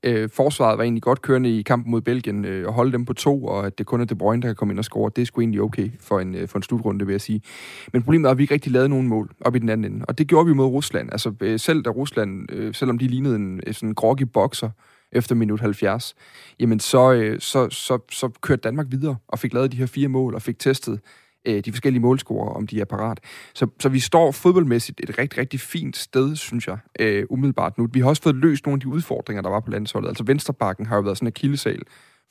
øh, 0.02 0.28
forsvaret 0.32 0.78
var 0.78 0.84
egentlig 0.84 1.02
godt 1.02 1.22
kørende 1.22 1.58
i 1.58 1.62
kampen 1.62 1.90
mod 1.90 2.00
Belgien, 2.00 2.44
øh, 2.44 2.66
og 2.66 2.74
holde 2.74 2.92
dem 2.92 3.04
på 3.04 3.12
to, 3.12 3.44
og 3.44 3.66
at 3.66 3.78
det 3.78 3.86
kun 3.86 4.00
er 4.00 4.04
De 4.04 4.14
Bruyne, 4.14 4.42
der 4.42 4.48
kan 4.48 4.56
komme 4.56 4.72
ind 4.72 4.78
og 4.78 4.84
score, 4.84 5.10
det 5.16 5.22
er 5.22 5.26
sgu 5.26 5.40
egentlig 5.40 5.60
okay 5.60 5.90
for 6.00 6.20
en, 6.20 6.34
øh, 6.34 6.48
for 6.48 6.58
en 6.58 6.62
slutrunde, 6.62 7.06
vil 7.06 7.12
jeg 7.12 7.20
sige. 7.20 7.42
Men 7.92 8.02
problemet 8.02 8.26
er, 8.26 8.30
at 8.30 8.38
vi 8.38 8.42
ikke 8.42 8.54
rigtig 8.54 8.72
lavede 8.72 8.88
nogen 8.88 9.08
mål 9.08 9.30
op 9.40 9.56
i 9.56 9.58
den 9.58 9.68
anden 9.68 9.92
ende, 9.92 10.04
og 10.08 10.18
det 10.18 10.26
gjorde 10.26 10.46
vi 10.46 10.54
mod 10.54 10.66
Rusland. 10.66 11.08
Altså, 11.12 11.32
øh, 11.40 11.60
selv 11.60 11.82
da 11.82 11.90
Rusland, 11.90 12.52
øh, 12.52 12.74
selvom 12.74 12.98
de 12.98 13.06
lignede 13.06 13.36
en 13.36 13.56
øh, 13.56 13.60
sådan 13.66 13.74
sådan 13.74 13.94
groggy 13.94 14.22
bokser, 14.22 14.70
efter 15.12 15.34
minut 15.34 15.60
70, 15.60 16.14
jamen 16.60 16.80
så, 16.80 17.12
øh, 17.12 17.40
så, 17.40 17.70
så, 17.70 17.98
så 18.10 18.28
kørte 18.40 18.60
Danmark 18.60 18.86
videre 18.90 19.16
og 19.28 19.38
fik 19.38 19.52
lavet 19.52 19.72
de 19.72 19.76
her 19.76 19.86
fire 19.86 20.08
mål 20.08 20.34
og 20.34 20.42
fik 20.42 20.58
testet 20.58 21.00
øh, 21.44 21.64
de 21.64 21.72
forskellige 21.72 22.00
målscorer, 22.00 22.54
om 22.54 22.66
de 22.66 22.80
er 22.80 22.84
parat. 22.84 23.20
Så, 23.54 23.66
så 23.80 23.88
vi 23.88 24.00
står 24.00 24.32
fodboldmæssigt 24.32 25.00
et 25.00 25.18
rigtig, 25.18 25.38
rigtig 25.38 25.60
fint 25.60 25.96
sted, 25.96 26.36
synes 26.36 26.66
jeg, 26.68 26.78
øh, 27.00 27.24
umiddelbart 27.30 27.78
nu. 27.78 27.88
Vi 27.92 28.00
har 28.00 28.08
også 28.08 28.22
fået 28.22 28.36
løst 28.36 28.66
nogle 28.66 28.76
af 28.76 28.80
de 28.80 28.88
udfordringer, 28.88 29.42
der 29.42 29.50
var 29.50 29.60
på 29.60 29.70
landsholdet. 29.70 30.08
Altså 30.08 30.24
Venstrebakken 30.24 30.86
har 30.86 30.96
jo 30.96 31.02
været 31.02 31.16
sådan 31.16 31.28
en 31.28 31.32
kildesal 31.32 31.82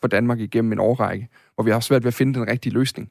for 0.02 0.08
Danmark 0.08 0.40
igennem 0.40 0.72
en 0.72 0.80
årrække, 0.80 1.28
hvor 1.56 1.64
vi 1.64 1.72
har 1.72 1.80
svært 1.80 2.04
ved 2.04 2.08
at 2.08 2.14
finde 2.14 2.34
den 2.40 2.48
rigtige 2.48 2.74
løsning. 2.74 3.10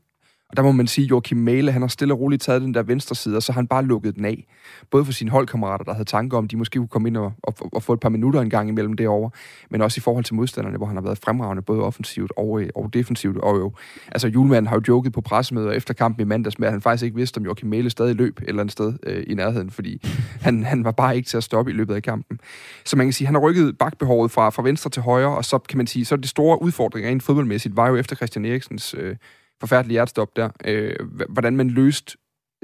Og 0.50 0.56
der 0.56 0.62
må 0.62 0.72
man 0.72 0.87
sige, 0.87 1.04
at 1.04 1.11
Joachim 1.11 1.38
Mæle, 1.38 1.72
han 1.72 1.82
har 1.82 1.88
stille 1.88 2.14
og 2.14 2.20
roligt 2.20 2.42
taget 2.42 2.62
den 2.62 2.74
der 2.74 2.82
venstre 2.82 3.14
side, 3.14 3.37
og 3.37 3.42
så 3.42 3.52
har 3.52 3.61
han 3.61 3.66
bare 3.66 3.85
lukket 3.85 4.16
den 4.16 4.24
af. 4.24 4.46
Både 4.90 5.04
for 5.04 5.12
sine 5.12 5.30
holdkammerater, 5.30 5.85
der 5.85 5.92
havde 5.92 6.04
tanker 6.04 6.38
om, 6.38 6.44
at 6.44 6.50
de 6.50 6.56
måske 6.56 6.78
kunne 6.78 6.88
komme 6.88 7.09
ind 7.09 7.16
og, 7.16 7.32
og, 7.42 7.54
og 7.72 7.82
få 7.82 7.92
et 7.92 8.00
par 8.00 8.09
minutter 8.09 8.40
en 8.40 8.50
gang 8.50 8.68
imellem 8.68 8.92
derovre, 8.92 9.30
men 9.70 9.82
også 9.82 9.98
i 9.98 10.00
forhold 10.00 10.24
til 10.24 10.35
modstanderne, 10.35 10.76
hvor 10.76 10.87
han 10.87 10.96
har 10.96 11.02
været 11.02 11.18
fremragende, 11.18 11.62
både 11.62 11.82
offensivt 11.82 12.32
og, 12.37 12.61
øh, 12.61 12.68
og 12.74 12.94
defensivt. 12.94 13.38
Og 13.38 13.59
jo, 13.59 13.72
altså 14.12 14.28
Julemand 14.28 14.66
har 14.66 14.76
jo 14.76 14.82
joket 14.88 15.12
på 15.12 15.20
pressemøder 15.20 15.72
efter 15.72 15.94
kampen 15.94 16.22
i 16.22 16.24
mandags 16.24 16.59
med, 16.59 16.68
at 16.68 16.72
han 16.72 16.82
faktisk 16.82 17.04
ikke 17.04 17.16
vidste, 17.16 17.38
om 17.38 17.44
Joachim 17.44 17.68
Mæle 17.68 17.90
stadig 17.90 18.14
løb 18.14 18.38
et 18.38 18.48
eller 18.48 18.61
andet 18.61 18.72
sted 18.72 18.92
øh, 19.02 19.24
i 19.26 19.35
nærheden, 19.35 19.70
fordi 19.70 20.02
han, 20.40 20.64
han 20.64 20.85
var 20.85 20.92
bare 20.92 21.16
ikke 21.16 21.28
til 21.28 21.37
at 21.37 21.44
stoppe 21.44 21.70
i 21.70 21.74
løbet 21.74 21.94
af 21.94 22.02
kampen. 22.02 22.40
Så 22.85 22.96
man 22.96 23.06
kan 23.06 23.12
sige, 23.12 23.26
han 23.26 23.35
har 23.35 23.42
rykket 23.42 23.78
bakbehovet 23.78 24.30
fra, 24.30 24.50
fra 24.50 24.62
venstre 24.62 24.90
til 24.90 25.02
højre, 25.02 25.37
og 25.37 25.44
så 25.44 25.59
kan 25.59 25.76
man 25.76 25.87
sige, 25.87 26.04
så 26.04 26.16
det 26.16 26.28
store 26.28 26.62
udfordring 26.62 27.06
rent 27.06 27.22
fodboldmæssigt 27.22 27.76
var 27.76 27.88
jo 27.88 27.96
efter 27.96 28.16
Christian 28.16 28.44
Eriksens 28.44 28.94
øh, 28.98 29.16
forfærdelig 29.61 29.92
hjertestop 29.92 30.37
der, 30.37 30.51
øh, 30.64 30.95
hvordan 31.29 31.57
man 31.57 31.71
løste 31.71 32.16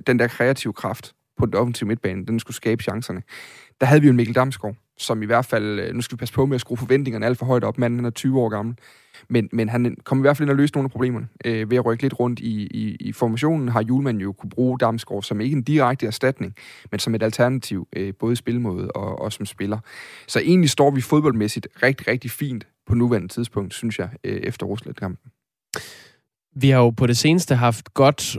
den 0.07 0.19
der 0.19 0.27
kreative 0.27 0.73
kraft 0.73 1.15
på 1.39 1.47
den 1.47 1.55
offensive 1.55 1.89
midtbane, 1.89 2.27
den 2.27 2.41
skulle 2.41 2.57
skabe 2.57 2.83
chancerne. 2.83 3.23
Der 3.81 3.87
havde 3.87 4.01
vi 4.01 4.07
jo 4.07 4.13
Mikkel 4.13 4.35
Damsgaard, 4.35 4.77
som 4.99 5.23
i 5.23 5.27
hvert 5.27 5.47
fald, 5.47 5.81
øh, 5.81 5.95
nu 5.95 6.01
skal 6.01 6.17
vi 6.17 6.19
passe 6.19 6.35
på 6.35 6.47
med 6.47 6.55
at 6.55 6.61
skrue 6.61 6.77
forventningerne 6.77 7.27
alt 7.27 7.39
for 7.39 7.47
højt 7.47 7.65
op, 7.65 7.79
manden 7.79 8.05
er 8.05 8.11
20 8.11 8.41
år 8.41 8.49
gammel, 8.49 8.75
men, 9.29 9.49
men 9.53 9.69
han 9.69 9.97
kom 10.05 10.19
i 10.19 10.21
hvert 10.21 10.37
fald 10.37 10.45
ind 10.45 10.51
og 10.51 10.57
løse 10.57 10.75
nogle 10.75 10.87
af 10.87 10.91
problemerne. 10.91 11.29
Øh, 11.45 11.71
ved 11.71 11.77
at 11.77 11.85
rykke 11.85 12.03
lidt 12.03 12.21
rundt 12.21 12.41
i, 12.41 12.67
i, 12.67 12.97
i 13.01 13.13
formationen 13.13 13.69
har 13.69 13.83
Julemand 13.83 14.19
jo 14.19 14.33
kunne 14.33 14.51
bruge 14.51 14.79
Damsgaard 14.79 15.23
som 15.23 15.41
ikke 15.41 15.57
en 15.57 15.63
direkte 15.63 16.07
erstatning, 16.07 16.55
men 16.91 17.01
som 17.01 17.15
et 17.15 17.23
alternativ, 17.23 17.89
øh, 17.97 18.15
både 18.19 18.33
i 18.33 18.37
spilmåde 18.37 18.91
og, 18.91 19.19
og 19.19 19.33
som 19.33 19.47
spiller. 19.47 19.79
Så 20.27 20.41
egentlig 20.41 20.71
står 20.71 20.91
vi 20.91 21.01
fodboldmæssigt 21.01 21.69
rigtig, 21.83 22.09
rigtig 22.09 22.31
fint 22.31 22.67
på 22.87 22.95
nuværende 22.95 23.29
tidspunkt, 23.29 23.75
synes 23.75 23.99
jeg, 23.99 24.09
øh, 24.25 24.37
efter 24.37 24.67
Rusland-kampen. 24.67 25.31
Vi 26.55 26.71
har 26.71 26.79
jo 26.79 26.91
på 26.91 27.07
det 27.07 27.17
seneste 27.17 27.55
haft 27.55 27.95
godt 27.95 28.37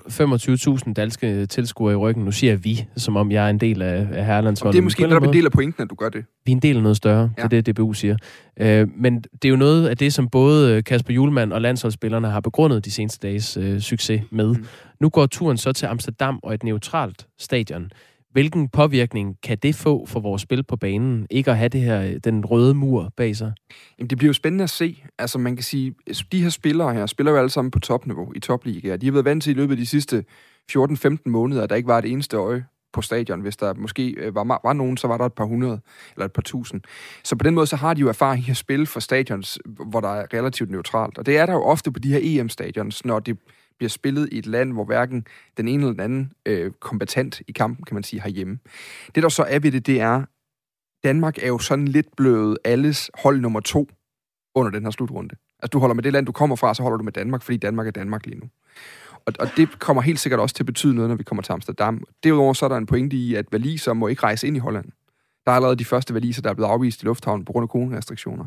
25.000 0.88 0.94
danske 0.94 1.46
tilskuere 1.46 1.94
i 1.94 1.96
ryggen. 1.96 2.26
Nu 2.26 2.32
siger 2.32 2.56
vi, 2.56 2.86
som 2.98 3.16
om 3.16 3.32
jeg 3.32 3.46
er 3.46 3.50
en 3.50 3.58
del 3.58 3.82
af, 3.82 4.08
af 4.12 4.26
herrelandsholdet. 4.26 4.74
Det 4.74 4.80
er 4.80 4.84
måske 4.84 5.04
netop 5.04 5.24
en 5.24 5.34
del 5.34 5.46
af 5.46 5.52
pointen, 5.52 5.84
at 5.84 5.90
du 5.90 5.96
gør 5.96 6.10
det. 6.10 6.26
Vi 6.46 6.52
er 6.52 6.56
en 6.56 6.62
del 6.62 6.76
af 6.78 6.84
noget 6.84 6.98
større, 6.98 7.32
ja. 7.38 7.44
det 7.44 7.58
er 7.58 7.62
det, 7.62 7.76
DBU 7.76 7.94
siger. 7.94 8.18
Øh, 8.60 8.88
men 8.96 9.22
det 9.22 9.46
er 9.46 9.50
jo 9.50 9.56
noget 9.56 9.88
af 9.88 9.98
det, 9.98 10.14
som 10.14 10.30
både 10.30 10.82
Kasper 10.82 11.14
Julemand 11.14 11.54
og 11.54 11.62
landsholdsspillerne 11.62 12.30
har 12.30 12.40
begrundet 12.40 12.86
de 12.86 12.92
seneste 12.92 13.28
dages 13.28 13.58
øh, 13.58 13.80
succes 13.80 14.22
med. 14.32 14.48
Mm. 14.48 14.66
Nu 15.00 15.10
går 15.10 15.26
turen 15.26 15.58
så 15.58 15.74
til 15.74 15.86
Amsterdam 15.86 16.40
og 16.44 16.54
et 16.54 16.64
neutralt 16.64 17.28
stadion. 17.40 17.92
Hvilken 18.34 18.70
påvirkning 18.70 19.38
kan 19.44 19.58
det 19.58 19.76
få 19.76 20.06
for 20.06 20.20
vores 20.20 20.42
spil 20.42 20.64
på 20.64 20.76
banen, 20.76 21.28
ikke 21.30 21.52
at 21.52 21.58
have 21.58 21.70
det 21.70 21.82
her, 21.82 22.02
øh, 22.02 22.16
den 22.24 22.46
røde 22.46 22.74
mur 22.74 23.14
bag 23.18 23.36
sig? 23.36 23.54
Jamen, 24.00 24.10
det 24.10 24.18
bliver 24.18 24.30
jo 24.30 24.34
spændende 24.34 24.64
at 24.64 24.70
se. 24.70 25.04
Altså, 25.20 25.40
man 25.40 25.56
kan 25.56 25.64
sige, 25.64 25.96
øh, 26.10 26.16
de 26.32 26.42
her 26.42 26.50
spillere 26.50 26.94
her, 26.94 27.06
spiller 27.06 27.32
jo 27.32 27.38
alle 27.38 27.50
sammen 27.50 27.72
på 27.72 27.80
topniveau 27.80 28.34
i 28.36 28.40
topligaer. 28.40 28.98
De 28.98 29.06
har 29.06 29.12
været 29.12 29.26
vant 29.26 29.44
til 29.44 29.52
i 29.52 29.54
løbet 29.54 29.74
af 29.74 29.78
de 29.78 29.86
sidste 29.86 30.26
14-15 30.72 31.18
måneder, 31.26 31.64
at 31.64 31.70
der 31.70 31.76
ikke 31.76 31.88
var 31.88 31.98
et 31.98 32.12
eneste 32.12 32.38
øje 32.38 32.66
på 32.94 33.02
stadion. 33.02 33.42
Hvis 33.42 33.58
der 33.58 33.74
måske 33.74 34.10
øh, 34.10 34.36
var, 34.36 34.60
var 34.64 34.74
nogen, 34.74 34.98
så 34.98 35.08
var 35.08 35.18
der 35.18 35.26
et 35.26 35.34
par 35.34 35.46
hundrede 35.46 35.82
eller 36.16 36.26
et 36.26 36.34
par 36.34 36.42
tusind. 36.42 36.82
Så 37.24 37.36
på 37.36 37.44
den 37.44 37.56
måde, 37.56 37.68
så 37.68 37.76
har 37.76 37.94
de 37.94 38.02
jo 38.02 38.10
erfaring 38.10 38.48
i 38.48 38.52
at 38.52 38.58
spille 38.58 38.86
for 38.86 39.00
stadions, 39.00 39.60
hvor 39.66 40.02
der 40.02 40.10
er 40.10 40.26
relativt 40.34 40.72
neutralt. 40.72 41.18
Og 41.18 41.26
det 41.26 41.38
er 41.38 41.46
der 41.46 41.54
jo 41.54 41.64
ofte 41.64 41.92
på 41.92 42.00
de 42.00 42.14
her 42.14 42.20
EM-stadions, 42.42 43.06
når 43.06 43.20
det 43.20 43.38
bliver 43.84 43.90
spillet 43.90 44.30
i 44.32 44.38
et 44.38 44.46
land, 44.46 44.74
hvor 44.74 44.86
hverken 44.86 45.26
den 45.58 45.68
ene 45.68 45.84
eller 45.84 45.92
den 45.92 46.00
anden 46.00 46.32
øh, 46.46 46.72
kombatant 46.72 47.42
i 47.48 47.52
kampen, 47.52 47.86
kan 47.86 47.96
man 47.96 48.04
sige, 48.04 48.30
hjemme. 48.30 48.60
Det, 49.16 49.24
der 49.24 49.30
så 49.30 49.44
er 49.44 49.60
ved 49.60 49.72
det, 49.72 49.86
det 49.88 50.02
er, 50.02 50.24
Danmark 51.04 51.38
er 51.44 51.48
jo 51.48 51.60
sådan 51.60 51.88
lidt 51.88 52.16
blevet 52.18 52.58
alles 52.64 53.12
hold 53.14 53.40
nummer 53.40 53.60
to 53.60 53.88
under 54.56 54.72
den 54.72 54.84
her 54.84 54.92
slutrunde. 54.92 55.36
Altså, 55.60 55.70
du 55.74 55.80
holder 55.80 55.94
med 55.94 56.04
det 56.04 56.14
land, 56.14 56.26
du 56.26 56.32
kommer 56.32 56.56
fra, 56.56 56.74
så 56.74 56.84
holder 56.84 56.98
du 56.98 57.04
med 57.04 57.12
Danmark, 57.12 57.42
fordi 57.42 57.58
Danmark 57.58 57.88
er 57.88 57.92
Danmark 57.92 58.26
lige 58.26 58.40
nu. 58.40 58.50
Og, 59.26 59.34
og 59.40 59.48
det 59.58 59.80
kommer 59.80 60.02
helt 60.02 60.20
sikkert 60.20 60.40
også 60.40 60.56
til 60.56 60.64
at 60.64 60.68
betyde 60.68 60.96
noget, 60.96 61.10
når 61.10 61.16
vi 61.16 61.24
kommer 61.24 61.42
til 61.42 61.52
Amsterdam. 61.52 62.04
Derudover 62.24 62.54
så 62.54 62.66
er 62.66 62.70
der 62.70 62.78
en 62.78 62.86
pointe 62.86 63.18
i, 63.18 63.36
at 63.36 63.46
valiser 63.52 63.94
må 63.94 64.08
ikke 64.08 64.24
rejse 64.24 64.48
ind 64.48 64.56
i 64.58 64.60
Holland. 64.60 64.86
Der 65.46 65.52
er 65.52 65.56
allerede 65.56 65.76
de 65.76 65.86
første 65.86 66.14
valiser, 66.14 66.42
der 66.42 66.50
er 66.50 66.54
blevet 66.54 66.70
afvist 66.70 67.02
i 67.02 67.06
lufthavnen 67.06 67.46
på 67.46 67.52
grund 67.52 67.64
af 67.64 67.68
coronarestriktioner. 67.68 68.46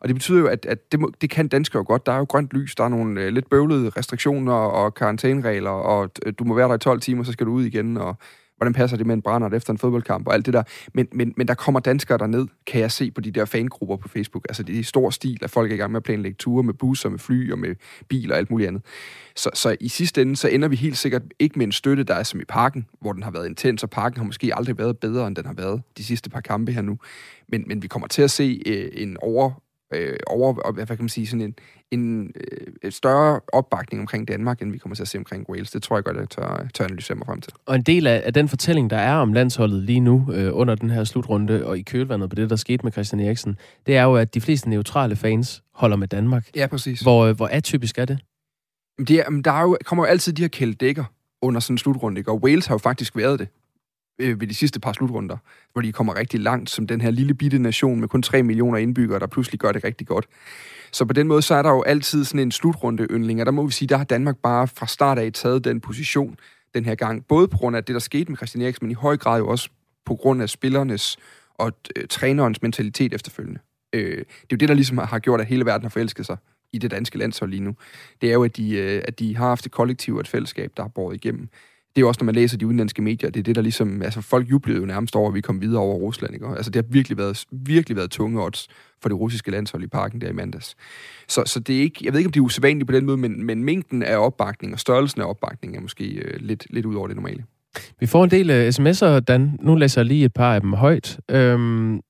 Og 0.00 0.08
det 0.08 0.16
betyder 0.16 0.38
jo, 0.38 0.46
at, 0.46 0.66
at 0.66 0.92
det, 0.92 1.00
må, 1.00 1.12
det 1.20 1.30
kan 1.30 1.48
danskere 1.48 1.78
jo 1.80 1.84
godt. 1.86 2.06
Der 2.06 2.12
er 2.12 2.18
jo 2.18 2.24
grønt 2.24 2.52
lys, 2.52 2.74
der 2.74 2.84
er 2.84 2.88
nogle 2.88 3.20
øh, 3.20 3.32
lidt 3.32 3.50
bøvlede 3.50 3.88
restriktioner 3.88 4.52
og 4.52 4.94
karantæneregler, 4.94 5.70
og 5.70 6.10
øh, 6.26 6.32
du 6.38 6.44
må 6.44 6.54
være 6.54 6.68
der 6.68 6.74
i 6.74 6.78
12 6.78 7.00
timer, 7.00 7.24
så 7.24 7.32
skal 7.32 7.46
du 7.46 7.52
ud 7.52 7.64
igen, 7.64 7.96
og, 7.96 8.16
hvordan 8.56 8.72
passer 8.72 8.96
det 8.96 9.06
med 9.06 9.14
en 9.14 9.22
brænder 9.22 9.50
efter 9.50 9.72
en 9.72 9.78
fodboldkamp 9.78 10.28
og 10.28 10.34
alt 10.34 10.46
det 10.46 10.54
der. 10.54 10.62
Men, 10.94 11.08
men, 11.12 11.34
men 11.36 11.48
der 11.48 11.54
kommer 11.54 11.80
danskere 11.80 12.18
derned, 12.18 12.46
kan 12.66 12.80
jeg 12.80 12.92
se 12.92 13.10
på 13.10 13.20
de 13.20 13.30
der 13.30 13.44
fangrupper 13.44 13.96
på 13.96 14.08
Facebook. 14.08 14.46
Altså 14.48 14.62
det 14.62 14.74
er 14.74 14.78
i 14.78 14.82
stor 14.82 15.10
stil, 15.10 15.38
at 15.42 15.50
folk 15.50 15.70
er 15.70 15.74
i 15.74 15.78
gang 15.78 15.92
med 15.92 15.96
at 15.96 16.02
planlægge 16.02 16.36
ture 16.36 16.62
med 16.62 16.74
busser, 16.74 17.08
med 17.08 17.18
fly 17.18 17.52
og 17.52 17.58
med 17.58 17.74
biler 18.08 18.34
og 18.34 18.38
alt 18.38 18.50
muligt 18.50 18.68
andet. 18.68 18.82
Så, 19.36 19.50
så 19.54 19.76
i 19.80 19.88
sidste 19.88 20.22
ende, 20.22 20.36
så 20.36 20.48
ender 20.48 20.68
vi 20.68 20.76
helt 20.76 20.98
sikkert 20.98 21.22
ikke 21.38 21.58
med 21.58 21.66
en 21.66 21.72
støtte, 21.72 22.04
der 22.04 22.14
er 22.14 22.22
som 22.22 22.40
i 22.40 22.44
parken, 22.44 22.86
hvor 23.00 23.12
den 23.12 23.22
har 23.22 23.30
været 23.30 23.46
intens, 23.46 23.82
og 23.82 23.90
parken 23.90 24.18
har 24.18 24.24
måske 24.24 24.56
aldrig 24.56 24.78
været 24.78 24.98
bedre, 24.98 25.26
end 25.26 25.36
den 25.36 25.46
har 25.46 25.54
været 25.54 25.82
de 25.96 26.04
sidste 26.04 26.30
par 26.30 26.40
kampe 26.40 26.72
her 26.72 26.82
nu. 26.82 26.98
Men, 27.48 27.64
men 27.66 27.82
vi 27.82 27.88
kommer 27.88 28.08
til 28.08 28.22
at 28.22 28.30
se 28.30 28.62
øh, 28.66 28.90
en 28.92 29.16
over 29.22 29.63
øh, 29.94 30.16
over, 30.26 30.72
hvad 30.72 30.86
kan 30.86 30.96
man 31.00 31.08
sige, 31.08 31.26
sådan 31.26 31.40
en, 31.40 31.54
en 31.90 32.32
øh, 32.82 32.92
større 32.92 33.40
opbakning 33.52 34.00
omkring 34.00 34.28
Danmark, 34.28 34.62
end 34.62 34.72
vi 34.72 34.78
kommer 34.78 34.96
til 34.96 35.02
at 35.02 35.08
se 35.08 35.18
omkring 35.18 35.50
Wales. 35.50 35.70
Det 35.70 35.82
tror 35.82 35.96
jeg 35.96 36.04
godt, 36.04 36.16
jeg 36.16 36.28
tør, 36.28 36.66
tør 36.74 36.84
analysere 36.84 37.16
mig 37.16 37.26
frem 37.26 37.40
til. 37.40 37.52
Og 37.66 37.74
en 37.74 37.82
del 37.82 38.06
af, 38.06 38.22
af 38.24 38.34
den 38.34 38.48
fortælling, 38.48 38.90
der 38.90 38.96
er 38.96 39.14
om 39.14 39.32
landsholdet 39.32 39.82
lige 39.82 40.00
nu, 40.00 40.28
øh, 40.32 40.50
under 40.52 40.74
den 40.74 40.90
her 40.90 41.04
slutrunde, 41.04 41.66
og 41.66 41.78
i 41.78 41.82
kølvandet 41.82 42.30
på 42.30 42.36
det, 42.36 42.50
der 42.50 42.56
skete 42.56 42.82
med 42.84 42.92
Christian 42.92 43.20
Eriksen, 43.20 43.58
det 43.86 43.96
er 43.96 44.02
jo, 44.02 44.14
at 44.14 44.34
de 44.34 44.40
fleste 44.40 44.70
neutrale 44.70 45.16
fans 45.16 45.62
holder 45.74 45.96
med 45.96 46.08
Danmark. 46.08 46.48
Ja, 46.56 46.66
præcis. 46.66 47.00
Hvor, 47.00 47.24
øh, 47.24 47.36
hvor 47.36 47.46
atypisk 47.46 47.98
er 47.98 48.04
det? 48.04 48.18
Det 48.98 49.10
er, 49.10 49.40
der 49.44 49.52
er 49.52 49.62
jo, 49.62 49.78
kommer 49.84 50.04
jo 50.04 50.10
altid 50.10 50.32
de 50.32 50.42
her 50.42 50.48
kældækker 50.48 51.04
under 51.42 51.60
sådan 51.60 51.74
en 51.74 51.78
slutrunde, 51.78 52.18
ikke? 52.18 52.30
og 52.30 52.42
Wales 52.42 52.66
har 52.66 52.74
jo 52.74 52.78
faktisk 52.78 53.16
været 53.16 53.38
det 53.38 53.48
øh, 54.18 54.40
ved 54.40 54.48
de 54.48 54.54
sidste 54.54 54.80
par 54.80 54.92
slutrunder, 54.92 55.36
hvor 55.72 55.82
de 55.82 55.92
kommer 55.92 56.16
rigtig 56.16 56.40
langt 56.40 56.70
som 56.70 56.86
den 56.86 57.00
her 57.00 57.10
lille 57.10 57.34
bitte 57.34 57.58
nation 57.58 58.00
med 58.00 58.08
kun 58.08 58.22
3 58.22 58.42
millioner 58.42 58.78
indbyggere, 58.78 59.18
der 59.18 59.26
pludselig 59.26 59.60
gør 59.60 59.72
det 59.72 59.84
rigtig 59.84 60.06
godt. 60.06 60.26
Så 60.92 61.04
på 61.04 61.12
den 61.12 61.28
måde, 61.28 61.42
så 61.42 61.54
er 61.54 61.62
der 61.62 61.70
jo 61.70 61.82
altid 61.82 62.24
sådan 62.24 62.40
en 62.40 62.52
slutrunde 62.52 63.06
yndling, 63.10 63.40
og 63.40 63.46
der 63.46 63.52
må 63.52 63.66
vi 63.66 63.72
sige, 63.72 63.88
der 63.88 63.96
har 63.96 64.04
Danmark 64.04 64.36
bare 64.36 64.68
fra 64.68 64.86
start 64.86 65.18
af 65.18 65.32
taget 65.32 65.64
den 65.64 65.80
position 65.80 66.36
den 66.74 66.84
her 66.84 66.94
gang. 66.94 67.26
Både 67.26 67.48
på 67.48 67.56
grund 67.56 67.76
af 67.76 67.84
det, 67.84 67.94
der 67.94 68.00
skete 68.00 68.30
med 68.30 68.36
Christian 68.36 68.62
Eriksen, 68.62 68.84
men 68.84 68.90
i 68.90 68.94
høj 68.94 69.16
grad 69.16 69.38
jo 69.38 69.48
også 69.48 69.68
på 70.06 70.14
grund 70.14 70.42
af 70.42 70.48
spillernes 70.48 71.16
og 71.54 71.72
øh, 71.96 72.06
trænerens 72.08 72.62
mentalitet 72.62 73.14
efterfølgende. 73.14 73.60
Øh, 73.92 74.18
det 74.18 74.20
er 74.20 74.46
jo 74.52 74.56
det, 74.56 74.68
der 74.68 74.74
ligesom 74.74 74.98
har 74.98 75.18
gjort, 75.18 75.40
at 75.40 75.46
hele 75.46 75.64
verden 75.64 75.84
har 75.84 75.90
forelsket 75.90 76.26
sig 76.26 76.36
i 76.72 76.78
det 76.78 76.90
danske 76.90 77.18
landshold 77.18 77.50
lige 77.50 77.62
nu. 77.62 77.76
Det 78.20 78.28
er 78.28 78.32
jo, 78.32 78.44
at 78.44 78.56
de, 78.56 78.76
øh, 78.76 79.02
at 79.04 79.18
de 79.18 79.36
har 79.36 79.48
haft 79.48 79.66
et 79.66 79.72
kollektiv 79.72 80.14
og 80.14 80.20
et 80.20 80.28
fællesskab, 80.28 80.72
der 80.76 80.82
har 80.82 80.88
båret 80.88 81.14
igennem 81.14 81.48
det 81.96 82.00
er 82.00 82.04
jo 82.04 82.08
også, 82.08 82.18
når 82.20 82.24
man 82.24 82.34
læser 82.34 82.58
de 82.58 82.66
udenlandske 82.66 83.02
medier, 83.02 83.30
det 83.30 83.40
er 83.40 83.44
det, 83.44 83.56
der 83.56 83.62
ligesom... 83.62 84.02
Altså, 84.02 84.20
folk 84.20 84.50
jublede 84.50 84.78
jo 84.78 84.86
nærmest 84.86 85.16
over, 85.16 85.28
at 85.28 85.34
vi 85.34 85.40
kom 85.40 85.60
videre 85.60 85.82
over 85.82 85.96
Rusland, 85.96 86.34
ikke? 86.34 86.46
Altså, 86.46 86.70
det 86.70 86.84
har 86.84 86.92
virkelig 86.92 87.18
været, 87.18 87.44
virkelig 87.52 87.96
været 87.96 88.10
tunge 88.10 88.42
odds 88.42 88.68
for 89.02 89.08
det 89.08 89.18
russiske 89.18 89.50
landshold 89.50 89.82
i 89.82 89.86
parken 89.86 90.20
der 90.20 90.28
i 90.28 90.32
mandags. 90.32 90.74
Så, 91.28 91.42
så 91.46 91.60
det 91.60 91.76
er 91.76 91.80
ikke... 91.80 92.00
Jeg 92.02 92.12
ved 92.12 92.20
ikke, 92.20 92.28
om 92.28 92.32
det 92.32 92.40
er 92.40 92.44
usædvanligt 92.44 92.86
på 92.86 92.92
den 92.92 93.06
måde, 93.06 93.16
men, 93.16 93.44
men 93.44 93.64
mængden 93.64 94.02
af 94.02 94.16
opbakning 94.16 94.72
og 94.72 94.80
størrelsen 94.80 95.20
af 95.20 95.28
opbakning 95.28 95.76
er 95.76 95.80
måske 95.80 96.04
øh, 96.04 96.40
lidt, 96.40 96.66
lidt 96.70 96.86
ud 96.86 96.94
over 96.94 97.06
det 97.06 97.16
normale. 97.16 97.44
Vi 98.00 98.06
får 98.06 98.24
en 98.24 98.30
del 98.30 98.50
uh, 98.50 98.68
sms'er, 98.68 99.20
Dan. 99.20 99.58
Nu 99.62 99.74
læser 99.74 100.00
jeg 100.00 100.06
lige 100.06 100.24
et 100.24 100.34
par 100.34 100.54
af 100.54 100.60
dem 100.60 100.72
højt. 100.72 101.20
Øhm, 101.30 102.00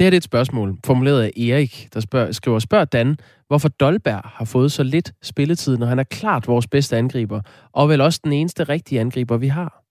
det 0.00 0.04
her 0.04 0.12
er 0.12 0.16
et 0.16 0.24
spørgsmål, 0.24 0.76
formuleret 0.84 1.22
af 1.22 1.32
Erik, 1.36 1.88
der 1.94 2.00
spørger, 2.00 2.32
skriver, 2.32 2.58
spørg 2.58 2.92
Dan, 2.92 3.16
hvorfor 3.48 3.68
Dolberg 3.68 4.20
har 4.24 4.44
fået 4.44 4.72
så 4.72 4.82
lidt 4.82 5.12
spilletid, 5.22 5.76
når 5.78 5.86
han 5.86 5.98
er 5.98 6.04
klart 6.04 6.48
vores 6.48 6.66
bedste 6.66 6.96
angriber, 6.96 7.40
og 7.72 7.88
vel 7.88 8.00
også 8.00 8.20
den 8.24 8.32
eneste 8.32 8.64
rigtige 8.64 9.00
angriber, 9.00 9.36
vi 9.36 9.48
har. 9.48 9.82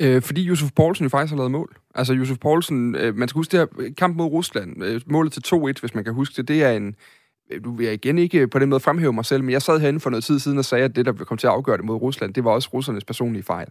Øh, 0.00 0.22
fordi 0.22 0.42
Josef 0.42 0.70
Poulsen 0.76 1.04
jo 1.04 1.08
faktisk 1.08 1.30
har 1.30 1.36
lavet 1.36 1.50
mål. 1.50 1.76
Altså 1.94 2.14
Josef 2.14 2.38
Poulsen, 2.38 2.94
øh, 2.94 3.16
man 3.16 3.28
skal 3.28 3.38
huske 3.38 3.52
det 3.52 3.58
her 3.60 3.90
kamp 3.98 4.16
mod 4.16 4.26
Rusland, 4.26 4.84
øh, 4.84 5.00
målet 5.06 5.32
til 5.32 5.42
2-1, 5.46 5.80
hvis 5.80 5.94
man 5.94 6.04
kan 6.04 6.14
huske 6.14 6.34
det, 6.36 6.48
det 6.48 6.62
er 6.64 6.70
en, 6.70 6.94
øh, 7.50 7.64
nu 7.64 7.72
vil 7.72 7.84
jeg 7.84 7.94
igen 7.94 8.18
ikke 8.18 8.48
på 8.48 8.58
den 8.58 8.68
måde 8.68 8.80
fremhæve 8.80 9.12
mig 9.12 9.24
selv, 9.24 9.44
men 9.44 9.50
jeg 9.50 9.62
sad 9.62 9.80
herinde 9.80 10.00
for 10.00 10.10
noget 10.10 10.24
tid 10.24 10.38
siden 10.38 10.58
og 10.58 10.64
sagde, 10.64 10.84
at 10.84 10.96
det, 10.96 11.06
der 11.06 11.12
kom 11.12 11.36
til 11.36 11.46
at 11.46 11.52
afgøre 11.52 11.76
det 11.76 11.84
mod 11.84 11.96
Rusland, 11.96 12.34
det 12.34 12.44
var 12.44 12.50
også 12.50 12.68
russernes 12.72 13.04
personlige 13.04 13.42
fejl. 13.42 13.68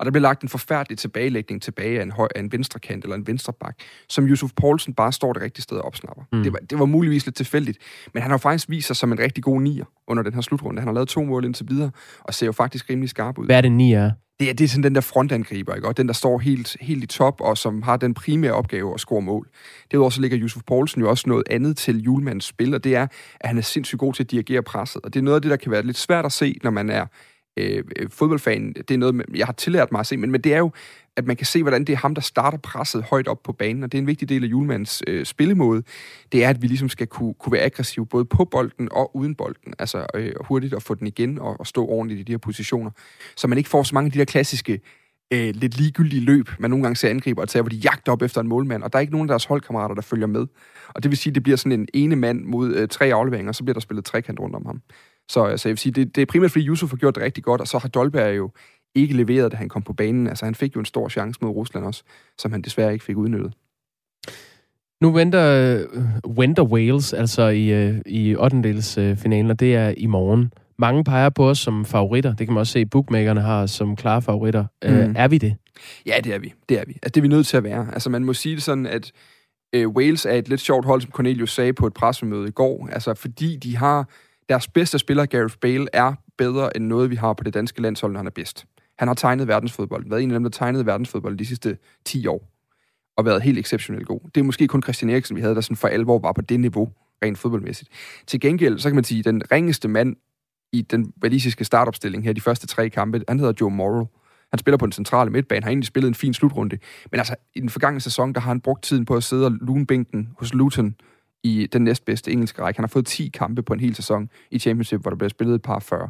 Og 0.00 0.06
der 0.06 0.12
blev 0.12 0.22
lagt 0.22 0.42
en 0.42 0.48
forfærdelig 0.48 0.98
tilbagelægning 0.98 1.62
tilbage 1.62 1.98
af 1.98 2.02
en, 2.02 2.10
høj, 2.10 2.28
af 2.34 2.40
en 2.40 2.52
venstre 2.52 2.80
kant 2.80 3.04
eller 3.04 3.16
en 3.16 3.26
venstre 3.26 3.52
bak, 3.52 3.74
som 4.08 4.28
Yusuf 4.28 4.50
Poulsen 4.56 4.94
bare 4.94 5.12
står 5.12 5.32
det 5.32 5.42
rigtige 5.42 5.62
sted 5.62 5.76
og 5.76 5.84
opsnapper. 5.84 6.22
Mm. 6.32 6.42
Det, 6.42 6.52
var, 6.52 6.58
det 6.58 6.78
var 6.78 6.84
muligvis 6.84 7.26
lidt 7.26 7.36
tilfældigt, 7.36 7.78
men 8.14 8.22
han 8.22 8.30
har 8.30 8.38
faktisk 8.38 8.70
vist 8.70 8.86
sig 8.86 8.96
som 8.96 9.12
en 9.12 9.18
rigtig 9.18 9.44
god 9.44 9.60
nier 9.60 9.84
under 10.06 10.22
den 10.22 10.34
her 10.34 10.40
slutrunde. 10.40 10.80
Han 10.80 10.88
har 10.88 10.94
lavet 10.94 11.08
to 11.08 11.24
mål 11.24 11.44
indtil 11.44 11.66
videre, 11.68 11.90
og 12.24 12.34
ser 12.34 12.46
jo 12.46 12.52
faktisk 12.52 12.90
rimelig 12.90 13.10
skarp 13.10 13.38
ud. 13.38 13.46
Hvad 13.46 13.56
er 13.56 13.60
det 13.60 13.72
nier? 13.72 14.10
Det 14.40 14.50
er, 14.50 14.54
det 14.54 14.64
er 14.64 14.68
sådan 14.68 14.82
den 14.82 14.94
der 14.94 15.00
frontangriber, 15.00 15.74
ikke? 15.74 15.88
og 15.88 15.96
den, 15.96 16.06
der 16.06 16.12
står 16.12 16.38
helt, 16.38 16.76
helt 16.80 17.04
i 17.04 17.06
top, 17.06 17.40
og 17.40 17.58
som 17.58 17.82
har 17.82 17.96
den 17.96 18.14
primære 18.14 18.52
opgave 18.52 18.94
at 18.94 19.00
score 19.00 19.22
mål. 19.22 19.48
Derudover 19.90 20.10
så 20.10 20.20
ligger 20.20 20.38
Yusuf 20.40 20.62
Poulsen 20.66 21.00
jo 21.00 21.10
også 21.10 21.28
noget 21.28 21.42
andet 21.50 21.76
til 21.76 22.02
Julemands 22.02 22.44
spil, 22.44 22.74
og 22.74 22.84
det 22.84 22.96
er, 22.96 23.06
at 23.40 23.48
han 23.48 23.58
er 23.58 23.62
sindssygt 23.62 23.98
god 23.98 24.14
til 24.14 24.22
at 24.22 24.30
dirigere 24.30 24.62
presset. 24.62 25.02
Og 25.04 25.14
det 25.14 25.20
er 25.20 25.24
noget 25.24 25.34
af 25.34 25.42
det, 25.42 25.50
der 25.50 25.56
kan 25.56 25.72
være 25.72 25.82
lidt 25.82 25.98
svært 25.98 26.24
at 26.24 26.32
se, 26.32 26.58
når 26.62 26.70
man 26.70 26.90
er 26.90 27.06
Øh, 27.56 27.84
øh, 27.96 28.10
fodboldfan. 28.10 28.72
Det 28.72 28.90
er 28.90 28.98
noget, 28.98 29.22
jeg 29.34 29.46
har 29.46 29.52
tillært 29.52 29.92
mig 29.92 30.00
at 30.00 30.06
se, 30.06 30.16
men, 30.16 30.30
men 30.30 30.40
det 30.40 30.54
er 30.54 30.58
jo, 30.58 30.70
at 31.16 31.26
man 31.26 31.36
kan 31.36 31.46
se, 31.46 31.62
hvordan 31.62 31.84
det 31.84 31.92
er 31.92 31.96
ham, 31.96 32.14
der 32.14 32.22
starter 32.22 32.58
presset 32.58 33.02
højt 33.02 33.28
op 33.28 33.42
på 33.42 33.52
banen, 33.52 33.82
og 33.84 33.92
det 33.92 33.98
er 33.98 34.02
en 34.02 34.06
vigtig 34.06 34.28
del 34.28 34.44
af 34.44 34.48
julemandens 34.48 35.02
øh, 35.06 35.24
spillemåde. 35.24 35.82
Det 36.32 36.44
er, 36.44 36.48
at 36.48 36.62
vi 36.62 36.66
ligesom 36.66 36.88
skal 36.88 37.06
kunne, 37.06 37.34
kunne 37.34 37.52
være 37.52 37.62
aggressive 37.62 38.06
både 38.06 38.24
på 38.24 38.44
bolden 38.44 38.88
og 38.92 39.16
uden 39.16 39.34
bolden, 39.34 39.74
altså 39.78 40.06
øh, 40.14 40.32
hurtigt 40.40 40.74
at 40.74 40.82
få 40.82 40.94
den 40.94 41.06
igen 41.06 41.38
og, 41.38 41.60
og 41.60 41.66
stå 41.66 41.86
ordentligt 41.86 42.20
i 42.20 42.22
de 42.22 42.32
her 42.32 42.38
positioner, 42.38 42.90
så 43.36 43.48
man 43.48 43.58
ikke 43.58 43.70
får 43.70 43.82
så 43.82 43.94
mange 43.94 44.06
af 44.06 44.12
de 44.12 44.18
der 44.18 44.24
klassiske 44.24 44.80
øh, 45.32 45.54
lidt 45.54 45.76
ligegyldige 45.76 46.20
løb, 46.20 46.50
man 46.58 46.70
nogle 46.70 46.82
gange 46.82 46.96
ser 46.96 47.08
angriber 47.08 47.44
til, 47.44 47.60
hvor 47.60 47.68
de 47.68 47.76
jagter 47.76 48.12
op 48.12 48.22
efter 48.22 48.40
en 48.40 48.48
målmand, 48.48 48.82
og 48.82 48.92
der 48.92 48.98
er 48.98 49.00
ikke 49.00 49.12
nogen 49.12 49.28
af 49.30 49.32
deres 49.32 49.44
holdkammerater, 49.44 49.94
der 49.94 50.02
følger 50.02 50.26
med. 50.26 50.46
Og 50.88 51.02
det 51.02 51.10
vil 51.10 51.18
sige, 51.18 51.30
at 51.30 51.34
det 51.34 51.42
bliver 51.42 51.56
sådan 51.56 51.80
en 51.80 51.88
ene 51.94 52.16
mand 52.16 52.44
mod 52.44 52.74
øh, 52.74 52.88
tre 52.88 53.14
afleveringer, 53.14 53.48
og 53.48 53.54
så 53.54 53.64
bliver 53.64 53.74
der 53.74 53.80
spillet 53.80 54.04
trekant 54.04 54.40
rundt 54.40 54.56
om 54.56 54.66
ham. 54.66 54.82
Så 55.30 55.44
altså, 55.44 55.68
jeg 55.68 55.72
vil 55.72 55.78
sige, 55.78 55.92
det, 55.92 56.16
det 56.16 56.22
er 56.22 56.26
primært, 56.26 56.50
fordi 56.50 56.66
Yusuf 56.66 56.90
har 56.90 56.96
gjort 56.96 57.14
det 57.14 57.22
rigtig 57.22 57.44
godt, 57.44 57.60
og 57.60 57.68
så 57.68 57.78
har 57.78 57.88
Dolberg 57.88 58.36
jo 58.36 58.50
ikke 58.94 59.16
leveret, 59.16 59.52
da 59.52 59.56
han 59.56 59.68
kom 59.68 59.82
på 59.82 59.92
banen. 59.92 60.26
Altså, 60.26 60.44
han 60.44 60.54
fik 60.54 60.76
jo 60.76 60.80
en 60.80 60.86
stor 60.86 61.08
chance 61.08 61.38
mod 61.42 61.50
Rusland 61.50 61.84
også, 61.84 62.02
som 62.38 62.52
han 62.52 62.62
desværre 62.62 62.92
ikke 62.92 63.04
fik 63.04 63.16
udnyttet. 63.16 63.52
Nu 65.02 65.12
venter, 65.12 65.84
uh, 66.24 66.38
venter 66.38 66.62
Wales 66.62 67.12
altså 67.12 67.48
i, 67.48 67.88
uh, 67.88 67.96
i 68.06 68.36
8. 68.36 69.16
finalen, 69.16 69.50
og 69.50 69.60
det 69.60 69.74
er 69.74 69.94
i 69.96 70.06
morgen. 70.06 70.52
Mange 70.78 71.04
peger 71.04 71.28
på 71.28 71.48
os 71.48 71.58
som 71.58 71.84
favoritter. 71.84 72.34
Det 72.34 72.46
kan 72.46 72.54
man 72.54 72.60
også 72.60 72.72
se, 72.72 72.86
bookmakerne 72.86 73.40
har 73.40 73.66
som 73.66 73.96
klare 73.96 74.22
favoritter. 74.22 74.64
Mm. 74.84 74.90
Uh, 74.90 75.14
er 75.16 75.28
vi 75.28 75.38
det? 75.38 75.56
Ja, 76.06 76.20
det 76.24 76.34
er 76.34 76.38
vi. 76.38 76.52
Det 76.68 76.78
er 76.78 76.84
vi. 76.86 76.92
Altså, 76.92 77.08
det 77.08 77.16
er 77.16 77.22
vi 77.22 77.28
nødt 77.28 77.46
til 77.46 77.56
at 77.56 77.64
være. 77.64 77.86
Altså, 77.92 78.10
man 78.10 78.24
må 78.24 78.32
sige 78.32 78.54
det 78.54 78.62
sådan, 78.62 78.86
at 78.86 79.12
uh, 79.76 79.86
Wales 79.86 80.26
er 80.26 80.32
et 80.34 80.48
lidt 80.48 80.60
sjovt 80.60 80.86
hold, 80.86 81.00
som 81.00 81.10
Cornelius 81.10 81.54
sagde 81.54 81.72
på 81.72 81.86
et 81.86 81.94
pressemøde 81.94 82.48
i 82.48 82.52
går. 82.52 82.88
Altså, 82.92 83.14
fordi 83.14 83.56
de 83.56 83.76
har 83.76 84.08
deres 84.50 84.68
bedste 84.68 84.98
spiller, 84.98 85.26
Gareth 85.26 85.56
Bale, 85.60 85.86
er 85.92 86.14
bedre 86.38 86.76
end 86.76 86.84
noget, 86.86 87.10
vi 87.10 87.16
har 87.16 87.32
på 87.32 87.44
det 87.44 87.54
danske 87.54 87.82
landshold, 87.82 88.12
når 88.12 88.18
han 88.18 88.26
er 88.26 88.30
bedst. 88.30 88.66
Han 88.98 89.08
har 89.08 89.14
tegnet 89.14 89.48
verdensfodbold, 89.48 90.08
været 90.08 90.22
en 90.22 90.30
af 90.30 90.34
dem, 90.34 90.42
der 90.42 90.50
tegnede 90.50 90.86
verdensfodbold 90.86 91.38
de 91.38 91.46
sidste 91.46 91.78
10 92.04 92.26
år, 92.26 92.52
og 93.16 93.24
været 93.24 93.42
helt 93.42 93.58
exceptionelt 93.58 94.06
god. 94.06 94.20
Det 94.34 94.40
er 94.40 94.44
måske 94.44 94.68
kun 94.68 94.82
Christian 94.82 95.10
Eriksen, 95.10 95.36
vi 95.36 95.40
havde, 95.40 95.54
der 95.54 95.60
sådan 95.60 95.76
for 95.76 95.88
alvor 95.88 96.18
var 96.18 96.32
på 96.32 96.40
det 96.40 96.60
niveau, 96.60 96.92
rent 97.24 97.38
fodboldmæssigt. 97.38 97.90
Til 98.26 98.40
gengæld, 98.40 98.78
så 98.78 98.88
kan 98.88 98.94
man 98.94 99.04
sige, 99.04 99.18
at 99.18 99.24
den 99.24 99.42
ringeste 99.52 99.88
mand 99.88 100.16
i 100.72 100.82
den 100.82 101.12
valisiske 101.22 101.64
startopstilling 101.64 102.24
her, 102.24 102.32
de 102.32 102.40
første 102.40 102.66
tre 102.66 102.90
kampe, 102.90 103.22
han 103.28 103.38
hedder 103.38 103.52
Joe 103.60 103.70
Morrow. 103.70 104.06
Han 104.52 104.58
spiller 104.58 104.78
på 104.78 104.86
den 104.86 104.92
centrale 104.92 105.30
midtbane, 105.30 105.62
har 105.62 105.70
egentlig 105.70 105.86
spillet 105.86 106.08
en 106.08 106.14
fin 106.14 106.34
slutrunde. 106.34 106.78
Men 107.10 107.20
altså, 107.20 107.34
i 107.54 107.60
den 107.60 107.68
forgangne 107.68 108.00
sæson, 108.00 108.32
der 108.32 108.40
har 108.40 108.48
han 108.48 108.60
brugt 108.60 108.82
tiden 108.82 109.04
på 109.04 109.16
at 109.16 109.22
sidde 109.22 109.46
og 109.46 109.52
lune 109.52 109.86
bænken 109.86 110.28
hos 110.38 110.54
Luton 110.54 110.94
i 111.42 111.68
den 111.72 111.84
næstbedste 111.84 112.32
engelske 112.32 112.62
række. 112.62 112.78
Han 112.78 112.84
har 112.84 112.88
fået 112.88 113.06
10 113.06 113.28
kampe 113.28 113.62
på 113.62 113.72
en 113.72 113.80
hel 113.80 113.94
sæson 113.94 114.30
i 114.50 114.58
Championship, 114.58 115.00
hvor 115.00 115.10
der 115.10 115.16
bliver 115.16 115.28
spillet 115.28 115.54
et 115.54 115.62
par 115.62 115.78
40. 115.78 116.08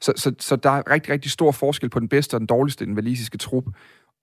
Så, 0.00 0.12
så, 0.16 0.34
så 0.38 0.56
der 0.56 0.70
er 0.70 0.90
rigtig, 0.90 1.12
rigtig 1.12 1.30
stor 1.30 1.52
forskel 1.52 1.90
på 1.90 2.00
den 2.00 2.08
bedste 2.08 2.34
og 2.34 2.40
den 2.40 2.46
dårligste 2.46 2.84
i 2.84 2.86
den 2.86 2.96
valisiske 2.96 3.38
trup, 3.38 3.64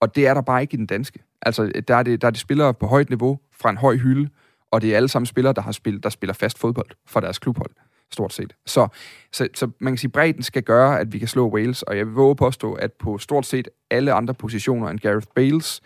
og 0.00 0.14
det 0.14 0.26
er 0.26 0.34
der 0.34 0.40
bare 0.40 0.62
ikke 0.62 0.74
i 0.74 0.76
den 0.76 0.86
danske. 0.86 1.18
Altså, 1.42 1.72
der 1.88 1.96
er 1.96 2.02
det, 2.02 2.20
der 2.20 2.26
er 2.26 2.30
det 2.30 2.40
spillere 2.40 2.74
på 2.74 2.86
højt 2.86 3.08
niveau 3.08 3.38
fra 3.52 3.70
en 3.70 3.76
høj 3.76 3.96
hylde, 3.96 4.28
og 4.70 4.82
det 4.82 4.92
er 4.92 4.96
alle 4.96 5.08
sammen 5.08 5.26
spillere, 5.26 5.52
der, 5.52 5.62
har 5.62 5.72
spillet, 5.72 6.02
der 6.02 6.10
spiller 6.10 6.34
fast 6.34 6.58
fodbold 6.58 6.90
for 7.06 7.20
deres 7.20 7.38
klubhold, 7.38 7.70
stort 8.12 8.32
set. 8.32 8.52
Så, 8.66 8.88
så, 9.32 9.48
så 9.54 9.70
man 9.78 9.92
kan 9.92 9.98
sige, 9.98 10.08
at 10.08 10.12
bredden 10.12 10.42
skal 10.42 10.62
gøre, 10.62 11.00
at 11.00 11.12
vi 11.12 11.18
kan 11.18 11.28
slå 11.28 11.48
Wales, 11.48 11.82
og 11.82 11.96
jeg 11.96 12.06
vil 12.06 12.14
våge 12.14 12.36
påstå, 12.36 12.72
at 12.72 12.92
på 12.92 13.18
stort 13.18 13.46
set 13.46 13.68
alle 13.90 14.12
andre 14.12 14.34
positioner 14.34 14.88
end 14.88 14.98
Gareth 14.98 15.26
Bales 15.34 15.80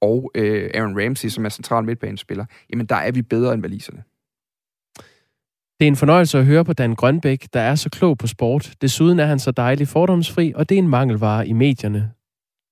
og 0.00 0.30
øh, 0.34 0.70
Aaron 0.74 1.04
Ramsey, 1.04 1.28
som 1.28 1.44
er 1.44 1.48
central 1.48 1.84
midtbanespiller, 1.84 2.44
jamen 2.70 2.86
der 2.86 2.96
er 2.96 3.12
vi 3.12 3.22
bedre 3.22 3.54
end 3.54 3.62
valiserne. 3.62 4.02
Det 5.80 5.86
er 5.86 5.88
en 5.88 5.96
fornøjelse 5.96 6.38
at 6.38 6.44
høre 6.44 6.64
på 6.64 6.72
Dan 6.72 6.94
Grønbæk, 6.94 7.46
der 7.52 7.60
er 7.60 7.74
så 7.74 7.90
klog 7.90 8.18
på 8.18 8.26
sport. 8.26 8.72
Desuden 8.82 9.20
er 9.20 9.24
han 9.24 9.38
så 9.38 9.50
dejlig 9.50 9.88
fordomsfri, 9.88 10.52
og 10.56 10.68
det 10.68 10.74
er 10.74 10.78
en 10.78 10.88
mangelvare 10.88 11.48
i 11.48 11.52
medierne, 11.52 12.10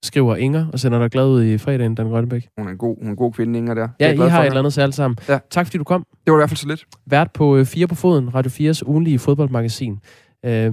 skriver 0.05 0.37
Inger 0.37 0.67
og 0.73 0.79
sender 0.79 0.99
dig 0.99 1.11
glad 1.11 1.27
ud 1.27 1.45
i 1.45 1.59
fredagen, 1.59 1.95
Dan 1.95 2.09
Grønbæk. 2.09 2.49
Hun 2.59 2.67
er 2.67 2.71
en 2.71 2.79
god, 2.79 2.97
hun 2.99 3.07
er 3.07 3.11
en 3.11 3.17
god 3.17 3.33
kvinde, 3.33 3.59
Inger, 3.59 3.75
der. 3.75 3.89
Ja, 4.01 4.13
I 4.13 4.17
har 4.17 4.41
et 4.41 4.47
eller 4.47 4.59
andet 4.59 4.73
særligt 4.73 4.97
sammen. 4.97 5.19
Ja. 5.29 5.39
Tak 5.51 5.67
fordi 5.67 5.79
du 5.79 5.85
kom. 5.85 6.07
Det 6.25 6.33
var 6.33 6.39
i 6.39 6.41
hvert 6.41 6.51
fald 6.51 6.57
så 6.57 6.69
lidt. 6.69 6.85
Vært 7.07 7.31
på 7.33 7.65
4 7.65 7.83
øh, 7.83 7.89
på 7.89 7.95
foden, 7.95 8.35
Radio 8.35 8.71
4's 8.71 8.83
ugenlige 8.87 9.19
fodboldmagasin. 9.19 9.99
Øh, 10.45 10.73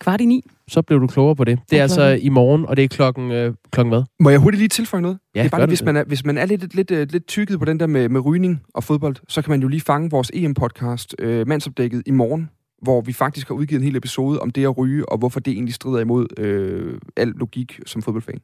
Kvart 0.00 0.20
i 0.20 0.24
ni. 0.24 0.44
Så 0.68 0.82
blev 0.82 1.00
du 1.00 1.06
klogere 1.06 1.36
på 1.36 1.44
det. 1.44 1.58
Det 1.70 1.78
er 1.78 1.82
altså 1.82 2.18
i 2.22 2.28
morgen, 2.28 2.66
og 2.66 2.76
det 2.76 2.84
er 2.84 2.88
klokken, 2.88 3.30
øh, 3.30 3.54
klokken 3.70 3.92
hvad? 3.92 4.02
Må 4.20 4.30
jeg 4.30 4.38
hurtigt 4.38 4.58
lige 4.58 4.68
tilføje 4.68 5.02
noget? 5.02 5.18
Ja, 5.34 5.40
det 5.40 5.46
er 5.46 5.50
bare, 5.50 5.60
det. 5.60 5.70
hvis, 5.70 5.82
man 5.82 5.96
er, 5.96 6.04
hvis 6.04 6.24
man 6.24 6.38
er 6.38 6.46
lidt, 6.46 6.74
lidt, 6.74 6.90
lidt, 6.90 7.12
lidt 7.12 7.26
tykket 7.26 7.58
på 7.58 7.64
den 7.64 7.80
der 7.80 7.86
med, 7.86 8.08
med 8.08 8.24
rygning 8.24 8.62
og 8.74 8.84
fodbold, 8.84 9.16
så 9.28 9.42
kan 9.42 9.50
man 9.50 9.62
jo 9.62 9.68
lige 9.68 9.80
fange 9.80 10.10
vores 10.10 10.30
EM-podcast, 10.34 11.14
øh, 11.18 11.48
Mandsopdækket, 11.48 12.02
i 12.06 12.10
morgen, 12.10 12.50
hvor 12.82 13.00
vi 13.00 13.12
faktisk 13.12 13.48
har 13.48 13.54
udgivet 13.54 13.80
en 13.80 13.84
hel 13.84 13.96
episode 13.96 14.40
om 14.40 14.50
det 14.50 14.64
at 14.64 14.78
ryge, 14.78 15.08
og 15.08 15.18
hvorfor 15.18 15.40
det 15.40 15.52
egentlig 15.52 15.74
strider 15.74 16.00
imod 16.00 16.26
øh, 16.38 16.98
al 17.16 17.28
logik 17.28 17.80
som 17.86 18.02
fodboldfan. 18.02 18.38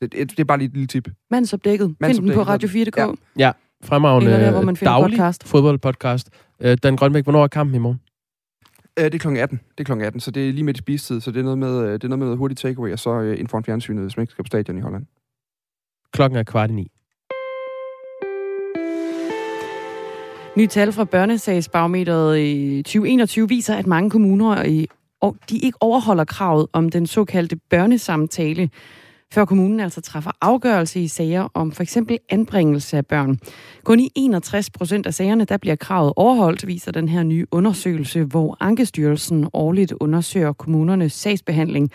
Det, 0.00 0.12
det, 0.12 0.30
det 0.30 0.40
er 0.40 0.44
bare 0.44 0.58
lige 0.58 0.68
et 0.68 0.74
lille 0.74 0.86
tip. 0.86 1.08
Mandsopdækket. 1.30 1.94
Find 2.04 2.18
den 2.18 2.32
på 2.32 2.42
Radio 2.42 2.68
4.dk. 2.68 2.96
Ja. 2.96 3.06
Ja, 3.38 3.52
fremragende 3.84 4.30
der, 4.30 4.50
hvor 4.50 4.62
man 4.62 4.74
daglig 4.74 5.18
podcast. 5.18 5.48
fodboldpodcast. 5.48 6.30
Øh, 6.60 6.78
Dan 6.82 6.96
Grønbæk, 6.96 7.24
hvornår 7.24 7.42
er 7.42 7.48
kampen 7.48 7.74
i 7.74 7.78
morgen? 7.78 8.00
Øh, 8.98 9.04
det 9.04 9.14
er 9.14 9.18
kl. 9.18 9.36
18. 9.36 9.60
Det 9.78 9.88
er 9.90 9.94
kl. 9.94 10.02
18, 10.02 10.20
så 10.20 10.30
det 10.30 10.48
er 10.48 10.52
lige 10.52 10.64
midt 10.64 10.76
i 10.76 10.78
spistid, 10.78 11.20
så 11.20 11.30
det 11.30 11.38
er 11.38 11.42
noget 11.42 11.58
med, 11.58 11.82
øh, 11.82 11.92
det 11.92 12.04
er 12.04 12.08
noget 12.08 12.18
med 12.18 12.26
noget 12.26 12.38
hurtigt 12.38 12.60
takeaway, 12.60 12.92
og 12.92 12.98
så 12.98 13.20
øh, 13.20 13.32
inden 13.32 13.48
for 13.48 13.58
en 13.58 13.64
fjernsynet, 13.64 14.02
hvis 14.02 14.16
man 14.16 14.22
ikke 14.22 14.30
skal 14.30 14.44
på 14.44 14.46
stadion 14.46 14.78
i 14.78 14.80
Holland. 14.80 15.06
Klokken 16.12 16.38
er 16.38 16.42
kvart 16.42 16.70
i 16.70 16.72
ni. 16.72 16.90
Nye 20.56 20.66
tal 20.66 20.92
fra 20.92 21.04
børnesagsbarometeret 21.04 22.38
i 22.38 22.82
2021 22.82 23.48
viser, 23.48 23.74
at 23.76 23.86
mange 23.86 24.10
kommuner 24.10 24.64
i, 24.64 24.86
og 25.20 25.36
de 25.50 25.58
ikke 25.58 25.78
overholder 25.80 26.24
kravet 26.24 26.66
om 26.72 26.88
den 26.88 27.06
såkaldte 27.06 27.56
børnesamtale, 27.70 28.70
før 29.32 29.44
kommunen 29.44 29.80
altså 29.80 30.00
træffer 30.00 30.30
afgørelse 30.40 31.00
i 31.00 31.08
sager 31.08 31.48
om 31.54 31.72
for 31.72 31.82
eksempel 31.82 32.18
anbringelse 32.28 32.96
af 32.96 33.06
børn. 33.06 33.38
Kun 33.84 34.00
i 34.00 34.08
61 34.14 34.70
procent 34.70 35.06
af 35.06 35.14
sagerne, 35.14 35.44
der 35.44 35.56
bliver 35.56 35.76
kravet 35.76 36.12
overholdt, 36.16 36.66
viser 36.66 36.92
den 36.92 37.08
her 37.08 37.22
nye 37.22 37.46
undersøgelse, 37.50 38.24
hvor 38.24 38.56
Ankestyrelsen 38.60 39.48
årligt 39.52 39.92
undersøger 40.00 40.52
kommunernes 40.52 41.12
sagsbehandling, 41.12 41.90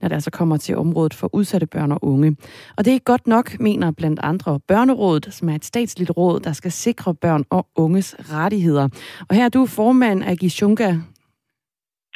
når 0.00 0.08
det 0.08 0.14
altså 0.14 0.30
kommer 0.30 0.56
til 0.56 0.76
området 0.76 1.14
for 1.14 1.34
udsatte 1.34 1.66
børn 1.66 1.92
og 1.92 2.04
unge. 2.04 2.36
Og 2.76 2.84
det 2.84 2.94
er 2.94 2.98
godt 2.98 3.26
nok, 3.26 3.60
mener 3.60 3.90
blandt 3.90 4.20
andre 4.22 4.60
Børnerådet, 4.68 5.34
som 5.34 5.48
er 5.48 5.54
et 5.54 5.64
statsligt 5.64 6.10
råd, 6.16 6.40
der 6.40 6.52
skal 6.52 6.72
sikre 6.72 7.14
børn 7.14 7.44
og 7.50 7.66
unges 7.76 8.16
rettigheder. 8.18 8.88
Og 9.28 9.36
her 9.36 9.44
er 9.44 9.48
du 9.48 9.66
formand 9.66 10.24
af 10.24 10.36
Gishunga. 10.36 10.94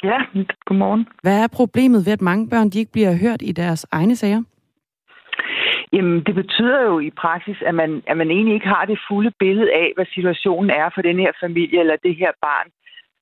Ja, 0.03 0.17
godmorgen. 0.65 1.05
Hvad 1.21 1.39
er 1.43 1.47
problemet 1.47 2.05
ved, 2.05 2.13
at 2.13 2.21
mange 2.21 2.49
børn 2.49 2.69
de 2.69 2.79
ikke 2.79 2.91
bliver 2.91 3.13
hørt 3.13 3.41
i 3.41 3.51
deres 3.51 3.85
egne 3.91 4.15
sager? 4.15 4.43
Jamen, 5.93 6.23
det 6.23 6.35
betyder 6.35 6.81
jo 6.81 6.99
i 6.99 7.09
praksis, 7.09 7.57
at 7.61 7.75
man, 7.75 8.03
at 8.07 8.17
man 8.17 8.31
egentlig 8.31 8.53
ikke 8.53 8.67
har 8.67 8.85
det 8.85 8.99
fulde 9.07 9.31
billede 9.39 9.73
af, 9.73 9.91
hvad 9.95 10.05
situationen 10.13 10.69
er 10.69 10.89
for 10.95 11.01
den 11.01 11.19
her 11.19 11.31
familie 11.39 11.79
eller 11.79 11.95
det 12.03 12.15
her 12.15 12.31
barn. 12.41 12.67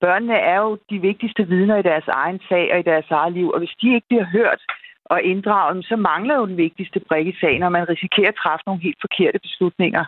Børnene 0.01 0.35
er 0.35 0.57
jo 0.57 0.77
de 0.89 1.01
vigtigste 1.01 1.47
vidner 1.47 1.77
i 1.77 1.81
deres 1.81 2.07
egen 2.07 2.39
sag 2.49 2.73
og 2.73 2.79
i 2.79 2.89
deres 2.91 3.11
eget 3.11 3.33
liv, 3.33 3.49
og 3.49 3.59
hvis 3.59 3.75
de 3.81 3.93
ikke 3.95 4.07
bliver 4.09 4.25
hørt 4.25 4.61
og 5.05 5.21
inddraget, 5.23 5.85
så 5.85 5.95
mangler 5.95 6.35
jo 6.35 6.45
den 6.45 6.57
vigtigste 6.57 6.99
brik 6.99 7.27
i 7.27 7.37
sagen, 7.41 7.63
og 7.63 7.71
man 7.71 7.89
risikerer 7.89 8.27
at 8.27 8.39
træffe 8.43 8.63
nogle 8.65 8.81
helt 8.81 8.97
forkerte 9.01 9.39
beslutninger. 9.39 10.05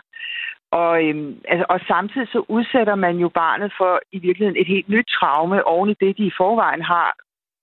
Og, 0.70 1.04
øhm, 1.04 1.40
altså, 1.48 1.64
og 1.68 1.80
samtidig 1.88 2.28
så 2.28 2.44
udsætter 2.48 2.94
man 2.94 3.16
jo 3.16 3.28
barnet 3.28 3.72
for 3.78 4.00
i 4.12 4.18
virkeligheden 4.18 4.60
et 4.60 4.66
helt 4.66 4.88
nyt 4.88 5.08
traume 5.18 5.66
oven 5.66 5.90
i 5.90 5.96
det, 6.00 6.18
de 6.18 6.26
i 6.26 6.38
forvejen 6.40 6.82
har 6.82 7.16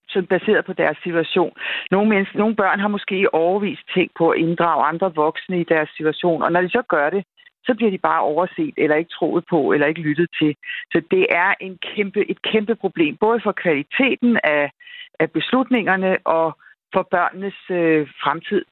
sådan 0.10 0.28
baseret 0.28 0.66
på 0.66 0.74
deres 0.74 0.98
situation. 1.04 1.54
Nogle, 1.92 2.10
mennesker, 2.10 2.40
nogle 2.40 2.56
børn 2.56 2.80
har 2.80 2.88
måske 2.88 3.34
overvist 3.34 3.86
tænkt 3.96 4.14
på 4.18 4.30
at 4.30 4.40
inddrage 4.40 4.86
andre 4.86 5.16
voksne 5.16 5.62
i 5.62 5.70
deres 5.74 5.90
situation, 5.98 6.44
og 6.44 6.52
når 6.52 6.62
de 6.62 6.70
så 6.70 6.84
gør 6.90 7.10
det, 7.10 7.24
så 7.66 7.74
bliver 7.76 7.92
de 7.92 7.98
bare 7.98 8.22
overset, 8.22 8.74
eller 8.78 8.96
ikke 8.96 9.16
troet 9.18 9.44
på, 9.50 9.72
eller 9.74 9.88
ikke 9.88 10.02
lyttet 10.02 10.30
til. 10.40 10.56
Så 10.92 11.02
det 11.12 11.26
er 11.30 11.54
en 11.62 11.78
kæmpe, 11.96 12.32
et 12.32 12.42
kæmpe 12.42 12.76
problem, 12.76 13.18
både 13.18 13.40
for 13.44 13.52
kvaliteten 13.52 14.40
af, 14.44 14.72
af 15.20 15.32
beslutningerne 15.32 16.18
og 16.26 16.58
for 16.94 17.08
børnenes 17.12 17.60
øh, 17.70 18.08
fremtid. 18.24 18.64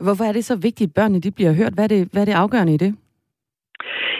Hvorfor 0.00 0.24
er 0.24 0.32
det 0.32 0.44
så 0.44 0.56
vigtigt, 0.56 0.88
at 0.88 0.94
børnene 0.94 1.20
de 1.20 1.30
bliver 1.30 1.52
hørt? 1.52 1.72
Hvad 1.74 1.84
er 1.84 1.88
det, 1.88 2.08
hvad 2.12 2.22
er 2.22 2.26
det 2.30 2.32
afgørende 2.32 2.74
i 2.74 2.76
det? 2.76 2.96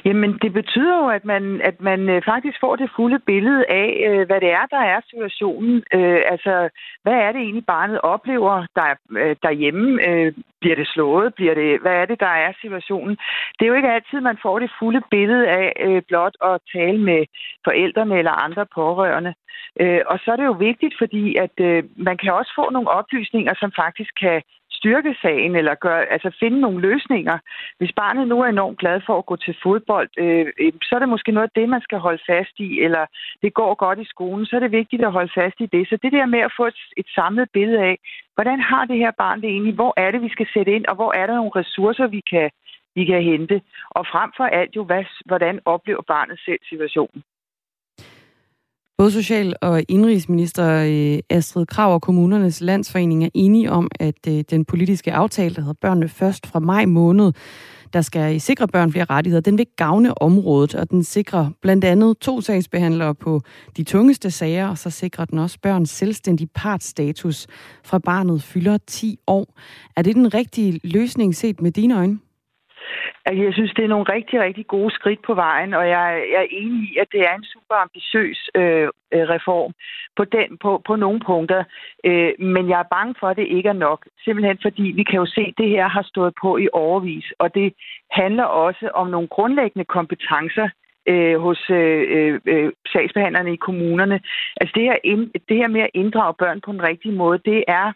Jamen, 0.05 0.39
det 0.43 0.53
betyder 0.53 0.97
jo, 1.03 1.09
at 1.09 1.25
man, 1.25 1.61
at 1.61 1.81
man 1.81 2.09
øh, 2.09 2.23
faktisk 2.25 2.57
får 2.61 2.77
det 2.77 2.91
fulde 2.97 3.19
billede 3.19 3.65
af, 3.69 3.89
øh, 4.09 4.27
hvad 4.27 4.41
det 4.41 4.51
er, 4.51 4.67
der 4.71 4.83
er 4.93 5.01
situationen. 5.11 5.83
Øh, 5.95 6.23
altså, 6.33 6.69
hvad 7.03 7.13
er 7.13 7.33
det 7.33 7.41
egentlig, 7.41 7.67
barnet 7.67 8.01
oplever 8.01 8.67
der, 8.75 8.95
øh, 9.11 9.37
derhjemme? 9.43 10.09
Øh, 10.09 10.33
bliver 10.61 10.77
det 10.77 10.89
slået? 10.89 11.35
Bliver 11.35 11.55
det, 11.55 11.81
hvad 11.81 11.93
er 11.93 12.05
det, 12.05 12.21
der 12.21 12.35
er 12.45 12.53
situationen? 12.61 13.17
Det 13.57 13.63
er 13.65 13.71
jo 13.71 13.75
ikke 13.75 13.93
altid, 13.93 14.21
man 14.21 14.39
får 14.43 14.59
det 14.59 14.71
fulde 14.79 15.03
billede 15.11 15.49
af 15.49 15.73
øh, 15.81 16.03
blot 16.09 16.37
at 16.45 16.61
tale 16.75 16.99
med 16.99 17.21
forældrene 17.65 18.19
eller 18.19 18.45
andre 18.45 18.67
pårørende. 18.75 19.35
Øh, 19.81 20.01
og 20.07 20.19
så 20.19 20.33
er 20.33 20.37
det 20.37 20.45
jo 20.45 20.57
vigtigt, 20.69 20.95
fordi 20.99 21.37
at 21.37 21.57
øh, 21.61 21.85
man 21.97 22.17
kan 22.17 22.33
også 22.33 22.53
få 22.57 22.71
nogle 22.71 22.91
oplysninger, 22.91 23.55
som 23.61 23.73
faktisk 23.83 24.13
kan 24.21 24.43
styrke 24.81 25.13
sagen, 25.23 25.53
eller 25.61 25.75
gør, 25.75 25.99
altså 26.15 26.31
finde 26.41 26.61
nogle 26.61 26.81
løsninger. 26.89 27.39
Hvis 27.79 27.93
barnet 28.03 28.29
nu 28.29 28.37
er 28.41 28.49
enormt 28.49 28.79
glad 28.79 29.01
for 29.07 29.19
at 29.19 29.27
gå 29.27 29.37
til 29.37 29.55
fodbold, 29.63 30.11
øh, 30.19 30.47
øh, 30.61 30.73
så 30.83 30.95
er 30.95 30.99
det 30.99 31.09
måske 31.15 31.33
noget 31.33 31.49
af 31.49 31.57
det, 31.61 31.69
man 31.69 31.83
skal 31.87 31.99
holde 31.99 32.23
fast 32.31 32.55
i, 32.59 32.69
eller 32.87 33.05
det 33.43 33.55
går 33.55 33.75
godt 33.75 33.99
i 33.99 34.11
skolen, 34.15 34.47
så 34.47 34.57
er 34.57 34.61
det 34.61 34.79
vigtigt 34.81 35.05
at 35.05 35.13
holde 35.13 35.33
fast 35.41 35.59
i 35.61 35.67
det. 35.75 35.89
Så 35.89 35.95
det 36.03 36.13
der 36.13 36.27
med 36.27 36.43
at 36.49 36.53
få 36.59 36.65
et, 36.67 36.81
et 36.97 37.09
samlet 37.19 37.49
billede 37.53 37.83
af, 37.91 37.97
hvordan 38.35 38.61
har 38.61 38.85
det 38.85 38.99
her 38.99 39.13
barn 39.23 39.41
det 39.41 39.51
egentlig, 39.51 39.75
hvor 39.75 39.93
er 39.97 40.11
det, 40.11 40.23
vi 40.23 40.31
skal 40.37 40.49
sætte 40.55 40.73
ind, 40.77 40.87
og 40.87 40.95
hvor 40.95 41.13
er 41.21 41.27
der 41.27 41.35
nogle 41.35 41.57
ressourcer, 41.61 42.07
vi 42.07 42.21
kan, 42.33 42.51
vi 42.95 43.05
kan 43.05 43.23
hente. 43.23 43.57
Og 43.91 44.07
frem 44.13 44.31
for 44.37 44.45
alt 44.45 44.77
jo, 44.77 44.85
hvad, 44.85 45.05
hvordan 45.27 45.61
oplever 45.65 46.03
barnet 46.03 46.39
selv 46.47 46.61
situationen. 46.69 47.23
Både 49.01 49.11
Social- 49.11 49.55
og 49.61 49.83
Indrigsminister 49.89 50.85
øh, 50.87 51.19
Astrid 51.31 51.67
Krav 51.67 51.95
og 51.95 52.03
kommunernes 52.03 52.61
landsforening 52.61 53.25
er 53.25 53.29
enige 53.35 53.73
om, 53.73 53.89
at 54.01 54.29
øh, 54.29 54.45
den 54.51 54.65
politiske 54.65 55.13
aftale, 55.13 55.55
der 55.55 55.61
hedder 55.61 55.75
Børnene 55.81 56.09
Først 56.09 56.47
fra 56.47 56.59
maj 56.59 56.85
måned, 56.85 57.33
der 57.93 58.01
skal 58.01 58.35
øh, 58.35 58.41
sikre 58.41 58.69
børn 58.69 58.93
flere 58.93 59.05
rettigheder, 59.05 59.41
den 59.41 59.59
vil 59.59 59.67
gavne 59.77 60.23
området, 60.23 60.75
og 60.75 60.91
den 60.91 61.05
sikrer 61.05 61.51
blandt 61.63 61.85
andet 61.85 62.19
to 62.19 62.41
sagsbehandlere 62.41 63.15
på 63.15 63.41
de 63.77 63.83
tungeste 63.83 64.31
sager, 64.31 64.69
og 64.69 64.79
så 64.79 64.91
sikrer 64.91 65.25
den 65.25 65.39
også 65.39 65.59
børns 65.63 65.91
selvstændig 65.91 66.49
partstatus 66.55 67.47
fra 67.85 67.99
barnet 67.99 68.43
fylder 68.43 68.79
10 68.87 69.19
år. 69.27 69.59
Er 69.97 70.03
det 70.03 70.15
den 70.15 70.35
rigtige 70.35 70.81
løsning 70.85 71.37
set 71.37 71.61
med 71.61 71.73
dine 71.73 71.97
øjne? 71.97 72.19
Altså, 73.27 73.45
jeg 73.45 73.55
synes, 73.55 73.73
det 73.77 73.85
er 73.85 73.89
nogle 73.95 74.13
rigtig, 74.13 74.41
rigtig 74.41 74.67
gode 74.67 74.95
skridt 74.95 75.23
på 75.23 75.35
vejen, 75.35 75.75
og 75.75 75.89
jeg, 75.89 76.25
jeg 76.33 76.41
er 76.43 76.51
enig 76.51 76.81
i, 76.91 76.97
at 77.01 77.09
det 77.13 77.21
er 77.21 77.35
en 77.35 77.45
super 77.45 77.75
ambitiøs 77.75 78.51
øh, 78.55 78.89
øh, 79.15 79.25
reform 79.35 79.73
på, 80.17 80.25
den, 80.25 80.59
på, 80.59 80.83
på 80.87 80.97
nogle 80.97 81.21
punkter. 81.21 81.65
Øh, 82.05 82.33
men 82.39 82.69
jeg 82.69 82.79
er 82.81 82.95
bange 82.97 83.15
for, 83.21 83.29
at 83.29 83.37
det 83.37 83.47
ikke 83.47 83.69
er 83.69 83.83
nok. 83.89 84.07
Simpelthen 84.25 84.59
fordi 84.63 84.83
vi 84.83 85.03
kan 85.03 85.19
jo 85.23 85.27
se, 85.27 85.41
at 85.41 85.59
det 85.59 85.69
her 85.69 85.89
har 85.89 86.03
stået 86.03 86.35
på 86.43 86.57
i 86.57 86.69
overvis, 86.73 87.33
og 87.39 87.55
det 87.55 87.75
handler 88.11 88.45
også 88.45 88.91
om 88.95 89.07
nogle 89.07 89.29
grundlæggende 89.29 89.85
kompetencer, 89.85 90.69
øh, 91.07 91.41
hos 91.41 91.71
øh, 91.71 92.03
øh, 92.17 92.41
øh, 92.47 92.73
sagsbehandlerne 92.93 93.53
i 93.53 93.57
kommunerne. 93.67 94.21
Altså 94.61 94.73
det 94.75 94.83
her, 94.83 94.97
ind, 95.05 95.31
det 95.49 95.57
her 95.57 95.69
med 95.69 95.81
at 95.81 95.91
inddrage 95.95 96.35
børn 96.35 96.61
på 96.61 96.71
en 96.71 96.83
rigtig 96.83 97.13
måde, 97.15 97.39
det 97.45 97.65
er 97.69 97.93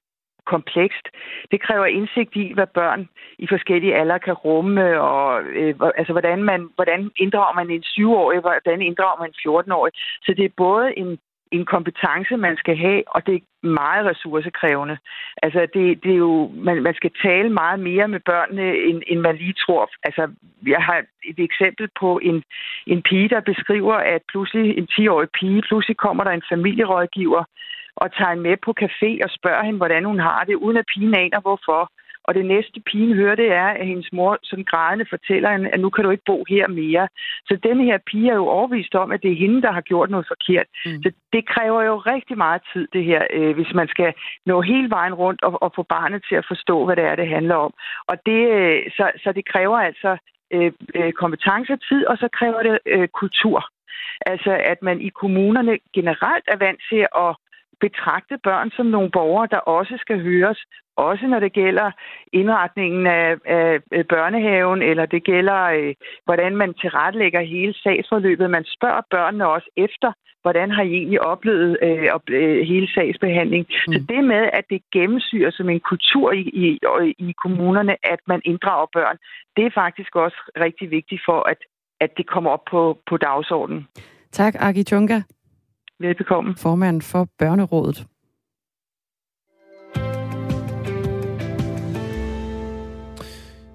komplekst. 0.47 1.07
Det 1.51 1.61
kræver 1.61 1.87
indsigt 1.87 2.37
i, 2.37 2.53
hvad 2.55 2.67
børn 2.67 3.09
i 3.39 3.47
forskellige 3.47 3.97
alder 3.97 4.19
kan 4.19 4.33
rumme, 4.33 5.01
og 5.01 5.43
øh, 5.43 5.75
altså, 5.97 6.13
hvordan, 6.13 6.43
man, 6.43 6.69
hvordan 6.75 7.11
inddrager 7.17 7.55
man 7.55 7.71
en 7.71 7.83
7-årig, 7.83 8.41
hvordan 8.41 8.83
inddrager 8.83 9.19
man 9.21 9.31
en 9.31 9.51
14-årig. 9.51 9.93
Så 10.23 10.35
det 10.37 10.45
er 10.45 10.61
både 10.65 10.99
en, 10.99 11.19
en 11.53 11.65
kompetence, 11.65 12.37
man 12.37 12.57
skal 12.57 12.77
have, 12.77 13.03
og 13.07 13.27
det 13.27 13.35
er 13.35 13.67
meget 13.67 14.07
ressourcekrævende. 14.07 14.99
Altså, 15.43 15.61
det, 15.75 16.03
det 16.05 16.13
er 16.13 16.23
jo, 16.29 16.51
man, 16.55 16.83
man 16.83 16.95
skal 16.95 17.11
tale 17.23 17.51
meget 17.51 17.81
mere 17.81 18.09
med 18.09 18.21
børnene, 18.21 18.77
end, 18.89 19.03
end 19.07 19.21
man 19.21 19.37
lige 19.37 19.55
tror. 19.67 19.91
Altså, 20.03 20.23
jeg 20.67 20.83
har 20.89 20.99
et 21.25 21.39
eksempel 21.39 21.89
på 22.01 22.19
en, 22.23 22.43
en 22.87 23.03
pige, 23.03 23.29
der 23.29 23.41
beskriver, 23.41 23.95
at 23.95 24.23
pludselig 24.29 24.79
en 24.79 24.89
10-årig 24.93 25.29
pige, 25.41 25.63
pludselig 25.63 25.97
kommer 25.97 26.25
der 26.25 26.31
en 26.31 26.49
familierådgiver, 26.53 27.45
og 27.97 28.13
tager 28.13 28.31
hende 28.31 28.43
med 28.43 28.57
på 28.65 28.75
café 28.83 29.11
og 29.25 29.31
spørger 29.39 29.65
hende, 29.65 29.77
hvordan 29.83 30.05
hun 30.05 30.21
har 30.21 30.45
det, 30.45 30.55
uden 30.55 30.77
at 30.77 30.89
pigen 30.95 31.15
aner 31.15 31.41
hvorfor. 31.41 31.91
Og 32.27 32.35
det 32.35 32.45
næste 32.47 32.81
pigen 32.87 33.15
hører, 33.15 33.35
det 33.35 33.53
er, 33.53 33.67
at 33.67 33.87
hendes 33.87 34.13
mor 34.13 34.39
sådan 34.43 34.65
grædende 34.65 35.07
fortæller 35.11 35.53
hende, 35.53 35.71
at 35.71 35.81
nu 35.81 35.91
kan 35.91 36.05
du 36.05 36.11
ikke 36.11 36.31
bo 36.31 36.45
her 36.49 36.69
mere. 36.69 37.09
Så 37.49 37.59
denne 37.63 37.85
her 37.85 37.99
pige 38.07 38.31
er 38.31 38.35
jo 38.35 38.47
overvist 38.47 38.95
om, 38.95 39.13
at 39.13 39.23
det 39.23 39.33
er 39.33 39.43
hende, 39.45 39.63
der 39.63 39.73
har 39.73 39.81
gjort 39.81 40.11
noget 40.11 40.27
forkert. 40.29 40.67
Mm. 40.87 41.03
Så 41.03 41.13
det 41.33 41.49
kræver 41.49 41.83
jo 41.83 41.97
rigtig 41.97 42.37
meget 42.39 42.63
tid, 42.73 42.89
det 42.93 43.05
her, 43.05 43.23
øh, 43.31 43.55
hvis 43.55 43.75
man 43.75 43.89
skal 43.89 44.15
nå 44.47 44.61
hele 44.61 44.91
vejen 44.91 45.15
rundt 45.15 45.43
og, 45.43 45.63
og 45.63 45.73
få 45.77 45.83
barnet 45.83 46.25
til 46.29 46.37
at 46.37 46.47
forstå, 46.49 46.85
hvad 46.85 46.97
det 46.97 47.05
er, 47.05 47.17
det 47.17 47.29
handler 47.29 47.55
om. 47.55 47.73
Og 48.07 48.17
det, 48.27 48.41
øh, 48.59 48.83
så, 48.97 49.11
så 49.23 49.33
det 49.33 49.49
kræver 49.53 49.79
altså 49.79 50.17
øh, 50.55 50.73
øh, 50.95 51.13
kompetencer, 51.13 51.77
tid, 51.89 52.07
og 52.07 52.17
så 52.19 52.29
kræver 52.39 52.63
det 52.63 52.79
øh, 52.87 53.09
kultur. 53.09 53.69
Altså, 54.27 54.53
at 54.73 54.83
man 54.83 55.01
i 55.01 55.09
kommunerne 55.09 55.79
generelt 55.95 56.45
er 56.49 56.57
vant 56.57 56.81
til 56.91 57.07
at 57.25 57.37
betragte 57.87 58.37
børn 58.49 58.71
som 58.77 58.87
nogle 58.87 59.11
borgere, 59.11 59.49
der 59.55 59.61
også 59.79 59.95
skal 60.05 60.19
høres, 60.29 60.61
også 60.97 61.27
når 61.27 61.41
det 61.41 61.53
gælder 61.53 61.89
indretningen 62.33 63.07
af, 63.07 63.31
af 63.99 64.07
børnehaven, 64.15 64.83
eller 64.83 65.07
det 65.07 65.23
gælder, 65.25 65.61
øh, 65.77 65.95
hvordan 66.25 66.57
man 66.57 66.75
tilrettelægger 66.75 67.41
hele 67.55 67.75
sagsforløbet. 67.75 68.51
Man 68.51 68.65
spørger 68.77 69.03
børnene 69.11 69.47
også 69.49 69.69
efter, 69.77 70.13
hvordan 70.45 70.71
har 70.71 70.83
I 70.83 70.93
egentlig 71.01 71.21
oplevet 71.33 71.79
øh, 71.83 72.09
øh, 72.31 72.67
hele 72.73 72.89
sagsbehandling. 72.95 73.65
Mm. 73.69 73.93
Så 73.93 73.99
det 74.09 74.25
med, 74.25 74.43
at 74.59 74.65
det 74.71 74.81
gennemsyrer 74.93 75.51
som 75.51 75.69
en 75.69 75.81
kultur 75.81 76.33
i, 76.33 76.43
i, 76.65 76.69
i 77.29 77.33
kommunerne, 77.43 77.95
at 78.13 78.21
man 78.27 78.41
inddrager 78.45 78.89
børn, 78.93 79.17
det 79.57 79.65
er 79.67 79.79
faktisk 79.83 80.17
også 80.17 80.39
rigtig 80.65 80.91
vigtigt 80.91 81.23
for, 81.29 81.39
at, 81.53 81.61
at 82.01 82.11
det 82.19 82.27
kommer 82.27 82.51
op 82.51 82.65
på, 82.71 82.99
på 83.09 83.17
dagsordenen. 83.17 83.89
Tak, 84.33 84.55
Aki 84.61 84.83
Chunga. 84.83 85.19
Velbekomme. 86.01 86.55
Formand 86.57 87.03
for 87.03 87.29
Børnerådet. 87.39 88.07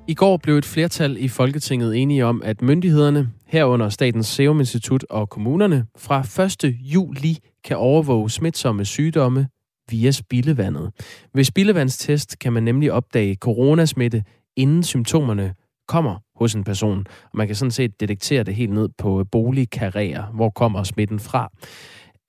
I 0.08 0.14
går 0.14 0.38
blev 0.38 0.58
et 0.58 0.66
flertal 0.66 1.18
i 1.20 1.28
Folketinget 1.28 1.98
enige 1.98 2.26
om, 2.26 2.42
at 2.46 2.62
myndighederne, 2.62 3.30
herunder 3.48 3.90
Statens 3.90 4.28
Serum 4.28 4.60
Institut 4.60 5.06
og 5.10 5.30
kommunerne, 5.30 5.86
fra 5.98 6.44
1. 6.66 6.76
juli 6.80 7.38
kan 7.64 7.78
overvåge 7.78 8.30
smitsomme 8.30 8.86
sygdomme 8.86 9.48
via 9.90 10.12
spildevandet. 10.12 10.92
Ved 11.34 11.44
spildevandstest 11.44 12.40
kan 12.40 12.54
man 12.54 12.64
nemlig 12.64 12.92
opdage 12.92 13.36
coronasmitte, 13.36 14.24
inden 14.58 14.84
symptomerne 14.84 15.56
kommer 15.88 16.16
hos 16.36 16.54
en 16.54 16.64
person. 16.64 17.06
Og 17.24 17.38
man 17.38 17.48
kan 17.48 17.56
sådan 17.56 17.72
set 17.72 18.00
detektere 18.00 18.44
det 18.44 18.56
helt 18.56 18.74
ned 18.74 18.90
på 18.98 19.24
boligkarriere, 19.32 20.28
hvor 20.34 20.50
kommer 20.50 20.84
smitten 20.84 21.20
fra. 21.20 21.52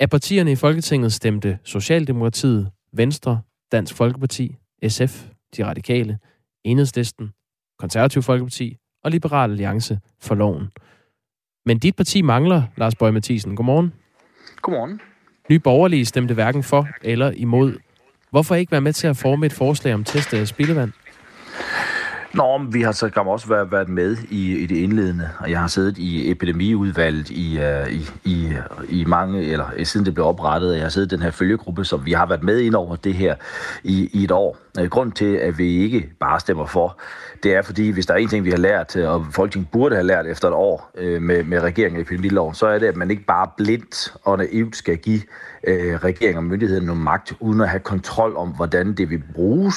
Af 0.00 0.10
partierne 0.10 0.52
i 0.52 0.56
Folketinget 0.56 1.12
stemte 1.12 1.58
Socialdemokratiet, 1.64 2.70
Venstre, 2.92 3.40
Dansk 3.72 3.94
Folkeparti, 3.94 4.56
SF, 4.88 5.24
De 5.56 5.64
Radikale, 5.64 6.18
Enhedslisten, 6.64 7.30
Konservativ 7.78 8.22
Folkeparti 8.22 8.76
og 9.04 9.10
Liberal 9.10 9.50
Alliance 9.50 10.00
for 10.20 10.34
loven. 10.34 10.70
Men 11.66 11.78
dit 11.78 11.96
parti 11.96 12.22
mangler, 12.22 12.62
Lars 12.76 12.94
Bøge 12.94 13.12
Mathisen. 13.12 13.56
Godmorgen. 13.56 13.92
Godmorgen. 14.62 15.00
Nye 15.50 15.58
borgerlige 15.58 16.04
stemte 16.04 16.34
hverken 16.34 16.62
for 16.62 16.88
eller 17.02 17.30
imod. 17.30 17.76
Hvorfor 18.30 18.54
ikke 18.54 18.72
være 18.72 18.80
med 18.80 18.92
til 18.92 19.06
at 19.06 19.16
forme 19.16 19.46
et 19.46 19.52
forslag 19.52 19.94
om 19.94 20.04
test 20.04 20.34
af 20.34 20.48
spildevand? 20.48 20.92
Nå, 22.34 22.58
men 22.58 22.74
vi 22.74 22.82
har 22.82 22.92
så 22.92 23.08
kan 23.08 23.22
også 23.22 23.48
været, 23.48 23.72
været 23.72 23.88
med 23.88 24.16
i, 24.30 24.56
i 24.58 24.66
det 24.66 24.76
indledende, 24.76 25.30
og 25.38 25.50
jeg 25.50 25.60
har 25.60 25.66
siddet 25.66 25.98
i 25.98 26.30
epidemiudvalget 26.30 27.30
i, 27.30 27.58
uh, 27.58 27.92
i, 27.92 28.10
i, 28.24 28.52
i 28.88 29.04
mange, 29.04 29.42
eller 29.42 29.64
øh, 29.76 29.86
siden 29.86 30.06
det 30.06 30.14
blev 30.14 30.26
oprettet, 30.26 30.70
og 30.70 30.76
jeg 30.76 30.84
har 30.84 30.90
siddet 30.90 31.12
i 31.12 31.14
den 31.14 31.22
her 31.22 31.30
følgegruppe, 31.30 31.84
så 31.84 31.96
vi 31.96 32.12
har 32.12 32.26
været 32.26 32.42
med 32.42 32.60
ind 32.60 32.74
over 32.74 32.96
det 32.96 33.14
her 33.14 33.34
i, 33.84 34.10
i 34.12 34.24
et 34.24 34.30
år. 34.30 34.56
Øh, 34.80 34.88
grunden 34.88 35.12
til, 35.12 35.34
at 35.34 35.58
vi 35.58 35.76
ikke 35.76 36.10
bare 36.20 36.40
stemmer 36.40 36.66
for, 36.66 37.00
det 37.42 37.54
er 37.54 37.62
fordi, 37.62 37.90
hvis 37.90 38.06
der 38.06 38.14
er 38.14 38.18
en 38.18 38.28
ting, 38.28 38.44
vi 38.44 38.50
har 38.50 38.58
lært, 38.58 38.96
og 38.96 39.26
Folketinget 39.30 39.70
burde 39.70 39.94
have 39.94 40.06
lært 40.06 40.26
efter 40.26 40.48
et 40.48 40.54
år 40.54 40.90
øh, 40.94 41.22
med, 41.22 41.44
med 41.44 41.60
regeringen 41.60 41.96
og 41.96 42.02
epidemiloven, 42.02 42.54
så 42.54 42.66
er 42.66 42.78
det, 42.78 42.86
at 42.86 42.96
man 42.96 43.10
ikke 43.10 43.24
bare 43.24 43.48
blindt 43.56 44.14
og 44.24 44.38
naivt 44.38 44.76
skal 44.76 44.96
give 44.96 45.20
øh, 45.66 45.96
regeringen 45.96 46.36
og 46.36 46.44
myndigheden 46.44 46.86
noget 46.86 47.02
magt, 47.02 47.32
uden 47.40 47.60
at 47.60 47.68
have 47.68 47.80
kontrol 47.80 48.36
om, 48.36 48.48
hvordan 48.48 48.92
det 48.92 49.10
vil 49.10 49.22
bruges, 49.34 49.76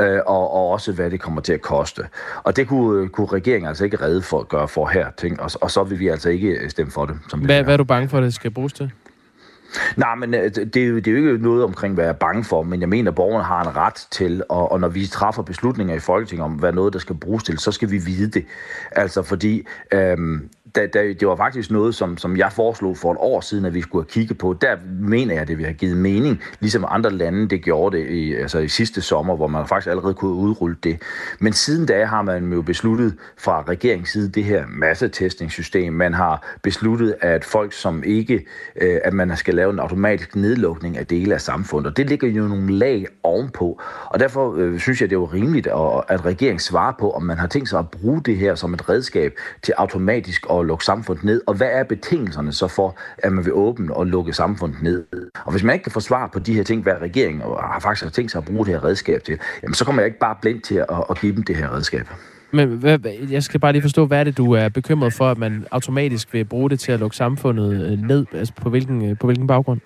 øh, 0.00 0.20
og, 0.26 0.52
og 0.52 0.68
også 0.68 0.92
hvad 0.92 1.10
det 1.10 1.20
kommer 1.20 1.40
til 1.40 1.52
at 1.52 1.60
koste. 1.60 2.02
Og 2.42 2.56
det 2.56 2.68
kunne, 2.68 3.08
kunne 3.08 3.26
regeringen 3.26 3.68
altså 3.68 3.84
ikke 3.84 4.00
redde 4.00 4.22
for 4.22 4.40
at 4.40 4.48
gøre 4.48 4.68
for 4.68 4.86
her 4.86 5.06
ting, 5.16 5.40
og, 5.40 5.50
og 5.60 5.70
så 5.70 5.82
vil 5.82 5.98
vi 5.98 6.08
altså 6.08 6.30
ikke 6.30 6.70
stemme 6.70 6.92
for 6.92 7.06
det. 7.06 7.16
Som 7.28 7.40
hvad, 7.40 7.62
hvad 7.62 7.72
er 7.72 7.76
du 7.76 7.84
bange 7.84 8.08
for, 8.08 8.18
at 8.18 8.24
det 8.24 8.34
skal 8.34 8.50
bruges 8.50 8.72
til? 8.72 8.92
Nej, 9.96 10.14
men 10.14 10.34
øh, 10.34 10.42
det, 10.42 10.74
det 10.74 10.76
er 10.76 10.86
jo 10.86 10.96
ikke 10.96 11.38
noget 11.42 11.64
omkring, 11.64 11.94
hvad 11.94 12.04
jeg 12.04 12.10
er 12.10 12.14
bange 12.14 12.44
for, 12.44 12.62
men 12.62 12.80
jeg 12.80 12.88
mener, 12.88 13.10
at 13.10 13.14
borgerne 13.14 13.44
har 13.44 13.62
en 13.62 13.76
ret 13.76 14.06
til, 14.10 14.42
og, 14.48 14.72
og 14.72 14.80
når 14.80 14.88
vi 14.88 15.06
træffer 15.06 15.42
beslutninger 15.42 15.94
i 15.94 15.98
Folketinget 15.98 16.44
om, 16.44 16.52
hvad 16.52 16.72
noget, 16.72 16.92
der 16.92 16.98
skal 16.98 17.16
bruges 17.16 17.44
til, 17.44 17.58
så 17.58 17.72
skal 17.72 17.90
vi 17.90 17.98
vide 17.98 18.30
det. 18.30 18.46
Altså 18.92 19.22
fordi 19.22 19.66
øhm, 19.92 20.48
da, 20.78 20.86
da, 20.86 21.12
det 21.12 21.28
var 21.28 21.36
faktisk 21.36 21.70
noget, 21.70 21.94
som, 21.94 22.16
som 22.16 22.36
jeg 22.36 22.52
foreslog 22.52 22.96
for 22.96 23.12
et 23.12 23.18
år 23.20 23.40
siden, 23.40 23.64
at 23.64 23.74
vi 23.74 23.82
skulle 23.82 24.04
have 24.04 24.10
kigget 24.10 24.38
på. 24.38 24.56
Der 24.60 24.76
mener 25.00 25.34
jeg, 25.34 25.42
at 25.42 25.48
det 25.48 25.58
vil 25.58 25.66
have 25.66 25.74
givet 25.74 25.96
mening, 25.96 26.42
ligesom 26.60 26.84
andre 26.88 27.10
lande 27.10 27.48
det 27.48 27.62
gjorde 27.62 27.96
det 27.96 28.10
i, 28.10 28.34
altså 28.34 28.58
i 28.58 28.68
sidste 28.68 29.00
sommer, 29.00 29.36
hvor 29.36 29.46
man 29.46 29.66
faktisk 29.66 29.90
allerede 29.90 30.14
kunne 30.14 30.34
udrulle 30.34 30.76
det. 30.82 31.02
Men 31.38 31.52
siden 31.52 31.86
da 31.86 32.04
har 32.04 32.22
man 32.22 32.52
jo 32.52 32.62
besluttet 32.62 33.14
fra 33.38 33.64
regeringens 33.68 34.08
side 34.08 34.28
det 34.28 34.44
her 34.44 34.64
massetestningssystem. 34.68 35.92
Man 35.92 36.14
har 36.14 36.56
besluttet, 36.62 37.14
at 37.20 37.44
folk 37.44 37.72
som 37.72 38.02
ikke, 38.04 38.46
øh, 38.80 38.98
at 39.04 39.12
man 39.12 39.36
skal 39.36 39.54
lave 39.54 39.72
en 39.72 39.78
automatisk 39.78 40.36
nedlukning 40.36 40.98
af 40.98 41.06
dele 41.06 41.34
af 41.34 41.40
samfundet. 41.40 41.90
Og 41.90 41.96
det 41.96 42.08
ligger 42.08 42.28
jo 42.28 42.42
nogle 42.42 42.72
lag 42.72 43.06
ovenpå. 43.22 43.80
Og 44.06 44.20
derfor 44.20 44.54
øh, 44.56 44.78
synes 44.78 45.00
jeg, 45.00 45.10
det 45.10 45.16
er 45.16 45.20
jo 45.20 45.24
rimeligt, 45.24 45.66
at, 45.66 46.04
at 46.08 46.24
regeringen 46.24 46.58
svarer 46.58 46.92
på, 47.00 47.10
om 47.10 47.22
man 47.22 47.38
har 47.38 47.46
tænkt 47.46 47.68
sig 47.68 47.78
at 47.78 47.90
bruge 47.90 48.22
det 48.22 48.36
her 48.36 48.54
som 48.54 48.74
et 48.74 48.88
redskab 48.88 49.32
til 49.62 49.74
automatisk 49.78 50.46
at 50.50 50.64
lukke 50.68 50.84
samfundet 50.84 51.24
ned, 51.24 51.42
og 51.46 51.54
hvad 51.54 51.68
er 51.72 51.84
betingelserne 51.84 52.52
så 52.52 52.68
for, 52.68 52.98
at 53.18 53.32
man 53.32 53.44
vil 53.44 53.52
åbne 53.52 53.94
og 53.94 54.06
lukke 54.06 54.32
samfundet 54.32 54.82
ned? 54.82 55.04
Og 55.44 55.52
hvis 55.52 55.62
man 55.62 55.72
ikke 55.74 55.82
kan 55.82 55.92
få 55.92 56.00
svar 56.00 56.26
på 56.26 56.38
de 56.38 56.54
her 56.54 56.62
ting, 56.62 56.82
hvad 56.82 56.94
regeringen 57.02 57.40
har 57.40 57.80
faktisk 57.82 58.04
har 58.04 58.10
tænkt 58.10 58.32
sig 58.32 58.38
at 58.38 58.44
bruge 58.44 58.66
det 58.66 58.74
her 58.74 58.84
redskab 58.84 59.22
til, 59.24 59.38
jamen 59.62 59.74
så 59.74 59.84
kommer 59.84 60.02
jeg 60.02 60.06
ikke 60.06 60.18
bare 60.18 60.36
blindt 60.40 60.64
til 60.64 60.74
at, 60.74 61.04
at 61.10 61.20
give 61.20 61.36
dem 61.36 61.42
det 61.42 61.56
her 61.56 61.74
redskab. 61.74 62.06
Men 62.50 62.68
hvad, 62.68 62.98
jeg 63.30 63.42
skal 63.42 63.60
bare 63.60 63.72
lige 63.72 63.82
forstå, 63.82 64.06
hvad 64.06 64.20
er 64.20 64.24
det, 64.24 64.36
du 64.36 64.52
er 64.52 64.68
bekymret 64.68 65.12
for, 65.12 65.30
at 65.30 65.38
man 65.38 65.66
automatisk 65.70 66.32
vil 66.32 66.44
bruge 66.44 66.70
det 66.70 66.80
til 66.80 66.92
at 66.92 67.00
lukke 67.00 67.16
samfundet 67.16 67.92
øh, 67.92 68.08
ned? 68.08 68.26
Altså 68.32 68.54
på 68.54 68.70
hvilken, 68.70 69.10
øh, 69.10 69.18
på 69.18 69.26
hvilken 69.26 69.46
baggrund? 69.46 69.80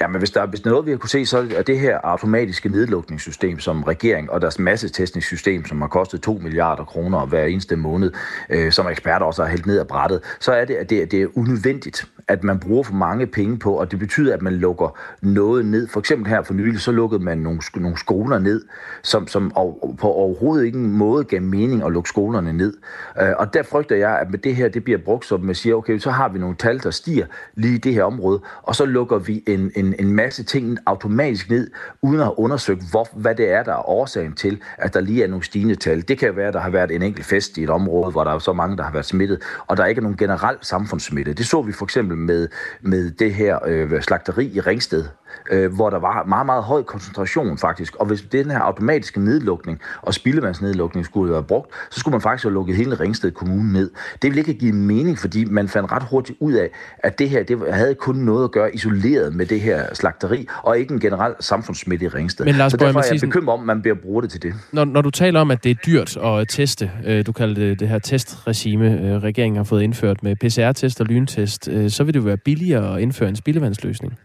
Ja, 0.00 0.06
men 0.06 0.18
hvis 0.18 0.30
der, 0.30 0.46
hvis 0.46 0.60
er 0.60 0.70
noget, 0.70 0.86
vi 0.86 0.90
har 0.90 0.98
kunne 0.98 1.10
se, 1.10 1.26
så 1.26 1.48
er 1.56 1.62
det 1.62 1.78
her 1.78 1.98
automatiske 2.04 2.68
nedlukningssystem, 2.68 3.60
som 3.60 3.82
regering 3.82 4.30
og 4.30 4.40
deres 4.40 4.58
massetestningssystem, 4.58 5.66
som 5.66 5.80
har 5.80 5.88
kostet 5.88 6.22
2 6.22 6.40
milliarder 6.42 6.84
kroner 6.84 7.26
hver 7.26 7.44
eneste 7.44 7.76
måned, 7.76 8.12
øh, 8.50 8.72
som 8.72 8.88
eksperter 8.88 9.26
også 9.26 9.42
har 9.42 9.50
hældt 9.50 9.66
ned 9.66 9.78
af 9.78 9.86
brættet, 9.86 10.20
så 10.40 10.52
er 10.52 10.64
det, 10.64 10.74
at 10.74 10.90
det, 10.90 11.10
det 11.10 11.22
er 11.22 11.26
unødvendigt, 11.34 12.06
at 12.28 12.44
man 12.44 12.58
bruger 12.58 12.82
for 12.82 12.94
mange 12.94 13.26
penge 13.26 13.58
på, 13.58 13.72
og 13.72 13.90
det 13.90 13.98
betyder, 13.98 14.34
at 14.34 14.42
man 14.42 14.52
lukker 14.52 14.98
noget 15.22 15.66
ned. 15.66 15.88
For 15.88 16.00
eksempel 16.00 16.28
her 16.28 16.42
for 16.42 16.54
nylig, 16.54 16.80
så 16.80 16.92
lukkede 16.92 17.22
man 17.22 17.38
nogle, 17.38 17.60
nogle 17.74 17.98
skoler 17.98 18.38
ned, 18.38 18.64
som, 19.02 19.28
som 19.28 19.50
på 19.98 20.08
overhovedet 20.12 20.66
ingen 20.66 20.92
måde 20.92 21.24
gav 21.24 21.42
mening 21.42 21.82
at 21.84 21.92
lukke 21.92 22.08
skolerne 22.08 22.52
ned. 22.52 22.76
Øh, 23.22 23.32
og 23.38 23.54
der 23.54 23.62
frygter 23.62 23.96
jeg, 23.96 24.18
at 24.18 24.30
med 24.30 24.38
det 24.38 24.56
her, 24.56 24.68
det 24.68 24.84
bliver 24.84 24.98
brugt 24.98 25.26
som 25.26 25.40
man 25.40 25.54
siger, 25.54 25.74
okay, 25.74 25.98
så 25.98 26.10
har 26.10 26.28
vi 26.28 26.38
nogle 26.38 26.56
tal, 26.56 26.82
der 26.82 26.90
stiger 26.90 27.26
lige 27.54 27.74
i 27.74 27.78
det 27.78 27.94
her 27.94 28.04
område, 28.04 28.40
og 28.62 28.74
så 28.74 28.84
lukker 28.84 29.18
vi 29.18 29.42
en 29.46 29.70
en, 29.74 29.94
en, 29.98 30.12
masse 30.12 30.44
ting 30.44 30.78
automatisk 30.86 31.50
ned, 31.50 31.70
uden 32.02 32.20
at 32.20 32.24
have 32.24 32.38
undersøgt, 32.38 32.90
hvor, 32.90 33.08
hvad 33.12 33.34
det 33.34 33.52
er, 33.52 33.62
der 33.62 33.72
er 33.72 33.88
årsagen 33.88 34.32
til, 34.32 34.60
at 34.78 34.94
der 34.94 35.00
lige 35.00 35.24
er 35.24 35.28
nogle 35.28 35.44
stigende 35.44 35.74
tal. 35.74 36.08
Det 36.08 36.18
kan 36.18 36.36
være, 36.36 36.48
at 36.48 36.54
der 36.54 36.60
har 36.60 36.70
været 36.70 36.90
en 36.90 37.02
enkelt 37.02 37.26
fest 37.26 37.58
i 37.58 37.62
et 37.62 37.70
område, 37.70 38.10
hvor 38.10 38.24
der 38.24 38.30
er 38.30 38.38
så 38.38 38.52
mange, 38.52 38.76
der 38.76 38.82
har 38.82 38.92
været 38.92 39.06
smittet, 39.06 39.42
og 39.66 39.76
der 39.76 39.82
er 39.82 39.86
ikke 39.86 40.00
nogen 40.00 40.16
generel 40.16 40.56
samfundssmitte. 40.60 41.32
Det 41.32 41.46
så 41.46 41.62
vi 41.62 41.72
for 41.72 41.84
eksempel 41.84 42.15
med, 42.16 42.48
med 42.80 43.10
det 43.10 43.34
her 43.34 43.58
øh, 43.66 44.02
slagteri 44.02 44.46
i 44.54 44.60
Ringsted, 44.60 45.04
øh, 45.50 45.74
hvor 45.74 45.90
der 45.90 45.98
var 45.98 46.24
meget, 46.24 46.46
meget 46.46 46.62
høj 46.62 46.82
koncentration 46.82 47.58
faktisk. 47.58 47.96
Og 47.96 48.06
hvis 48.06 48.22
den 48.32 48.50
her 48.50 48.58
automatiske 48.58 49.20
nedlukning 49.20 49.80
og 50.02 50.14
spildevandsnedlukning 50.14 51.06
skulle 51.06 51.28
have 51.28 51.32
været 51.32 51.46
brugt, 51.46 51.70
så 51.90 52.00
skulle 52.00 52.12
man 52.12 52.20
faktisk 52.20 52.44
have 52.44 52.54
lukket 52.54 52.76
hele 52.76 53.00
Ringsted 53.00 53.30
Kommune 53.30 53.72
ned. 53.72 53.90
Det 54.22 54.30
ville 54.30 54.38
ikke 54.40 54.54
give 54.54 54.72
mening, 54.72 55.18
fordi 55.18 55.44
man 55.44 55.68
fandt 55.68 55.92
ret 55.92 56.02
hurtigt 56.02 56.38
ud 56.40 56.52
af, 56.52 56.70
at 56.98 57.18
det 57.18 57.30
her 57.30 57.42
det 57.42 57.74
havde 57.74 57.94
kun 57.94 58.16
noget 58.16 58.44
at 58.44 58.50
gøre 58.50 58.74
isoleret 58.74 59.34
med 59.34 59.46
det 59.46 59.60
her 59.60 59.94
slagteri, 59.94 60.48
og 60.62 60.78
ikke 60.78 60.94
en 60.94 61.00
generel 61.00 61.34
samfundssmitte 61.40 62.04
i 62.04 62.08
Ringsted. 62.08 62.44
Men 62.44 62.54
Lars 62.54 62.72
så 62.72 62.76
derfor 62.76 63.00
er 63.00 63.04
jeg 63.12 63.20
bekymret 63.20 63.54
om, 63.54 63.60
at 63.60 63.66
man 63.66 63.82
bliver 63.82 63.96
brugt 64.02 64.22
det 64.22 64.30
til 64.30 64.42
det. 64.42 64.54
Når, 64.72 64.84
når 64.84 65.00
du 65.00 65.10
taler 65.10 65.40
om, 65.40 65.50
at 65.50 65.64
det 65.64 65.70
er 65.70 65.74
dyrt 65.86 66.16
at 66.16 66.48
teste, 66.48 66.90
øh, 67.06 67.26
du 67.26 67.32
kalder 67.32 67.54
det 67.54 67.80
det 67.80 67.88
her 67.88 67.98
testregime, 67.98 69.00
øh, 69.00 69.22
regeringen 69.22 69.56
har 69.56 69.64
fået 69.64 69.82
indført 69.82 70.22
med 70.22 70.36
PCR-test 70.36 71.00
og 71.00 71.06
lyntest, 71.06 71.68
øh, 71.68 71.90
så 71.90 72.04
vil 72.04 72.14
det 72.14 72.20
jo 72.20 72.24
være 72.24 72.36
billigere 72.36 72.94
at 72.96 73.02
indføre 73.02 73.28
en 73.28 73.36
spildevandsløsning. 73.36 74.18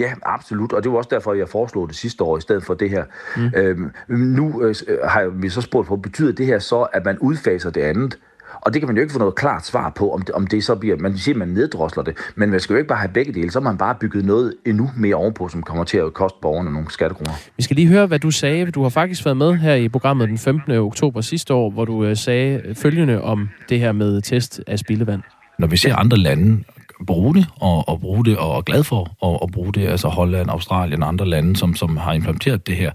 Ja, 0.00 0.12
absolut, 0.22 0.72
og 0.72 0.84
det 0.84 0.92
var 0.92 0.98
også 0.98 1.10
derfor, 1.12 1.34
jeg 1.34 1.48
foreslog 1.48 1.88
det 1.88 1.96
sidste 1.96 2.24
år 2.24 2.38
i 2.38 2.40
stedet 2.40 2.64
for 2.64 2.74
det 2.74 2.90
her. 2.90 3.04
Mm. 3.36 3.50
Øhm, 3.56 3.92
nu 4.08 4.62
øh, 4.62 4.74
har 5.04 5.28
vi 5.28 5.48
så 5.48 5.60
spurgt 5.60 5.88
på, 5.88 5.96
betyder 5.96 6.32
det 6.32 6.46
her 6.46 6.58
så, 6.58 6.82
at 6.82 7.04
man 7.04 7.18
udfaser 7.18 7.70
det 7.70 7.80
andet? 7.80 8.18
Og 8.60 8.74
det 8.74 8.80
kan 8.80 8.86
man 8.86 8.96
jo 8.96 9.02
ikke 9.02 9.12
få 9.12 9.18
noget 9.18 9.34
klart 9.34 9.66
svar 9.66 9.90
på, 9.90 10.12
om 10.12 10.22
det, 10.22 10.34
om 10.34 10.46
det 10.46 10.64
så 10.64 10.74
bliver, 10.74 10.96
man 10.96 11.18
siger, 11.18 11.34
at 11.34 11.38
man 11.38 11.48
neddrosler 11.48 12.02
det, 12.02 12.16
men 12.36 12.50
man 12.50 12.60
skal 12.60 12.74
jo 12.74 12.78
ikke 12.78 12.88
bare 12.88 12.98
have 12.98 13.12
begge 13.12 13.32
dele, 13.32 13.50
så 13.50 13.60
har 13.60 13.64
man 13.64 13.78
bare 13.78 13.94
bygget 14.00 14.24
noget 14.24 14.54
endnu 14.66 14.90
mere 14.96 15.14
ovenpå, 15.14 15.48
som 15.48 15.62
kommer 15.62 15.84
til 15.84 15.98
at 15.98 16.14
koste 16.14 16.38
borgerne 16.42 16.72
nogle 16.72 16.90
skattekroner. 16.90 17.32
Vi 17.56 17.62
skal 17.62 17.76
lige 17.76 17.88
høre, 17.88 18.06
hvad 18.06 18.18
du 18.18 18.30
sagde. 18.30 18.70
Du 18.70 18.82
har 18.82 18.88
faktisk 18.88 19.24
været 19.24 19.36
med 19.36 19.54
her 19.54 19.74
i 19.74 19.88
programmet 19.88 20.28
den 20.28 20.38
15. 20.38 20.72
oktober 20.72 21.20
sidste 21.20 21.54
år, 21.54 21.70
hvor 21.70 21.84
du 21.84 22.04
øh, 22.04 22.16
sagde 22.16 22.74
følgende 22.74 23.22
om 23.22 23.48
det 23.68 23.80
her 23.80 23.92
med 23.92 24.22
test 24.22 24.60
af 24.66 24.78
spildevand. 24.78 25.22
Når 25.58 25.66
vi 25.66 25.76
ser 25.76 25.96
andre 25.96 26.16
lande 26.16 26.64
bruge 27.06 27.34
det, 27.34 27.46
og, 27.56 27.88
og 27.88 28.00
bruge 28.00 28.24
det, 28.24 28.38
og 28.38 28.56
er 28.56 28.60
glad 28.60 28.84
for 28.84 29.26
at, 29.26 29.38
at 29.42 29.50
bruge 29.50 29.72
det, 29.72 29.86
altså 29.86 30.08
Holland, 30.08 30.50
Australien 30.50 31.02
og 31.02 31.08
andre 31.08 31.26
lande, 31.26 31.56
som, 31.56 31.74
som 31.74 31.96
har 31.96 32.12
implementeret 32.12 32.66
det 32.66 32.76
her, 32.76 32.92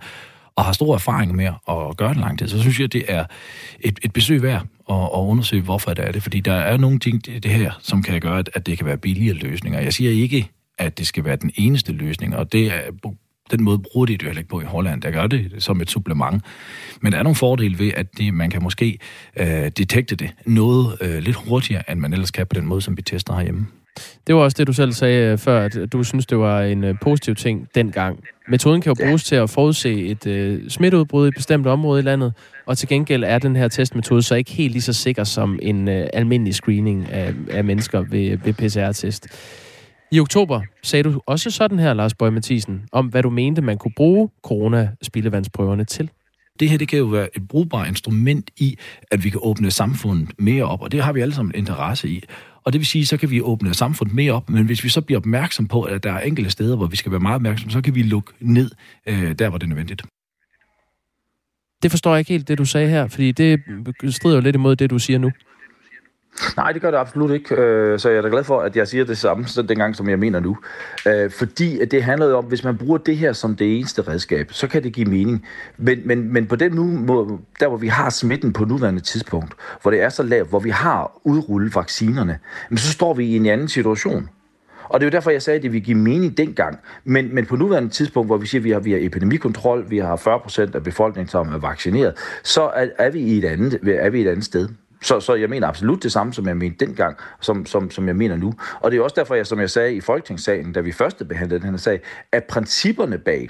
og 0.56 0.66
har 0.66 0.74
stor 0.74 0.94
erfaring 0.94 1.36
med 1.36 1.46
at 1.46 1.98
gøre 1.98 2.10
det 2.10 2.18
lang 2.18 2.40
tid, 2.40 2.48
så 2.48 2.62
synes 2.62 2.80
jeg, 2.80 2.94
det 2.94 3.04
er 3.08 3.26
et, 3.80 4.00
et 4.04 4.14
besøg 4.14 4.44
værd 4.44 4.62
at, 4.90 4.96
at 4.96 5.20
undersøge, 5.20 5.62
hvorfor 5.62 5.94
det 5.94 6.08
er 6.08 6.12
det. 6.12 6.24
Fordi 6.24 6.40
der 6.40 6.54
er 6.54 6.78
nogle 6.78 7.00
ting 7.00 7.26
det 7.26 7.46
her, 7.46 7.72
som 7.82 8.04
kan 8.04 8.22
gøre, 8.22 8.40
at, 8.40 8.50
at 8.54 8.66
det 8.66 8.78
kan 8.78 8.88
være 8.88 8.98
billigere 8.98 9.36
løsninger. 9.36 9.80
Jeg 9.80 9.94
siger 9.94 10.12
ikke, 10.12 10.50
at 10.78 10.98
det 10.98 11.08
skal 11.08 11.24
være 11.26 11.36
den 11.36 11.52
eneste 11.56 11.92
løsning, 11.92 12.36
og 12.36 12.52
det 12.52 12.68
er 12.68 13.10
den 13.52 13.64
måde 13.64 13.80
bruger 13.80 14.06
de 14.06 14.14
det 14.14 14.24
jo 14.24 14.28
heller 14.28 14.40
ikke 14.40 14.50
på 14.50 14.62
i 14.62 14.64
Holland. 14.64 15.02
Der 15.02 15.12
gør 15.12 15.28
det 15.28 15.52
som 15.60 15.82
et 15.82 15.90
supplement. 15.90 16.44
Men 17.02 17.12
der 17.12 17.20
er 17.20 17.24
nogle 17.24 17.36
fordele 17.36 17.80
ved, 17.80 17.92
at 17.96 18.18
det, 18.18 18.34
man 18.34 18.50
kan 18.50 18.64
måske 18.64 19.00
øh, 19.36 19.48
detekte 19.78 20.16
det 20.16 20.32
noget 20.46 20.98
øh, 21.02 21.18
lidt 21.18 21.36
hurtigere, 21.36 21.92
end 21.92 22.00
man 22.00 22.14
ellers 22.14 22.32
kan 22.32 22.48
på 22.48 22.54
den 22.54 22.66
måde, 22.66 22.82
som 22.82 22.98
vi 22.98 23.02
tester 23.02 23.36
herhjemme. 23.36 23.68
Det 24.28 24.36
var 24.36 24.42
også 24.42 24.56
det, 24.60 24.68
du 24.68 24.74
selv 24.74 24.92
sagde 24.92 25.32
øh, 25.32 25.38
før, 25.38 25.62
at 25.62 25.78
du 25.94 26.04
synes, 26.04 26.26
det 26.26 26.38
var 26.38 26.62
en 26.62 26.84
øh, 26.84 26.96
positiv 27.02 27.36
ting 27.36 27.68
dengang. 27.76 28.20
Metoden 28.48 28.82
kan 28.82 28.94
jo 28.98 29.06
bruges 29.06 29.24
til 29.24 29.36
at 29.36 29.50
forudse 29.50 30.06
et 30.06 30.26
uh, 30.26 30.68
smitteudbrud 30.70 31.26
i 31.26 31.28
et 31.28 31.36
bestemt 31.36 31.68
område 31.68 32.00
i 32.00 32.04
landet, 32.04 32.34
og 32.66 32.78
til 32.78 32.88
gengæld 32.88 33.24
er 33.24 33.40
den 33.40 33.56
her 33.56 33.68
testmetode 33.68 34.22
så 34.22 34.36
ikke 34.36 34.52
helt 34.52 34.72
lige 34.72 34.82
så 34.82 34.94
sikker 34.94 35.24
som 35.24 35.60
en 35.62 35.88
uh, 35.88 35.94
almindelig 36.14 36.56
screening 36.56 37.12
af, 37.12 37.34
af 37.52 37.64
mennesker 37.64 38.00
ved, 38.00 38.38
ved 38.38 38.54
PCR-test. 38.54 39.28
I 40.12 40.20
oktober 40.20 40.62
sagde 40.84 41.04
du 41.04 41.22
også 41.26 41.52
sådan 41.52 41.80
her, 41.80 41.94
Lars 41.94 42.14
Bøge 42.14 42.32
Mathisen, 42.32 42.82
om 42.92 43.06
hvad 43.06 43.24
du 43.24 43.30
mente, 43.30 43.62
man 43.62 43.78
kunne 43.78 43.94
bruge 43.96 44.30
corona-spildevandsprøverne 44.44 45.84
til. 45.84 46.10
Det 46.60 46.70
her, 46.70 46.78
det 46.78 46.88
kan 46.88 47.00
jo 47.00 47.06
være 47.06 47.28
et 47.36 47.48
brugbart 47.48 47.88
instrument 47.88 48.50
i, 48.58 48.78
at 49.12 49.24
vi 49.24 49.30
kan 49.30 49.40
åbne 49.44 49.72
samfundet 49.72 50.30
mere 50.38 50.64
op, 50.64 50.82
og 50.82 50.92
det 50.92 51.04
har 51.04 51.14
vi 51.14 51.22
alle 51.22 51.34
sammen 51.34 51.56
interesse 51.56 52.10
i. 52.10 52.24
Og 52.70 52.74
det 52.74 52.80
vil 52.80 52.88
sige, 52.88 53.06
så 53.06 53.18
kan 53.18 53.30
vi 53.30 53.42
åbne 53.42 53.74
samfundet 53.74 54.16
mere 54.16 54.32
op, 54.32 54.50
men 54.50 54.66
hvis 54.66 54.84
vi 54.84 54.90
så 54.90 55.02
bliver 55.02 55.20
opmærksom 55.20 55.68
på, 55.68 55.82
at 55.82 56.04
der 56.04 56.12
er 56.12 56.20
enkelte 56.20 56.50
steder, 56.50 56.76
hvor 56.76 56.88
vi 56.88 56.96
skal 56.96 57.12
være 57.12 57.20
meget 57.20 57.36
opmærksomme, 57.36 57.72
så 57.72 57.82
kan 57.82 57.96
vi 57.96 58.04
lukke 58.04 58.34
ned 58.40 58.72
øh, 59.06 59.40
der, 59.40 59.50
hvor 59.50 59.58
det 59.58 59.66
er 59.66 59.70
nødvendigt. 59.70 60.02
Det 61.84 61.92
forstår 61.92 62.12
jeg 62.12 62.20
ikke 62.20 62.32
helt, 62.32 62.48
det 62.48 62.58
du 62.58 62.66
sagde 62.66 62.90
her, 62.90 63.08
fordi 63.08 63.32
det 63.32 63.60
strider 64.10 64.36
jo 64.36 64.42
lidt 64.42 64.56
imod 64.56 64.76
det, 64.76 64.90
du 64.90 65.00
siger 65.00 65.20
nu. 65.20 65.32
Nej, 66.58 66.72
det 66.72 66.82
gør 66.82 66.92
det 66.92 66.98
absolut 66.98 67.32
ikke. 67.32 67.56
Øh, 67.56 68.00
så 68.00 68.10
jeg 68.10 68.18
er 68.18 68.22
da 68.22 68.28
glad 68.28 68.44
for, 68.44 68.62
at 68.62 68.76
jeg 68.76 68.88
siger 68.88 69.06
det 69.06 69.18
samme 69.18 69.46
dengang, 69.70 69.96
som 69.96 70.10
jeg 70.10 70.20
mener 70.20 70.40
nu. 70.40 70.58
Øh, 71.08 71.32
fordi 71.32 71.86
det 71.86 72.04
handler 72.04 72.28
jo 72.28 72.38
om, 72.38 72.46
hvis 72.46 72.64
man 72.64 72.78
bruger 72.78 72.98
det 72.98 73.18
her 73.18 73.34
som 73.34 73.56
det 73.56 73.78
eneste 73.78 74.02
redskab, 74.02 74.52
så 74.52 74.68
kan 74.68 74.84
det 74.84 74.94
give 74.94 75.06
mening. 75.06 75.46
Men, 75.78 76.02
men, 76.06 76.34
men 76.34 76.48
på 76.48 76.56
den 76.56 76.72
nu, 76.72 77.08
der 77.60 77.68
hvor 77.68 77.78
vi 77.78 77.88
har 77.88 78.10
smitten 78.10 78.54
på 78.54 78.66
nuværende 78.66 79.02
tidspunkt, 79.02 79.54
hvor 79.82 79.92
det 79.92 80.02
er 80.02 80.10
så 80.10 80.24
lavt, 80.24 80.50
hvor 80.50 80.60
vi 80.60 80.70
har 80.70 81.20
udrullet 81.24 81.76
vaccinerne, 81.76 82.40
så 82.76 82.92
står 82.92 83.14
vi 83.14 83.26
i 83.26 83.36
en 83.36 83.46
anden 83.46 83.68
situation. 83.68 84.30
Og 84.90 85.00
det 85.00 85.06
er 85.06 85.10
jo 85.10 85.12
derfor, 85.12 85.32
jeg 85.32 85.42
sagde, 85.42 85.58
at 85.58 85.64
det 85.64 85.74
ville 85.74 85.86
give 85.86 85.98
mening 85.98 86.38
dengang. 86.38 86.80
Men, 87.04 87.36
men 87.36 87.46
på 87.46 87.56
nuværende 87.56 87.90
tidspunkt, 87.90 88.30
hvor 88.30 88.38
vi 88.38 88.48
siger, 88.48 88.60
at 88.60 88.64
vi 88.64 88.72
har, 88.72 88.80
vi 88.80 88.92
har 88.92 89.00
epidemikontrol, 89.02 89.90
vi 89.90 89.98
har 89.98 90.16
40 90.16 90.40
procent 90.40 90.76
af 90.76 90.84
befolkningen, 90.84 91.30
som 91.30 91.54
er 91.54 91.58
vaccineret, 91.58 92.14
så 92.44 92.62
er, 92.62 92.88
er, 92.98 93.10
vi 93.10 93.20
i 93.20 93.38
et 93.38 93.46
andet, 93.46 93.80
er 93.84 94.10
vi 94.10 94.22
et 94.22 94.28
andet 94.28 94.46
sted. 94.46 94.70
Så, 95.02 95.20
så 95.20 95.36
jeg 95.36 95.50
mener 95.50 95.68
absolut 95.68 96.04
det 96.04 96.12
samme, 96.12 96.34
som 96.34 96.48
jeg 96.48 96.58
mente 96.58 96.86
dengang, 96.86 97.18
som, 97.42 97.66
som, 97.66 97.92
som 97.92 98.08
jeg 98.08 98.16
mener 98.16 98.38
nu. 98.38 98.54
Og 98.80 98.92
det 98.92 99.00
er 99.00 99.04
også 99.04 99.16
derfor, 99.18 99.36
jeg, 99.36 99.48
som 99.48 99.60
jeg 99.60 99.70
sagde 99.70 99.94
i 99.94 100.02
Folketingssalen, 100.02 100.74
da 100.74 100.80
vi 100.80 100.92
første 100.92 101.26
behandlede 101.26 101.62
den 101.62 101.70
her 101.70 101.78
sag, 101.78 102.02
at 102.32 102.44
principperne 102.44 103.18
bag, 103.18 103.50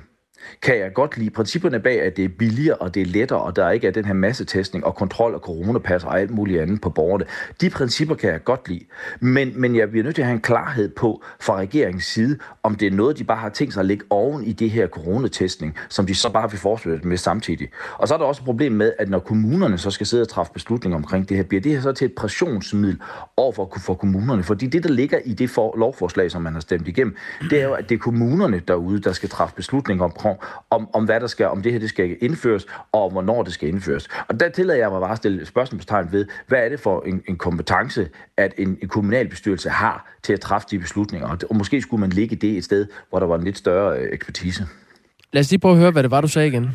kan 0.61 0.77
jeg 0.77 0.93
godt 0.93 1.17
lide 1.17 1.29
principperne 1.29 1.79
bag, 1.79 2.01
at 2.01 2.17
det 2.17 2.25
er 2.25 2.29
billigere 2.29 2.75
og 2.75 2.95
det 2.95 3.01
er 3.01 3.05
lettere, 3.05 3.41
og 3.41 3.55
der 3.55 3.69
ikke 3.69 3.87
er 3.87 3.91
den 3.91 4.05
her 4.05 4.13
massetestning 4.13 4.85
og 4.85 4.95
kontrol 4.95 5.33
af 5.33 5.39
coronapas 5.39 6.03
og 6.03 6.19
alt 6.19 6.31
muligt 6.31 6.61
andet 6.61 6.81
på 6.81 6.89
borgerne. 6.89 7.25
De 7.61 7.69
principper 7.69 8.15
kan 8.15 8.31
jeg 8.31 8.43
godt 8.43 8.69
lide. 8.69 8.85
Men, 9.19 9.61
men 9.61 9.75
jeg 9.75 9.89
bliver 9.89 10.03
nødt 10.03 10.15
til 10.15 10.21
at 10.21 10.25
have 10.25 10.35
en 10.35 10.41
klarhed 10.41 10.89
på 10.89 11.23
fra 11.39 11.55
regeringens 11.55 12.05
side, 12.05 12.37
om 12.63 12.75
det 12.75 12.87
er 12.87 12.91
noget, 12.91 13.17
de 13.17 13.23
bare 13.23 13.37
har 13.37 13.49
tænkt 13.49 13.73
sig 13.73 13.79
at 13.79 13.85
lægge 13.85 14.05
oven 14.09 14.43
i 14.43 14.53
det 14.53 14.69
her 14.69 14.87
coronatestning, 14.87 15.75
som 15.89 16.05
de 16.05 16.15
så 16.15 16.29
bare 16.29 16.51
vil 16.51 16.59
fortsætte 16.59 17.07
med 17.07 17.17
samtidig. 17.17 17.69
Og 17.97 18.07
så 18.07 18.13
er 18.13 18.17
der 18.17 18.25
også 18.25 18.41
et 18.41 18.45
problem 18.45 18.71
med, 18.71 18.93
at 18.99 19.09
når 19.09 19.19
kommunerne 19.19 19.77
så 19.77 19.91
skal 19.91 20.07
sidde 20.07 20.21
og 20.21 20.27
træffe 20.29 20.53
beslutninger 20.53 20.97
omkring 20.97 21.29
det 21.29 21.37
her, 21.37 21.43
bliver 21.43 21.61
det 21.61 21.71
her 21.71 21.81
så 21.81 21.91
til 21.91 22.05
et 22.05 22.13
pressionsmiddel 22.13 23.01
over 23.37 23.51
for, 23.51 23.71
for 23.79 23.93
kommunerne. 23.93 24.43
Fordi 24.43 24.67
det, 24.67 24.83
der 24.83 24.89
ligger 24.89 25.19
i 25.25 25.33
det 25.33 25.49
for, 25.49 25.77
lovforslag, 25.77 26.31
som 26.31 26.41
man 26.41 26.53
har 26.53 26.59
stemt 26.59 26.87
igennem, 26.87 27.15
det 27.49 27.61
er 27.61 27.63
jo, 27.63 27.73
at 27.73 27.89
det 27.89 27.95
er 27.95 27.99
kommunerne 27.99 28.61
derude, 28.67 28.99
der 28.99 29.11
skal 29.11 29.29
træffe 29.29 29.55
beslutninger 29.55 30.03
om 30.03 30.11
om, 30.69 30.89
om 30.93 31.05
hvad 31.05 31.19
der 31.19 31.27
skal, 31.27 31.45
om 31.45 31.61
det 31.61 31.71
her 31.71 31.79
det 31.79 31.89
skal 31.89 32.17
indføres, 32.21 32.65
og 32.91 33.05
om 33.05 33.11
hvornår 33.11 33.43
det 33.43 33.53
skal 33.53 33.69
indføres. 33.69 34.07
Og 34.27 34.39
der 34.39 34.49
tillader 34.49 34.79
jeg 34.79 34.89
mig 34.89 35.01
bare 35.01 35.11
at 35.11 35.17
stille 35.17 35.45
spørgsmålstegn 35.45 36.07
ved, 36.11 36.25
hvad 36.47 36.59
er 36.65 36.69
det 36.69 36.79
for 36.79 37.01
en, 37.01 37.21
en 37.27 37.37
kompetence, 37.37 38.09
at 38.37 38.53
en, 38.57 38.77
en 38.81 38.87
kommunalbestyrelse 38.87 39.69
har 39.69 40.11
til 40.23 40.33
at 40.33 40.39
træffe 40.39 40.67
de 40.71 40.79
beslutninger, 40.79 41.27
og, 41.27 41.37
og 41.49 41.55
måske 41.55 41.81
skulle 41.81 42.01
man 42.01 42.09
ligge 42.09 42.35
det 42.35 42.57
et 42.57 42.63
sted, 42.63 42.87
hvor 43.09 43.19
der 43.19 43.27
var 43.27 43.37
en 43.37 43.43
lidt 43.43 43.57
større 43.57 43.99
øh, 43.99 44.09
ekspertise. 44.11 44.67
Lad 45.33 45.39
os 45.39 45.49
lige 45.51 45.59
prøve 45.59 45.73
at 45.73 45.79
høre, 45.79 45.91
hvad 45.91 46.03
det 46.03 46.11
var, 46.11 46.21
du 46.21 46.27
sagde 46.27 46.47
igen. 46.47 46.69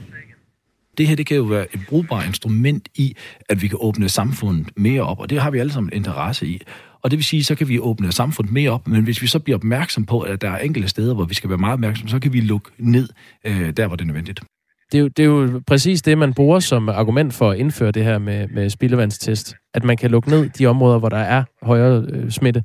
Det 0.99 1.09
her 1.09 1.17
det 1.17 1.27
kan 1.27 1.37
jo 1.37 1.43
være 1.43 1.67
et 1.75 1.81
brugbart 1.89 2.27
instrument 2.27 2.89
i, 2.95 3.17
at 3.49 3.63
vi 3.63 3.69
kan 3.69 3.79
åbne 3.81 4.09
samfundet 4.09 4.69
mere 4.77 5.03
op, 5.03 5.21
og 5.21 5.31
det 5.31 5.41
har 5.41 5.51
vi 5.51 5.59
alle 5.59 5.73
sammen 5.73 5.93
interesse 5.93 6.47
i. 6.47 6.63
Og 7.03 7.11
det 7.11 7.17
vil 7.17 7.25
sige, 7.25 7.45
så 7.45 7.55
kan 7.55 7.69
vi 7.69 7.79
åbne 7.79 8.13
samfundet 8.13 8.53
mere 8.53 8.71
op, 8.71 8.89
men 8.89 9.05
hvis 9.05 9.23
vi 9.23 9.27
så 9.27 9.39
bliver 9.39 9.57
opmærksom 9.57 10.07
på, 10.07 10.21
at 10.21 10.41
der 10.41 10.51
er 10.51 10.59
enkelte 10.59 10.89
steder, 10.89 11.15
hvor 11.15 11.25
vi 11.25 11.35
skal 11.35 11.51
være 11.51 11.59
meget 11.59 11.73
opmærksom, 11.73 12.09
så 12.09 12.19
kan 12.19 12.33
vi 12.33 12.41
lukke 12.41 12.71
ned 12.79 13.09
øh, 13.47 13.77
der, 13.77 13.87
hvor 13.87 13.97
det 13.97 14.03
er 14.03 14.07
nødvendigt. 14.07 14.41
Det 14.93 14.99
er, 14.99 15.03
jo, 15.03 15.09
det 15.09 15.23
er 15.23 15.27
jo 15.27 15.61
præcis 15.67 16.03
det, 16.03 16.19
man 16.19 16.35
bruger 16.35 16.61
som 16.61 16.89
argument 16.89 17.35
for 17.35 17.51
at 17.51 17.59
indføre 17.59 17.91
det 17.91 18.05
her 18.05 18.19
med, 18.19 18.49
med 18.49 18.71
spildevandstest. 18.71 19.55
At 19.75 19.85
man 19.85 19.97
kan 19.97 20.11
lukke 20.11 20.31
ned 20.31 20.49
de 20.49 20.67
områder, 20.67 20.99
hvor 20.99 21.09
der 21.09 21.17
er 21.17 21.45
højere 21.63 22.05
øh, 22.09 22.31
smitte. 22.31 22.63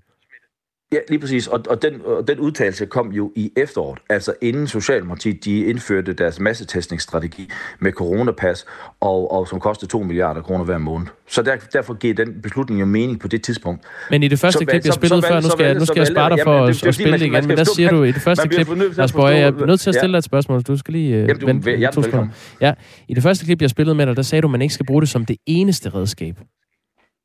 Ja, 0.91 0.97
lige 1.09 1.19
præcis. 1.19 1.47
Og, 1.47 1.63
og, 1.69 1.81
den, 1.81 2.01
og 2.05 2.27
den 2.27 2.39
udtalelse 2.39 2.85
kom 2.85 3.11
jo 3.11 3.31
i 3.35 3.51
efteråret, 3.57 3.99
altså 4.09 4.33
inden 4.41 4.67
Socialdemokratiet 4.67 5.45
de 5.45 5.59
indførte 5.65 6.13
deres 6.13 6.39
massetestningsstrategi 6.39 7.49
med 7.79 7.91
coronapas, 7.91 8.65
og, 8.99 9.31
og 9.31 9.47
som 9.47 9.59
kostede 9.59 9.91
2 9.91 10.03
milliarder 10.03 10.41
kroner 10.41 10.65
hver 10.65 10.77
måned. 10.77 11.07
Så 11.27 11.41
der, 11.41 11.55
derfor 11.73 11.93
giver 11.93 12.13
den 12.13 12.41
beslutning 12.41 12.79
jo 12.79 12.85
mening 12.85 13.19
på 13.19 13.27
det 13.27 13.43
tidspunkt. 13.43 13.83
Men 14.09 14.23
i 14.23 14.27
det 14.27 14.39
første 14.39 14.59
så, 14.59 14.65
klip, 14.65 14.85
jeg 14.85 14.93
spillede 14.93 15.21
så, 15.21 15.27
før, 15.27 15.41
nu 15.41 15.49
skal, 15.49 15.65
jeg, 15.65 15.75
nu 15.75 15.85
skal 15.85 15.97
jeg 15.97 16.07
spare 16.07 16.29
dig 16.29 16.39
for 16.43 16.53
jamen, 16.53 16.69
at, 16.69 16.87
at 16.87 16.95
spille 16.95 17.19
det 17.19 17.25
igen, 17.25 17.47
men 17.47 17.57
der 17.57 17.63
siger 17.63 17.89
du 17.89 18.03
i 18.03 18.11
det 18.11 18.21
første 18.21 18.47
klip, 18.47 18.67
Lars 18.97 19.13
Bøje, 19.13 19.35
jeg 19.35 19.47
er 19.47 19.65
nødt 19.65 19.79
til 19.79 19.89
at 19.89 19.95
stille 19.95 20.13
dig 20.13 20.17
et 20.17 20.23
spørgsmål, 20.23 20.61
du 20.61 20.77
skal 20.77 20.93
lige 20.93 21.23
uh, 21.23 21.47
vente 21.47 21.71
ja, 21.71 21.89
to 21.91 22.01
sekunder. 22.01 22.27
Ja, 22.61 22.73
i 23.07 23.13
det 23.13 23.23
første 23.23 23.45
klip, 23.45 23.61
jeg 23.61 23.69
spillede 23.69 23.95
med 23.95 24.05
dig, 24.05 24.15
der 24.15 24.21
sagde 24.21 24.41
du, 24.41 24.47
at 24.47 24.51
man 24.51 24.61
ikke 24.61 24.73
skal 24.73 24.85
bruge 24.85 25.01
det 25.01 25.09
som 25.09 25.25
det 25.25 25.37
eneste 25.45 25.89
redskab. 25.89 26.35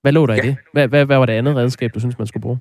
Hvad 0.03 0.13
lå 0.13 0.27
der 0.27 0.35
ja. 0.35 0.43
i 0.43 0.47
det? 0.47 0.57
Hvad, 0.73 0.89
hvad, 0.89 1.05
hvad 1.05 1.17
var 1.17 1.27
det 1.27 1.33
andet 1.33 1.57
redskab, 1.57 1.95
du 1.95 2.01
synes, 2.01 2.19
man 2.19 2.27
skulle 2.27 2.43
bruge? 2.43 2.59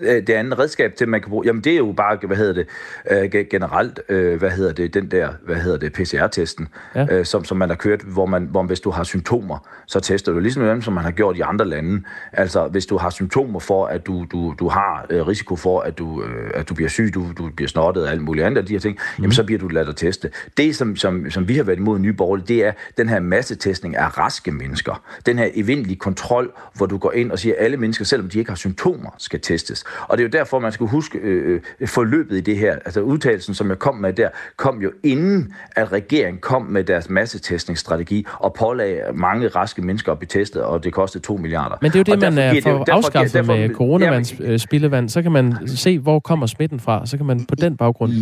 Øh, 0.00 0.26
det 0.26 0.30
andet 0.30 0.58
redskab 0.58 0.94
til, 0.94 1.08
man 1.08 1.20
kan 1.20 1.30
bruge, 1.30 1.46
jamen 1.46 1.64
det 1.64 1.72
er 1.72 1.76
jo 1.76 1.92
bare, 1.96 2.18
hvad 2.26 2.36
hedder 2.36 2.52
det, 2.52 2.66
øh, 3.10 3.46
generelt, 3.50 4.00
øh, 4.08 4.38
hvad 4.38 4.50
hedder 4.50 4.72
det, 4.72 4.94
den 4.94 5.10
der, 5.10 5.28
hvad 5.44 5.56
hedder 5.56 5.78
det, 5.78 5.92
PCR-testen, 5.92 6.68
ja. 6.94 7.06
øh, 7.10 7.24
som, 7.24 7.44
som 7.44 7.56
man 7.56 7.68
har 7.68 7.76
kørt, 7.76 8.00
hvor 8.00 8.26
man, 8.26 8.48
hvor 8.50 8.62
hvis 8.62 8.80
du 8.80 8.90
har 8.90 9.04
symptomer, 9.04 9.68
så 9.86 10.00
tester 10.00 10.32
du, 10.32 10.38
ligesom 10.38 10.62
dem, 10.62 10.82
som 10.82 10.94
man 10.94 11.04
har 11.04 11.10
gjort 11.10 11.36
i 11.36 11.40
andre 11.40 11.64
lande. 11.64 12.02
Altså, 12.32 12.68
hvis 12.68 12.86
du 12.86 12.96
har 12.96 13.10
symptomer 13.10 13.60
for, 13.60 13.86
at 13.86 14.06
du, 14.06 14.26
du, 14.32 14.54
du 14.58 14.68
har 14.68 15.06
øh, 15.10 15.26
risiko 15.26 15.56
for, 15.56 15.80
at 15.80 15.98
du, 15.98 16.22
øh, 16.22 16.50
at 16.54 16.68
du 16.68 16.74
bliver 16.74 16.88
syg, 16.88 17.10
du, 17.14 17.26
du 17.38 17.50
bliver 17.56 17.68
snottet 17.68 18.04
og 18.04 18.10
alt 18.10 18.22
muligt 18.22 18.46
andet 18.46 18.58
af 18.58 18.66
de 18.66 18.72
her 18.72 18.80
ting, 18.80 18.98
mm. 19.18 19.22
jamen 19.22 19.32
så 19.32 19.44
bliver 19.44 19.58
du 19.58 19.68
ladet 19.68 19.88
at 19.88 19.96
teste. 19.96 20.30
Det, 20.56 20.76
som, 20.76 20.96
som, 20.96 21.30
som 21.30 21.48
vi 21.48 21.56
har 21.56 21.62
været 21.62 21.78
imod 21.78 21.98
Nye 21.98 22.12
Borgerlige, 22.12 22.46
det 22.46 22.64
er 22.64 22.72
den 22.96 23.08
her 23.08 23.20
massetestning 23.20 23.96
af 23.96 24.18
raske 24.18 24.50
mennesker. 24.50 25.02
Den 25.26 25.38
her 25.38 25.48
eventlige 25.54 25.96
kontrol, 25.96 26.52
hvor 26.74 26.86
du 26.86 26.98
går 26.98 27.12
ind 27.12 27.32
og 27.32 27.38
siger, 27.38 27.54
at 27.58 27.64
alle 27.64 27.76
mennesker, 27.76 28.04
selvom 28.04 28.28
de 28.28 28.38
ikke 28.38 28.50
har 28.50 28.56
symptomer, 28.56 29.10
skal 29.18 29.40
testes. 29.40 29.84
Og 30.08 30.18
det 30.18 30.24
er 30.24 30.28
jo 30.28 30.38
derfor, 30.38 30.58
man 30.58 30.72
skal 30.72 30.86
huske 30.86 31.18
øh, 31.18 31.60
øh, 31.80 31.88
forløbet 31.88 32.36
i 32.36 32.40
det 32.40 32.58
her. 32.58 32.72
Altså 32.72 33.00
udtalelsen, 33.00 33.54
som 33.54 33.68
jeg 33.68 33.78
kom 33.78 33.94
med 33.94 34.12
der, 34.12 34.28
kom 34.56 34.82
jo 34.82 34.92
inden, 35.02 35.54
at 35.76 35.92
regeringen 35.92 36.40
kom 36.40 36.62
med 36.62 36.84
deres 36.84 37.10
massetestningsstrategi 37.10 38.26
og 38.32 38.54
pålagde 38.54 39.02
mange 39.14 39.48
raske 39.48 39.82
mennesker 39.82 40.12
at 40.12 40.18
blive 40.18 40.28
testet, 40.28 40.62
og 40.62 40.84
det 40.84 40.92
kostede 40.92 41.24
2 41.24 41.36
milliarder. 41.36 41.76
Men 41.82 41.92
det 41.92 42.08
er 42.08 42.14
jo 42.14 42.16
det, 42.16 42.32
man 42.32 42.38
er 42.38 42.60
for 42.62 42.92
afskaffet 42.92 43.34
derfor, 43.34 43.56
med 43.56 43.74
coronavands 43.74 44.40
ja, 44.40 44.56
spildevand. 44.56 45.08
Så 45.08 45.22
kan 45.22 45.32
man 45.32 45.68
se, 45.68 45.98
hvor 45.98 46.20
kommer 46.20 46.46
smitten 46.46 46.80
fra, 46.80 47.06
så 47.06 47.16
kan 47.16 47.26
man 47.26 47.44
på 47.44 47.54
den 47.54 47.76
baggrund... 47.76 48.12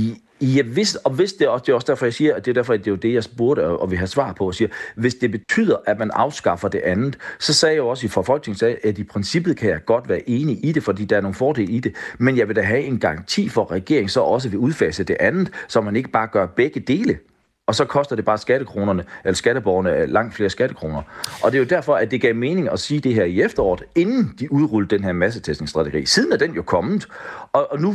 Ja, 0.40 0.62
hvis, 0.62 0.94
og 0.94 1.10
hvis 1.10 1.32
det, 1.32 1.48
og 1.48 1.66
det 1.66 1.72
er 1.72 1.74
også 1.74 1.86
derfor, 1.86 2.06
jeg 2.06 2.14
siger, 2.14 2.34
at 2.34 2.44
det 2.44 2.50
er 2.50 2.54
derfor, 2.54 2.72
at 2.72 2.78
det 2.78 2.86
er 2.86 2.90
jo 2.90 2.96
det, 2.96 3.14
jeg 3.14 3.24
spurgte, 3.24 3.66
og, 3.66 3.82
og 3.82 3.90
vi 3.90 3.96
har 3.96 4.06
svar 4.06 4.32
på, 4.32 4.46
og 4.46 4.54
siger, 4.54 4.68
hvis 4.96 5.14
det 5.14 5.30
betyder, 5.30 5.76
at 5.86 5.98
man 5.98 6.10
afskaffer 6.14 6.68
det 6.68 6.80
andet, 6.84 7.18
så 7.38 7.54
sagde 7.54 7.72
jeg 7.72 7.78
jo 7.78 7.88
også 7.88 8.06
i 8.06 8.08
forfolkningen, 8.08 8.76
at 8.84 8.98
i 8.98 9.04
princippet 9.04 9.56
kan 9.56 9.70
jeg 9.70 9.84
godt 9.84 10.08
være 10.08 10.30
enig 10.30 10.64
i 10.64 10.72
det, 10.72 10.82
fordi 10.82 11.04
der 11.04 11.16
er 11.16 11.20
nogle 11.20 11.34
fordel 11.54 11.74
i 11.74 11.80
det, 11.80 11.94
men 12.18 12.36
jeg 12.36 12.48
vil 12.48 12.56
da 12.56 12.62
have 12.62 12.80
en 12.80 12.98
garanti 12.98 13.48
for, 13.48 13.62
at 13.64 13.70
regeringen 13.70 14.08
så 14.08 14.20
også 14.20 14.48
vil 14.48 14.58
udfase 14.58 15.04
det 15.04 15.16
andet, 15.20 15.50
så 15.68 15.80
man 15.80 15.96
ikke 15.96 16.08
bare 16.08 16.26
gør 16.26 16.46
begge 16.46 16.80
dele. 16.80 17.18
Og 17.66 17.74
så 17.74 17.84
koster 17.84 18.16
det 18.16 18.24
bare 18.24 18.38
skattekronerne, 18.38 19.04
eller 19.24 19.34
skatteborgerne 19.34 19.96
øh, 19.96 20.08
langt 20.08 20.34
flere 20.34 20.50
skattekroner. 20.50 21.02
Og 21.42 21.52
det 21.52 21.58
er 21.58 21.62
jo 21.62 21.68
derfor, 21.68 21.94
at 21.94 22.10
det 22.10 22.20
gav 22.20 22.34
mening 22.34 22.72
at 22.72 22.80
sige 22.80 23.00
det 23.00 23.14
her 23.14 23.24
i 23.24 23.42
efteråret, 23.42 23.82
inden 23.94 24.34
de 24.40 24.52
udrullede 24.52 24.96
den 24.96 25.04
her 25.04 25.12
massetestningsstrategi. 25.12 26.06
Siden 26.06 26.32
er 26.32 26.36
den 26.36 26.52
jo 26.52 26.62
kommet, 26.62 27.06
og, 27.52 27.72
og 27.72 27.80
nu 27.80 27.94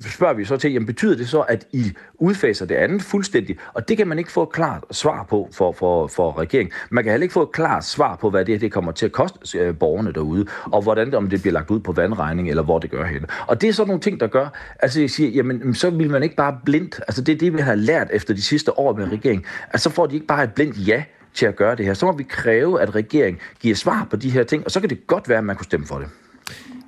spørger 0.00 0.34
vi 0.34 0.44
så 0.44 0.56
til, 0.56 0.72
jamen 0.72 0.86
betyder 0.86 1.16
det 1.16 1.28
så, 1.28 1.40
at 1.40 1.66
I 1.72 1.92
udfaser 2.14 2.66
det 2.66 2.74
andet 2.74 3.02
fuldstændig? 3.02 3.56
Og 3.74 3.88
det 3.88 3.96
kan 3.96 4.08
man 4.08 4.18
ikke 4.18 4.32
få 4.32 4.42
et 4.42 4.52
klart 4.52 4.84
svar 4.90 5.22
på 5.22 5.48
for, 5.52 5.72
for, 5.72 6.06
for 6.06 6.38
regeringen. 6.38 6.72
Man 6.90 7.04
kan 7.04 7.10
heller 7.10 7.22
ikke 7.22 7.32
få 7.32 7.42
et 7.42 7.52
klart 7.52 7.84
svar 7.84 8.16
på, 8.16 8.30
hvad 8.30 8.44
det, 8.44 8.60
det 8.60 8.72
kommer 8.72 8.92
til 8.92 9.06
at 9.06 9.12
koste 9.12 9.58
øh, 9.58 9.78
borgerne 9.78 10.12
derude, 10.12 10.46
og 10.64 10.82
hvordan 10.82 11.14
om 11.14 11.30
det 11.30 11.40
bliver 11.40 11.52
lagt 11.52 11.70
ud 11.70 11.80
på 11.80 11.92
vandregning, 11.92 12.50
eller 12.50 12.62
hvor 12.62 12.78
det 12.78 12.90
gør 12.90 13.04
hen. 13.04 13.26
Og 13.46 13.60
det 13.60 13.68
er 13.68 13.72
sådan 13.72 13.88
nogle 13.88 14.00
ting, 14.00 14.20
der 14.20 14.26
gør, 14.26 14.48
altså 14.78 15.00
jeg 15.00 15.10
siger, 15.10 15.30
jamen 15.30 15.74
så 15.74 15.90
vil 15.90 16.10
man 16.10 16.22
ikke 16.22 16.36
bare 16.36 16.58
blindt, 16.64 17.00
altså 17.08 17.22
det 17.22 17.34
er 17.34 17.38
det, 17.38 17.52
vi 17.52 17.58
har 17.58 17.74
lært 17.74 18.08
efter 18.12 18.34
de 18.34 18.42
sidste 18.42 18.78
år 18.78 18.97
med 18.98 19.12
regeringen, 19.12 19.44
at 19.70 19.80
så 19.80 19.90
får 19.90 20.06
de 20.06 20.14
ikke 20.14 20.26
bare 20.26 20.44
et 20.44 20.52
blindt 20.54 20.88
ja 20.88 21.02
til 21.34 21.46
at 21.46 21.56
gøre 21.56 21.76
det 21.76 21.86
her. 21.86 21.94
Så 21.94 22.06
må 22.06 22.12
vi 22.12 22.22
kræve, 22.22 22.82
at 22.82 22.94
regeringen 22.94 23.40
giver 23.60 23.74
svar 23.74 24.06
på 24.10 24.16
de 24.16 24.30
her 24.30 24.44
ting, 24.44 24.64
og 24.64 24.70
så 24.70 24.80
kan 24.80 24.90
det 24.90 25.06
godt 25.06 25.28
være, 25.28 25.38
at 25.38 25.44
man 25.44 25.56
kunne 25.56 25.64
stemme 25.64 25.86
for 25.86 25.98
det. 25.98 26.08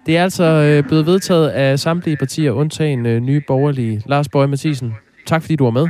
Det 0.07 0.17
er 0.17 0.23
altså 0.23 0.45
øh, 0.45 0.89
blevet 0.89 1.07
vedtaget 1.07 1.49
af 1.49 1.79
samtlige 1.79 2.17
partier, 2.17 2.53
undtagen 2.53 3.07
øh, 3.07 3.21
nye 3.21 3.43
borgerlige. 3.47 4.03
Lars 4.07 4.29
Bøge 4.29 4.49
Mathisen, 4.49 4.95
tak 5.27 5.43
fordi 5.43 5.57
du 5.57 5.65
var 5.65 5.71
med. 5.71 5.89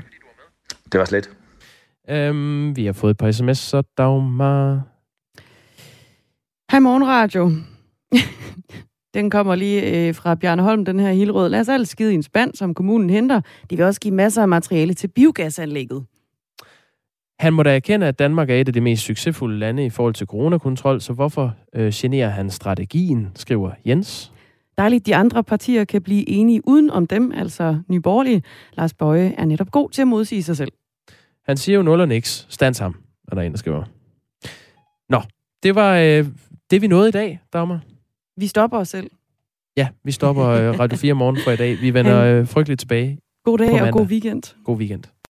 Det 0.92 0.98
var 0.98 1.04
slet. 1.04 1.30
Øhm, 2.10 2.76
vi 2.76 2.86
har 2.86 2.92
fået 2.92 3.10
et 3.10 3.16
par 3.16 3.30
sms, 3.30 3.58
så 3.58 3.82
Dagmar... 3.98 4.82
Hej 6.70 6.80
morgenradio. 6.80 7.52
Den 9.14 9.30
kommer 9.30 9.54
lige 9.54 10.08
øh, 10.08 10.14
fra 10.14 10.34
Bjarne 10.34 10.62
Holm, 10.62 10.84
den 10.84 11.00
her 11.00 11.12
hilrød. 11.12 11.48
Lad 11.48 11.60
os 11.60 11.68
alle 11.68 11.86
skide 11.86 12.12
i 12.12 12.14
en 12.14 12.22
spand, 12.22 12.54
som 12.54 12.74
kommunen 12.74 13.10
henter. 13.10 13.40
De 13.70 13.76
vil 13.76 13.86
også 13.86 14.00
give 14.00 14.14
masser 14.14 14.42
af 14.42 14.48
materiale 14.48 14.94
til 14.94 15.08
biogasanlægget. 15.08 16.04
Han 17.40 17.52
må 17.52 17.62
da 17.62 17.76
erkende, 17.76 18.06
at 18.06 18.18
Danmark 18.18 18.50
er 18.50 18.54
et 18.54 18.68
af 18.68 18.74
de 18.74 18.80
mest 18.80 19.02
succesfulde 19.02 19.58
lande 19.58 19.84
i 19.84 19.90
forhold 19.90 20.14
til 20.14 20.26
coronakontrol, 20.26 21.00
så 21.00 21.12
hvorfor 21.12 21.54
øh, 21.74 21.92
generer 21.94 22.28
han 22.28 22.50
strategien, 22.50 23.28
skriver 23.34 23.70
Jens. 23.86 24.32
Dejligt, 24.78 25.06
de 25.06 25.16
andre 25.16 25.44
partier 25.44 25.84
kan 25.84 26.02
blive 26.02 26.28
enige 26.28 26.60
uden 26.64 26.90
om 26.90 27.06
dem, 27.06 27.32
altså 27.32 27.78
Nye 27.88 28.00
Borgerlige. 28.00 28.42
Lars 28.72 28.94
Bøje 28.94 29.34
er 29.38 29.44
netop 29.44 29.70
god 29.70 29.90
til 29.90 30.02
at 30.02 30.08
modsige 30.08 30.42
sig 30.42 30.56
selv. 30.56 30.72
Han 31.46 31.56
siger 31.56 31.76
jo 31.76 31.82
nul 31.82 32.00
og 32.00 32.08
niks. 32.08 32.46
Stands 32.48 32.78
ham, 32.78 32.96
er 33.28 33.34
der 33.34 33.42
en, 33.42 33.52
der 33.52 33.58
skriver. 33.58 33.84
Nå, 35.08 35.22
det 35.62 35.74
var 35.74 35.96
øh, 35.96 36.26
det, 36.70 36.82
vi 36.82 36.86
nåede 36.86 37.08
i 37.08 37.12
dag, 37.12 37.40
Dagmar. 37.52 37.80
Vi 38.36 38.46
stopper 38.46 38.78
os 38.78 38.88
selv. 38.88 39.10
Ja, 39.76 39.88
vi 40.04 40.12
stopper 40.12 40.46
øh, 40.46 40.78
Radio 40.78 40.98
4 40.98 41.14
morgen 41.14 41.38
for 41.44 41.50
i 41.50 41.56
dag. 41.56 41.80
Vi 41.80 41.94
vender 41.94 42.24
øh, 42.40 42.46
frygteligt 42.46 42.80
tilbage 42.80 43.18
God 43.44 43.58
dag 43.58 43.82
og 43.82 43.92
god 43.92 44.06
weekend. 44.06 44.42
God 44.64 44.76
weekend. 44.76 45.04